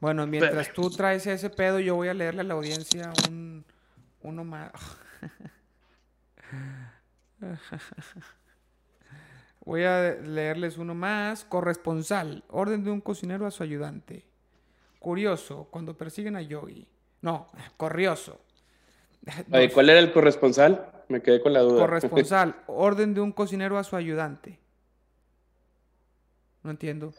Bueno, 0.00 0.26
mientras 0.26 0.72
tú 0.72 0.90
traes 0.90 1.26
ese 1.26 1.48
pedo, 1.50 1.80
yo 1.80 1.94
voy 1.94 2.08
a 2.08 2.14
leerle 2.14 2.42
a 2.42 2.44
la 2.44 2.54
audiencia 2.54 3.12
un, 3.28 3.64
uno 4.20 4.44
más. 4.44 4.72
Voy 9.64 9.82
a 9.82 10.14
leerles 10.14 10.78
uno 10.78 10.94
más. 10.94 11.44
Corresponsal. 11.44 12.44
Orden 12.48 12.84
de 12.84 12.92
un 12.92 13.00
cocinero 13.00 13.46
a 13.46 13.50
su 13.50 13.64
ayudante. 13.64 14.24
Curioso. 15.00 15.66
Cuando 15.72 15.98
persiguen 15.98 16.36
a 16.36 16.42
Yogi. 16.42 16.86
No, 17.20 17.48
corrioso. 17.76 18.40
¿Cuál 19.74 19.90
era 19.90 19.98
el 19.98 20.12
corresponsal? 20.12 20.90
Me 21.08 21.22
quedé 21.22 21.40
con 21.40 21.52
la 21.52 21.60
duda. 21.60 21.80
Corresponsal. 21.80 22.56
Orden 22.66 23.14
de 23.14 23.20
un 23.20 23.32
cocinero 23.32 23.78
a 23.78 23.84
su 23.84 23.96
ayudante. 23.96 24.58
No 26.62 26.70
entiendo. 26.70 27.14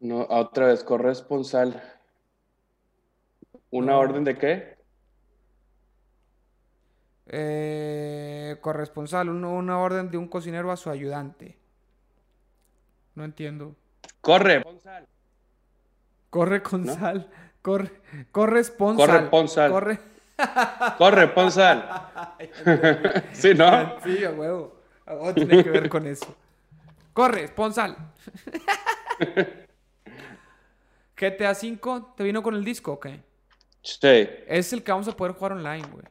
No, 0.00 0.26
otra 0.28 0.66
vez, 0.66 0.84
corresponsal. 0.84 1.82
¿Una 3.70 3.98
orden 3.98 4.22
de 4.22 4.36
qué? 4.36 4.78
Eh, 7.26 8.56
corresponsal, 8.60 9.28
una 9.28 9.78
orden 9.80 10.10
de 10.10 10.18
un 10.18 10.28
cocinero 10.28 10.70
a 10.70 10.76
su 10.76 10.90
ayudante. 10.90 11.58
No 13.16 13.24
entiendo. 13.24 13.74
Corre, 14.20 14.62
Corre 16.30 16.62
con 16.62 16.86
sal. 16.86 17.28
Corre, 17.62 17.90
corresponsal. 18.30 19.30
Corre, 19.30 19.70
Corre. 19.70 20.13
Corre, 20.98 21.28
Ponsal. 21.28 21.88
sí, 23.32 23.54
¿no? 23.54 24.00
Sí, 24.02 24.24
a 24.24 24.30
huevo. 24.30 24.80
A 25.06 25.32
tiene 25.34 25.62
que 25.62 25.70
ver 25.70 25.88
con 25.88 26.06
eso. 26.06 26.34
Corre, 27.12 27.48
Ponsal. 27.48 27.96
GTA 31.16 31.54
5, 31.54 32.14
¿te 32.16 32.24
vino 32.24 32.42
con 32.42 32.54
el 32.54 32.64
disco 32.64 32.92
o 32.92 33.00
qué? 33.00 33.20
Sí. 33.82 34.28
Es 34.46 34.72
el 34.72 34.82
que 34.82 34.92
vamos 34.92 35.08
a 35.08 35.16
poder 35.16 35.34
jugar 35.34 35.52
online, 35.52 35.86
güey. 35.88 36.04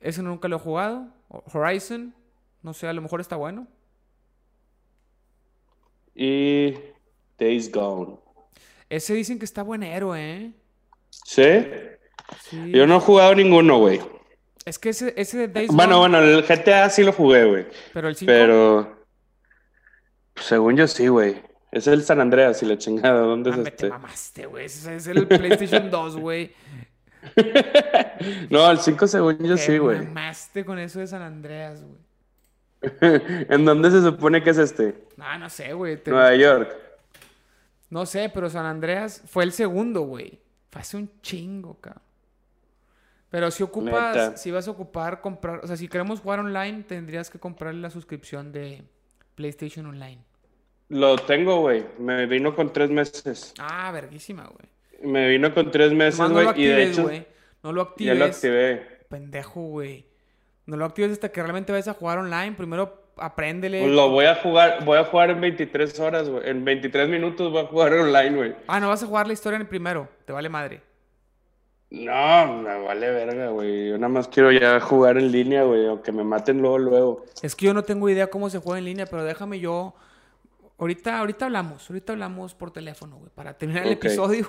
Ese 0.00 0.22
nunca 0.22 0.48
lo 0.48 0.56
he 0.56 0.60
jugado. 0.60 1.08
Horizon, 1.52 2.14
no 2.62 2.74
sé, 2.74 2.86
a 2.88 2.92
lo 2.92 3.02
mejor 3.02 3.20
está 3.20 3.36
bueno. 3.36 3.66
Y 6.14 6.74
Days 7.38 7.72
Gone. 7.72 8.18
Ese 8.90 9.14
dicen 9.14 9.38
que 9.38 9.46
está 9.46 9.62
buen 9.62 9.82
héroe, 9.82 10.20
¿eh? 10.20 10.52
¿Sí? 11.12 11.66
Yo 12.70 12.86
no 12.86 12.96
he 12.96 13.00
jugado 13.00 13.34
ninguno, 13.34 13.78
güey. 13.78 14.00
Es 14.64 14.78
que 14.78 14.90
ese, 14.90 15.12
ese 15.16 15.38
de 15.38 15.48
Days 15.48 15.70
Bueno, 15.72 15.98
bueno, 15.98 16.18
el 16.18 16.42
GTA 16.42 16.88
sí 16.88 17.02
lo 17.02 17.12
jugué, 17.12 17.44
güey. 17.44 17.66
Pero 17.92 18.08
el 18.08 18.16
5. 18.16 18.26
Pero. 18.30 19.06
según 20.36 20.76
yo 20.76 20.86
sí, 20.86 21.08
güey. 21.08 21.42
Es 21.70 21.86
el 21.86 22.02
San 22.04 22.20
Andreas 22.20 22.62
y 22.62 22.66
la 22.66 22.78
chingada. 22.78 23.20
¿Dónde 23.20 23.50
es 23.50 23.56
ah, 23.56 23.62
este? 23.64 23.70
te 23.70 23.88
mamaste, 23.88 24.46
güey. 24.46 24.66
Es 24.66 25.06
el 25.06 25.26
PlayStation 25.26 25.90
2, 25.90 26.16
güey. 26.16 26.52
no, 28.50 28.64
al 28.64 28.78
5 28.78 29.06
segundos 29.06 29.60
sí, 29.60 29.78
güey. 29.78 29.98
Mamaste 29.98 30.64
con 30.64 30.78
eso 30.78 31.00
de 31.00 31.06
San 31.06 31.22
Andreas, 31.22 31.82
güey. 31.82 32.02
¿En 33.48 33.64
dónde 33.64 33.90
se 33.90 34.02
supone 34.02 34.42
que 34.42 34.50
es 34.50 34.58
este? 34.58 35.06
No, 35.16 35.38
no 35.38 35.48
sé, 35.48 35.72
güey. 35.72 36.00
Nueva 36.06 36.34
York. 36.34 36.76
No 37.90 38.06
sé, 38.06 38.30
pero 38.32 38.50
San 38.50 38.66
Andreas 38.66 39.22
fue 39.26 39.44
el 39.44 39.52
segundo, 39.52 40.02
güey. 40.02 40.40
Fue 40.72 40.80
hace 40.80 40.96
un 40.96 41.20
chingo, 41.20 41.78
cabrón. 41.80 42.02
Pero 43.28 43.50
si 43.50 43.62
ocupas, 43.62 44.40
si 44.40 44.50
vas 44.50 44.66
a 44.66 44.70
ocupar 44.70 45.20
comprar, 45.20 45.60
o 45.62 45.66
sea, 45.66 45.76
si 45.76 45.86
queremos 45.86 46.20
jugar 46.20 46.40
online, 46.40 46.82
tendrías 46.82 47.28
que 47.28 47.38
comprarle 47.38 47.80
la 47.80 47.90
suscripción 47.90 48.52
de 48.52 48.82
PlayStation 49.34 49.84
Online. 49.84 50.18
Lo 50.88 51.16
tengo, 51.16 51.60
güey. 51.60 51.84
Me 51.98 52.24
vino 52.26 52.56
con 52.56 52.72
tres 52.72 52.88
meses. 52.88 53.52
Ah, 53.58 53.90
verguísima, 53.92 54.46
güey. 54.46 55.12
Me 55.12 55.28
vino 55.28 55.52
con 55.52 55.70
tres 55.70 55.92
meses, 55.92 56.18
güey. 56.30 56.48
y 56.56 56.66
de 56.66 56.84
hecho. 56.84 57.10
No 57.62 57.72
lo 57.72 57.82
actives. 57.82 58.14
Ya 58.14 58.18
lo 58.18 58.24
activé. 58.24 59.00
Pendejo, 59.10 59.60
güey. 59.60 60.06
No 60.64 60.76
lo 60.76 60.86
actives 60.86 61.12
hasta 61.12 61.30
que 61.30 61.42
realmente 61.42 61.70
vayas 61.72 61.88
a 61.88 61.94
jugar 61.94 62.18
online. 62.18 62.52
Primero 62.52 63.01
apréndele. 63.16 63.80
Pues 63.80 63.92
lo 63.92 64.10
voy 64.10 64.26
a 64.26 64.36
jugar, 64.36 64.84
voy 64.84 64.98
a 64.98 65.04
jugar 65.04 65.30
en 65.30 65.40
23 65.40 66.00
horas, 66.00 66.28
güey. 66.28 66.48
En 66.48 66.64
23 66.64 67.08
minutos 67.08 67.50
voy 67.52 67.62
a 67.62 67.66
jugar 67.66 67.92
online, 67.92 68.36
güey. 68.36 68.54
Ah, 68.66 68.80
no 68.80 68.88
vas 68.88 69.02
a 69.02 69.06
jugar 69.06 69.26
la 69.26 69.32
historia 69.32 69.56
en 69.56 69.62
el 69.62 69.68
primero. 69.68 70.08
Te 70.24 70.32
vale 70.32 70.48
madre. 70.48 70.82
No, 71.90 72.62
me 72.62 72.82
vale 72.84 73.10
verga, 73.10 73.48
güey. 73.48 73.90
Yo 73.90 73.98
nada 73.98 74.08
más 74.08 74.26
quiero 74.26 74.50
ya 74.50 74.80
jugar 74.80 75.18
en 75.18 75.30
línea, 75.30 75.62
güey, 75.64 75.86
o 75.88 76.02
que 76.02 76.10
me 76.10 76.24
maten 76.24 76.62
luego, 76.62 76.78
luego. 76.78 77.24
Es 77.42 77.54
que 77.54 77.66
yo 77.66 77.74
no 77.74 77.82
tengo 77.82 78.08
idea 78.08 78.28
cómo 78.28 78.48
se 78.48 78.58
juega 78.58 78.78
en 78.78 78.86
línea, 78.86 79.06
pero 79.06 79.24
déjame 79.24 79.60
yo. 79.60 79.94
Ahorita, 80.78 81.18
ahorita 81.18 81.44
hablamos, 81.44 81.88
ahorita 81.90 82.14
hablamos 82.14 82.54
por 82.54 82.70
teléfono, 82.70 83.18
güey, 83.18 83.30
para 83.34 83.56
terminar 83.58 83.86
el 83.86 83.92
episodio. 83.92 84.48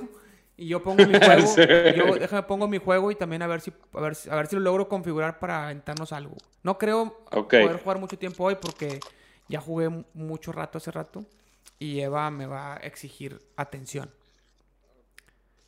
Y 0.56 0.68
yo 0.68 0.84
pongo 0.84 1.06
mi 1.06 1.18
juego. 1.18 1.56
yo 1.96 2.16
déjame 2.16 2.44
pongo 2.44 2.68
mi 2.68 2.78
juego 2.78 3.12
y 3.12 3.16
también 3.16 3.42
a 3.42 3.48
ver 3.48 3.62
si 3.62 3.72
a 3.94 4.02
ver, 4.02 4.16
a 4.30 4.36
ver 4.36 4.48
si 4.48 4.56
lo 4.56 4.62
logro 4.62 4.88
configurar 4.88 5.40
para 5.40 5.66
aventarnos 5.66 6.12
algo. 6.14 6.36
No 6.62 6.78
creo 6.78 7.26
poder 7.30 7.82
jugar 7.82 8.00
mucho 8.00 8.18
tiempo 8.18 8.44
hoy 8.44 8.56
porque 8.62 9.00
ya 9.48 9.60
jugué 9.60 9.90
mucho 10.14 10.52
rato 10.52 10.78
hace 10.78 10.92
rato 10.92 11.26
y 11.80 12.00
Eva 12.00 12.30
me 12.32 12.46
va 12.46 12.76
a 12.76 12.78
exigir 12.78 13.42
atención. 13.56 14.10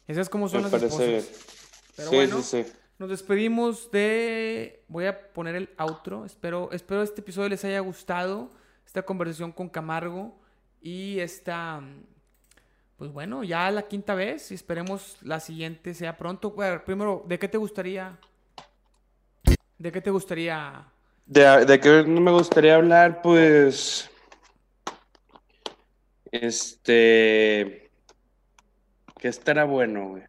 Esas 0.07 0.23
es 0.23 0.29
como 0.29 0.47
son 0.47 0.63
las 0.63 0.71
cosas. 0.71 1.29
Pero 1.95 2.11
bueno, 2.11 2.41
nos 2.97 3.09
despedimos 3.09 3.91
de. 3.91 4.83
Voy 4.87 5.05
a 5.05 5.33
poner 5.33 5.55
el 5.55 5.69
outro. 5.77 6.25
Espero, 6.25 6.69
espero 6.71 7.03
este 7.03 7.21
episodio 7.21 7.49
les 7.49 7.63
haya 7.65 7.79
gustado. 7.79 8.51
Esta 8.85 9.03
conversación 9.03 9.51
con 9.51 9.69
Camargo. 9.69 10.37
Y 10.81 11.19
esta. 11.19 11.81
Pues 12.97 13.11
bueno, 13.11 13.43
ya 13.43 13.69
la 13.71 13.83
quinta 13.83 14.15
vez. 14.15 14.51
Y 14.51 14.55
esperemos 14.55 15.17
la 15.21 15.39
siguiente 15.39 15.93
sea 15.93 16.17
pronto. 16.17 16.55
primero, 16.85 17.23
¿de 17.27 17.37
qué 17.39 17.47
te 17.47 17.57
gustaría? 17.57 18.17
¿De 19.77 19.91
qué 19.91 20.01
te 20.01 20.09
gustaría? 20.09 20.85
De, 21.25 21.65
de 21.65 21.79
qué 21.79 22.03
no 22.07 22.21
me 22.21 22.31
gustaría 22.31 22.75
hablar, 22.75 23.21
pues. 23.21 24.09
Este. 26.31 27.91
Que 29.17 29.27
estará 29.27 29.65
bueno, 29.65 30.09
güey. 30.09 30.23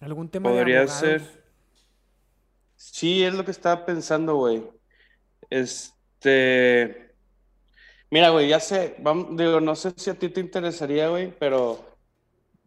¿Algún 0.00 0.28
tema 0.28 0.50
Podría 0.50 0.86
ser. 0.88 1.22
Sí, 2.76 3.24
es 3.24 3.34
lo 3.34 3.44
que 3.44 3.50
estaba 3.50 3.84
pensando, 3.86 4.36
güey. 4.36 4.64
Este. 5.48 7.05
Mira, 8.16 8.30
güey, 8.30 8.48
ya 8.48 8.60
sé. 8.60 8.96
Digo, 9.32 9.60
no 9.60 9.76
sé 9.76 9.92
si 9.94 10.08
a 10.08 10.14
ti 10.14 10.30
te 10.30 10.40
interesaría, 10.40 11.10
güey, 11.10 11.34
pero 11.38 11.84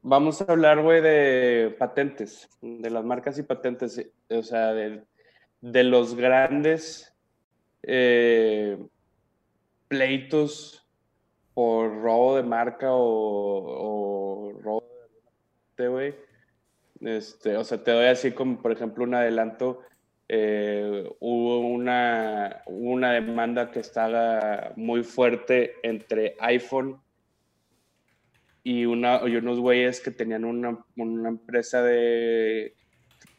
vamos 0.03 0.39
a 0.39 0.43
hablar, 0.43 0.79
güey, 0.79 1.01
de 1.01 1.75
patentes, 1.79 2.47
de 2.61 2.87
las 2.91 3.03
marcas 3.03 3.39
y 3.39 3.41
patentes, 3.41 3.99
o 4.29 4.43
sea, 4.43 4.73
de, 4.75 5.03
los 5.61 6.13
grandes 6.13 7.17
eh, 7.81 8.77
pleitos 9.87 10.87
por 11.55 11.99
robo 11.99 12.35
de 12.35 12.43
marca 12.43 12.93
o, 12.93 14.51
o 14.51 14.51
robo 14.61 14.83
de 15.77 15.87
güey 15.87 16.15
este, 17.01 17.57
o 17.57 17.63
sea, 17.63 17.83
te 17.83 17.89
doy 17.89 18.05
así 18.05 18.33
como, 18.33 18.61
por 18.61 18.71
ejemplo, 18.71 19.03
un 19.03 19.15
adelanto. 19.15 19.81
Eh, 20.31 21.09
hubo 21.19 21.59
una, 21.61 22.61
una 22.67 23.13
demanda 23.13 23.71
que 23.71 23.79
estaba 23.79 24.73
muy 24.75 25.03
fuerte 25.03 25.73
entre 25.81 26.35
iPhone 26.39 27.01
y, 28.63 28.85
una, 28.85 29.21
y 29.27 29.35
unos 29.37 29.59
güeyes 29.59 29.99
que 29.99 30.11
tenían 30.11 30.45
una, 30.45 30.85
una 30.95 31.29
empresa 31.29 31.81
de, 31.81 32.75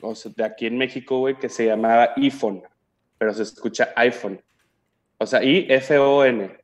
o 0.01 0.17
sea, 0.17 0.33
de 0.37 0.43
aquí 0.43 0.67
en 0.67 0.79
México, 0.79 1.21
güey, 1.21 1.39
que 1.39 1.49
se 1.49 1.67
llamaba 1.67 2.13
iPhone, 2.17 2.65
pero 3.19 3.33
se 3.35 3.45
escucha 3.45 3.93
iPhone. 3.95 4.43
O 5.19 5.27
sea, 5.27 5.45
I-F-O-N. 5.45 6.59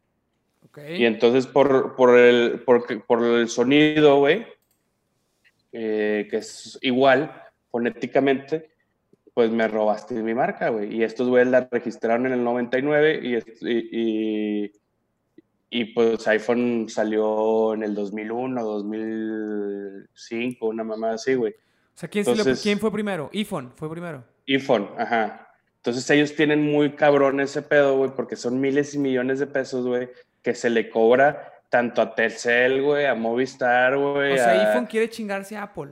Okay. 0.70 1.02
Y 1.02 1.06
entonces 1.06 1.46
por, 1.46 1.94
por, 1.94 2.18
el, 2.18 2.62
por, 2.64 3.06
por 3.06 3.22
el 3.22 3.48
sonido, 3.48 4.18
güey, 4.18 4.44
eh, 5.70 6.26
que 6.28 6.38
es 6.38 6.78
igual 6.82 7.44
fonéticamente, 7.70 8.70
pues 9.36 9.50
me 9.50 9.68
robaste 9.68 10.14
mi 10.14 10.32
marca, 10.32 10.70
güey. 10.70 10.96
Y 10.96 11.02
estos 11.02 11.28
güeyes 11.28 11.48
la 11.48 11.68
registraron 11.70 12.24
en 12.24 12.32
el 12.32 12.42
99 12.42 13.20
y, 13.22 13.36
y, 13.68 14.72
y, 15.68 15.84
pues 15.92 16.26
iPhone 16.26 16.88
salió 16.88 17.74
en 17.74 17.82
el 17.82 17.94
2001, 17.94 18.64
2005, 18.64 20.66
una 20.66 20.84
mamá 20.84 21.10
así, 21.10 21.34
güey. 21.34 21.52
O 21.52 21.98
sea, 21.98 22.08
¿quién, 22.08 22.24
¿quién 22.62 22.78
fue 22.78 22.90
primero? 22.90 23.28
iPhone 23.34 23.74
fue 23.76 23.90
primero. 23.90 24.24
iPhone, 24.48 24.88
ajá. 24.96 25.46
Entonces 25.76 26.08
ellos 26.08 26.34
tienen 26.34 26.62
muy 26.62 26.92
cabrón 26.92 27.38
ese 27.40 27.60
pedo, 27.60 27.98
güey, 27.98 28.12
porque 28.16 28.36
son 28.36 28.58
miles 28.58 28.94
y 28.94 28.98
millones 28.98 29.38
de 29.38 29.48
pesos, 29.48 29.86
güey, 29.86 30.08
que 30.40 30.54
se 30.54 30.70
le 30.70 30.88
cobra 30.88 31.52
tanto 31.68 32.00
a 32.00 32.14
Telcel, 32.14 32.80
güey, 32.80 33.04
a 33.04 33.14
Movistar, 33.14 33.98
güey. 33.98 34.32
O 34.32 34.36
sea, 34.38 34.70
iPhone 34.70 34.86
quiere 34.86 35.10
chingarse 35.10 35.58
a 35.58 35.64
Apple. 35.64 35.90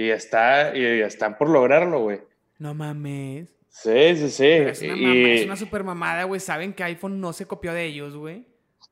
Y 0.00 0.08
está, 0.08 0.74
y 0.74 0.82
están 1.02 1.36
por 1.36 1.50
lograrlo, 1.50 2.00
güey. 2.00 2.20
No 2.58 2.72
mames. 2.72 3.54
Sí, 3.68 4.16
sí, 4.16 4.30
sí. 4.30 4.46
es, 4.46 4.80
una 4.80 5.12
es 5.14 5.44
una 5.44 5.56
super 5.56 5.84
mamada, 5.84 6.24
güey. 6.24 6.40
Saben 6.40 6.72
que 6.72 6.82
iPhone 6.84 7.20
no 7.20 7.34
se 7.34 7.44
copió 7.44 7.74
de 7.74 7.84
ellos, 7.84 8.16
güey. 8.16 8.46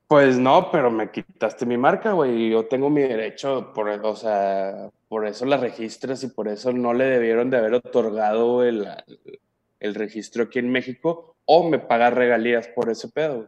Pues 0.07 0.37
no, 0.37 0.69
pero 0.71 0.91
me 0.91 1.09
quitaste 1.09 1.65
mi 1.65 1.79
marca, 1.79 2.11
güey. 2.11 2.43
Y 2.43 2.49
yo 2.51 2.65
tengo 2.65 2.91
mi 2.91 3.01
derecho, 3.01 3.73
por, 3.73 3.89
o 3.89 4.15
sea, 4.15 4.91
por 5.07 5.25
eso 5.25 5.47
la 5.47 5.57
registras 5.57 6.23
y 6.23 6.27
por 6.27 6.47
eso 6.47 6.73
no 6.73 6.93
le 6.93 7.05
debieron 7.05 7.49
de 7.49 7.57
haber 7.57 7.73
otorgado 7.73 8.63
el, 8.63 8.87
el 9.79 9.95
registro 9.95 10.43
aquí 10.43 10.59
en 10.59 10.71
México 10.71 11.35
o 11.45 11.67
me 11.67 11.79
pagar 11.79 12.13
regalías 12.13 12.67
por 12.67 12.91
ese 12.91 13.07
pedo. 13.07 13.35
Güey. 13.37 13.47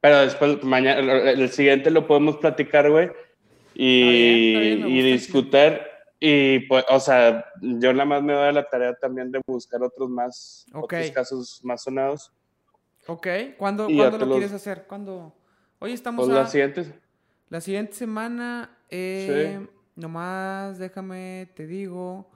Pero 0.00 0.20
después, 0.20 0.64
mañana, 0.64 1.30
el 1.30 1.50
siguiente 1.50 1.90
lo 1.90 2.06
podemos 2.06 2.38
platicar, 2.38 2.90
güey, 2.90 3.10
y, 3.74 4.82
y 4.82 5.02
discutir. 5.02 5.82
Y 6.28 6.58
pues, 6.66 6.84
o 6.88 6.98
sea, 6.98 7.52
yo 7.62 7.92
nada 7.92 8.04
más 8.04 8.20
me 8.20 8.32
doy 8.32 8.52
la 8.52 8.68
tarea 8.68 8.92
también 8.94 9.30
de 9.30 9.40
buscar 9.46 9.80
otros 9.80 10.10
más, 10.10 10.66
otros 10.72 11.12
casos 11.12 11.60
más 11.62 11.84
sonados. 11.84 12.32
Ok, 13.06 13.28
¿cuándo, 13.56 13.86
¿cuándo 13.86 14.18
lo 14.18 14.32
quieres 14.32 14.52
hacer? 14.52 14.86
¿Cuándo? 14.88 15.32
Hoy 15.78 15.92
estamos 15.92 16.26
pues 16.26 16.36
la 16.36 16.48
siguiente. 16.48 17.00
La 17.48 17.60
siguiente 17.60 17.92
semana, 17.92 18.76
eh, 18.90 19.64
nomás 19.94 20.80
déjame, 20.80 21.48
te 21.54 21.64
digo. 21.68 22.28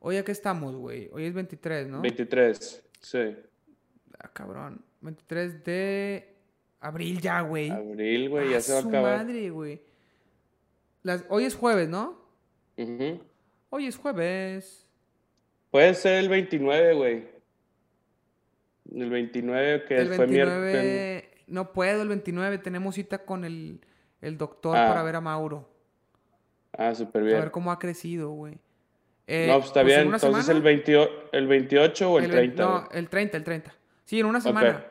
Hoy 0.00 0.18
aquí 0.18 0.30
estamos, 0.30 0.76
güey. 0.76 1.08
Hoy 1.14 1.24
es 1.24 1.32
23, 1.32 1.88
¿no? 1.88 2.02
23, 2.02 2.84
sí. 3.00 3.34
Ah, 4.18 4.28
cabrón. 4.30 4.84
23 5.00 5.64
de 5.64 6.36
Abril 6.80 7.18
ya, 7.22 7.40
güey. 7.40 7.70
Abril, 7.70 8.28
güey, 8.28 8.50
ya 8.50 8.60
se 8.60 8.74
va 8.74 8.80
a 8.80 8.82
acabar. 8.82 9.16
madre, 9.24 9.48
güey. 9.48 9.80
Hoy 11.30 11.44
es 11.44 11.54
jueves, 11.54 11.88
¿no? 11.88 12.18
Hoy 13.70 13.86
es 13.86 13.96
jueves. 13.96 14.86
Puede 15.70 15.94
ser 15.94 16.18
el 16.18 16.28
29, 16.28 16.94
güey. 16.94 17.28
El 18.94 19.10
29 19.10 19.84
que 19.84 20.06
fue 20.06 20.26
miércoles. 20.26 21.24
No 21.46 21.72
puedo, 21.72 22.02
el 22.02 22.08
29 22.08 22.58
tenemos 22.58 22.94
cita 22.94 23.24
con 23.24 23.44
el, 23.44 23.80
doctor 24.20 24.76
ah. 24.76 24.88
para 24.88 25.02
ver 25.02 25.16
a 25.16 25.20
Mauro. 25.20 25.68
Ah, 26.72 26.94
súper 26.94 27.24
bien. 27.24 27.36
A 27.36 27.40
ver 27.40 27.50
cómo 27.50 27.72
ha 27.72 27.78
crecido, 27.78 28.30
güey. 28.30 28.58
Eh, 29.26 29.46
no, 29.48 29.54
pues 29.54 29.66
está 29.66 29.82
pues, 29.82 29.94
bien. 29.94 30.14
Entonces 30.14 30.48
el, 30.48 30.62
28, 30.62 31.30
el 31.32 31.46
28 31.46 32.10
o 32.10 32.18
el, 32.18 32.30
30. 32.30 32.62
No, 32.62 32.88
el 32.92 33.08
30, 33.08 33.36
el 33.36 33.44
30. 33.44 33.74
Sí, 34.04 34.20
en 34.20 34.26
una 34.26 34.40
semana. 34.40 34.86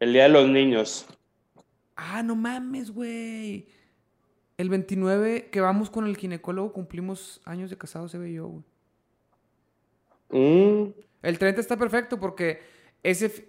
El 0.00 0.12
día 0.12 0.24
de 0.24 0.28
los 0.30 0.48
niños. 0.48 1.06
Ah, 1.96 2.22
no 2.22 2.34
mames, 2.34 2.90
güey. 2.90 3.68
El 4.56 4.68
29 4.68 5.48
que 5.50 5.60
vamos 5.60 5.90
con 5.90 6.06
el 6.06 6.16
ginecólogo 6.16 6.72
cumplimos 6.72 7.40
años 7.44 7.70
de 7.70 7.78
casado, 7.78 8.08
se 8.08 8.18
ve 8.18 8.32
yo, 8.32 8.46
güey. 8.46 8.64
Mm. 10.30 10.92
El 11.22 11.38
30 11.38 11.60
está 11.60 11.76
perfecto 11.76 12.18
porque 12.18 12.60
ese... 13.02 13.48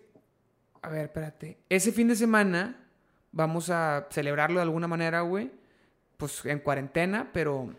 A 0.81 0.89
ver, 0.89 1.05
espérate. 1.05 1.57
Ese 1.69 1.91
fin 1.91 2.07
de 2.07 2.15
semana 2.15 2.87
vamos 3.31 3.69
a 3.69 4.07
celebrarlo 4.11 4.57
de 4.57 4.63
alguna 4.63 4.87
manera, 4.87 5.21
güey. 5.21 5.51
Pues 6.17 6.45
en 6.45 6.59
cuarentena, 6.59 7.29
pero... 7.33 7.69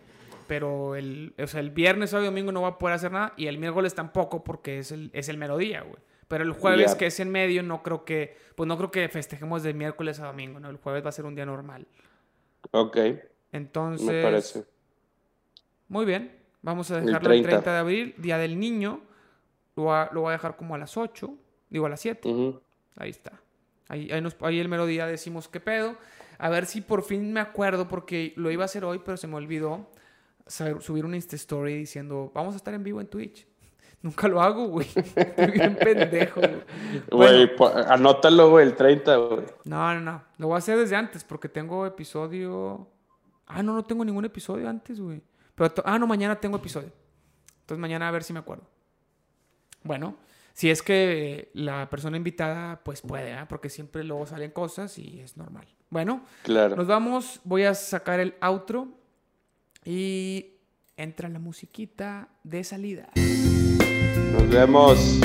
Pero 0.47 0.95
el, 0.95 1.35
o 1.43 1.47
sea, 1.49 1.59
el 1.59 1.71
viernes, 1.71 2.11
sábado 2.11 2.27
y 2.27 2.29
domingo 2.29 2.53
no 2.53 2.63
va 2.63 2.69
a 2.69 2.79
poder 2.79 2.95
hacer 2.95 3.11
nada. 3.11 3.33
Y 3.37 3.49
el 3.49 3.59
miércoles 3.59 3.97
tampoco 3.97 4.45
porque 4.45 4.79
es 4.79 4.93
el, 4.93 5.11
es 5.13 5.29
el 5.29 5.39
mero 5.39 5.57
día, 5.57 5.81
güey. 5.81 5.99
Pero 6.29 6.45
el 6.45 6.53
jueves, 6.53 6.95
que 6.95 7.07
es 7.07 7.21
en 7.21 7.31
medio, 7.31 7.63
no 7.63 7.83
creo 7.83 8.05
que, 8.05 8.37
pues 8.55 8.67
no 8.67 8.77
creo 8.77 8.91
que 8.91 9.09
festejemos 9.09 9.63
de 9.63 9.75
miércoles 9.75 10.21
a 10.21 10.27
domingo, 10.27 10.59
¿no? 10.59 10.71
El 10.71 10.77
jueves 10.77 11.05
va 11.05 11.09
a 11.09 11.13
ser 11.13 11.25
un 11.25 11.35
día 11.35 11.47
normal. 11.47 11.87
Ok. 12.71 12.99
Entonces. 13.53 14.07
Me 14.07 14.23
parece. 14.23 14.65
Muy 15.89 16.05
bien. 16.05 16.37
Vamos 16.63 16.91
a 16.91 17.01
dejarlo 17.01 17.33
el 17.33 17.43
30. 17.43 17.73
de 17.73 17.79
abril, 17.79 18.15
Día 18.19 18.39
del 18.39 18.59
Niño. 18.59 19.01
Lo, 19.77 19.85
voy 19.85 20.29
a 20.29 20.33
dejar 20.33 20.57
como 20.57 20.75
a 20.75 20.79
las 20.79 20.97
8, 20.97 21.33
digo 21.71 21.87
a 21.87 21.89
las 21.89 22.01
7. 22.01 22.59
Ahí 22.97 23.11
está. 23.11 23.41
Ahí, 23.89 24.11
ahí, 24.11 24.59
el 24.59 24.69
mero 24.69 24.87
día 24.87 25.07
decimos 25.07 25.49
qué 25.49 25.61
pedo. 25.61 25.97
A 26.39 26.49
ver 26.49 26.67
si 26.67 26.81
por 26.81 27.03
fin 27.03 27.33
me 27.33 27.41
acuerdo, 27.41 27.87
porque 27.87 28.33
lo 28.37 28.51
iba 28.51 28.65
a 28.65 28.67
hacer 28.67 28.85
hoy, 28.85 29.01
pero 29.05 29.17
se 29.17 29.27
me 29.27 29.37
olvidó 29.37 29.91
subir 30.49 31.05
una 31.05 31.17
Insta 31.17 31.37
Story 31.37 31.77
diciendo, 31.77 32.33
vamos 32.35 32.55
a 32.55 32.57
estar 32.57 32.75
en 32.75 32.83
vivo 32.83 33.01
en 33.01 33.07
Twitch. 33.07 33.47
Nunca 34.03 34.29
lo 34.29 34.41
hago, 34.41 34.69
güey. 34.69 34.87
Estoy 34.95 35.51
bien 35.51 35.77
pendejo, 35.77 36.41
güey. 37.11 37.51
anótalo, 37.89 38.51
güey, 38.51 38.67
el 38.67 38.75
30, 38.75 39.17
güey. 39.17 39.47
No, 39.65 39.95
no, 39.95 40.01
no. 40.01 40.23
Lo 40.39 40.49
voy 40.49 40.55
a 40.55 40.59
hacer 40.59 40.79
desde 40.79 40.97
antes 40.97 41.25
porque 41.25 41.49
tengo 41.49 41.87
episodio. 41.87 42.89
Ah, 43.47 43.63
no, 43.63 43.75
no 43.75 43.85
tengo 43.85 44.05
ningún 44.05 44.25
episodio 44.25 44.69
antes, 44.69 45.01
güey. 45.01 45.23
Pero 45.55 45.73
ah, 45.85 45.99
no, 45.99 46.07
mañana 46.07 46.37
tengo 46.37 46.57
episodio. 46.57 46.93
Entonces 47.61 47.81
mañana 47.81 48.09
a 48.09 48.13
ver 48.13 48.23
si 48.23 48.33
me 48.33 48.39
acuerdo. 48.39 48.65
Bueno, 49.83 50.17
si 50.53 50.71
es 50.71 50.83
que 50.83 51.51
la 51.55 51.91
persona 51.91 52.17
invitada, 52.17 52.81
pues 52.85 53.01
puede, 53.03 53.33
¿eh? 53.33 53.45
porque 53.49 53.69
siempre 53.69 54.05
luego 54.05 54.27
salen 54.27 54.51
cosas 54.53 54.99
y 54.99 55.21
es 55.21 55.37
normal. 55.37 55.67
Bueno, 55.91 56.23
claro. 56.43 56.77
nos 56.77 56.87
vamos. 56.87 57.41
Voy 57.45 57.65
a 57.65 57.75
sacar 57.75 58.21
el 58.21 58.35
outro 58.41 58.89
y 59.85 60.55
entra 60.97 61.29
la 61.29 61.39
musiquita 61.39 62.29
de 62.43 62.65
salida. 62.65 63.11
Nos 64.37 64.49
vemos. 64.51 65.21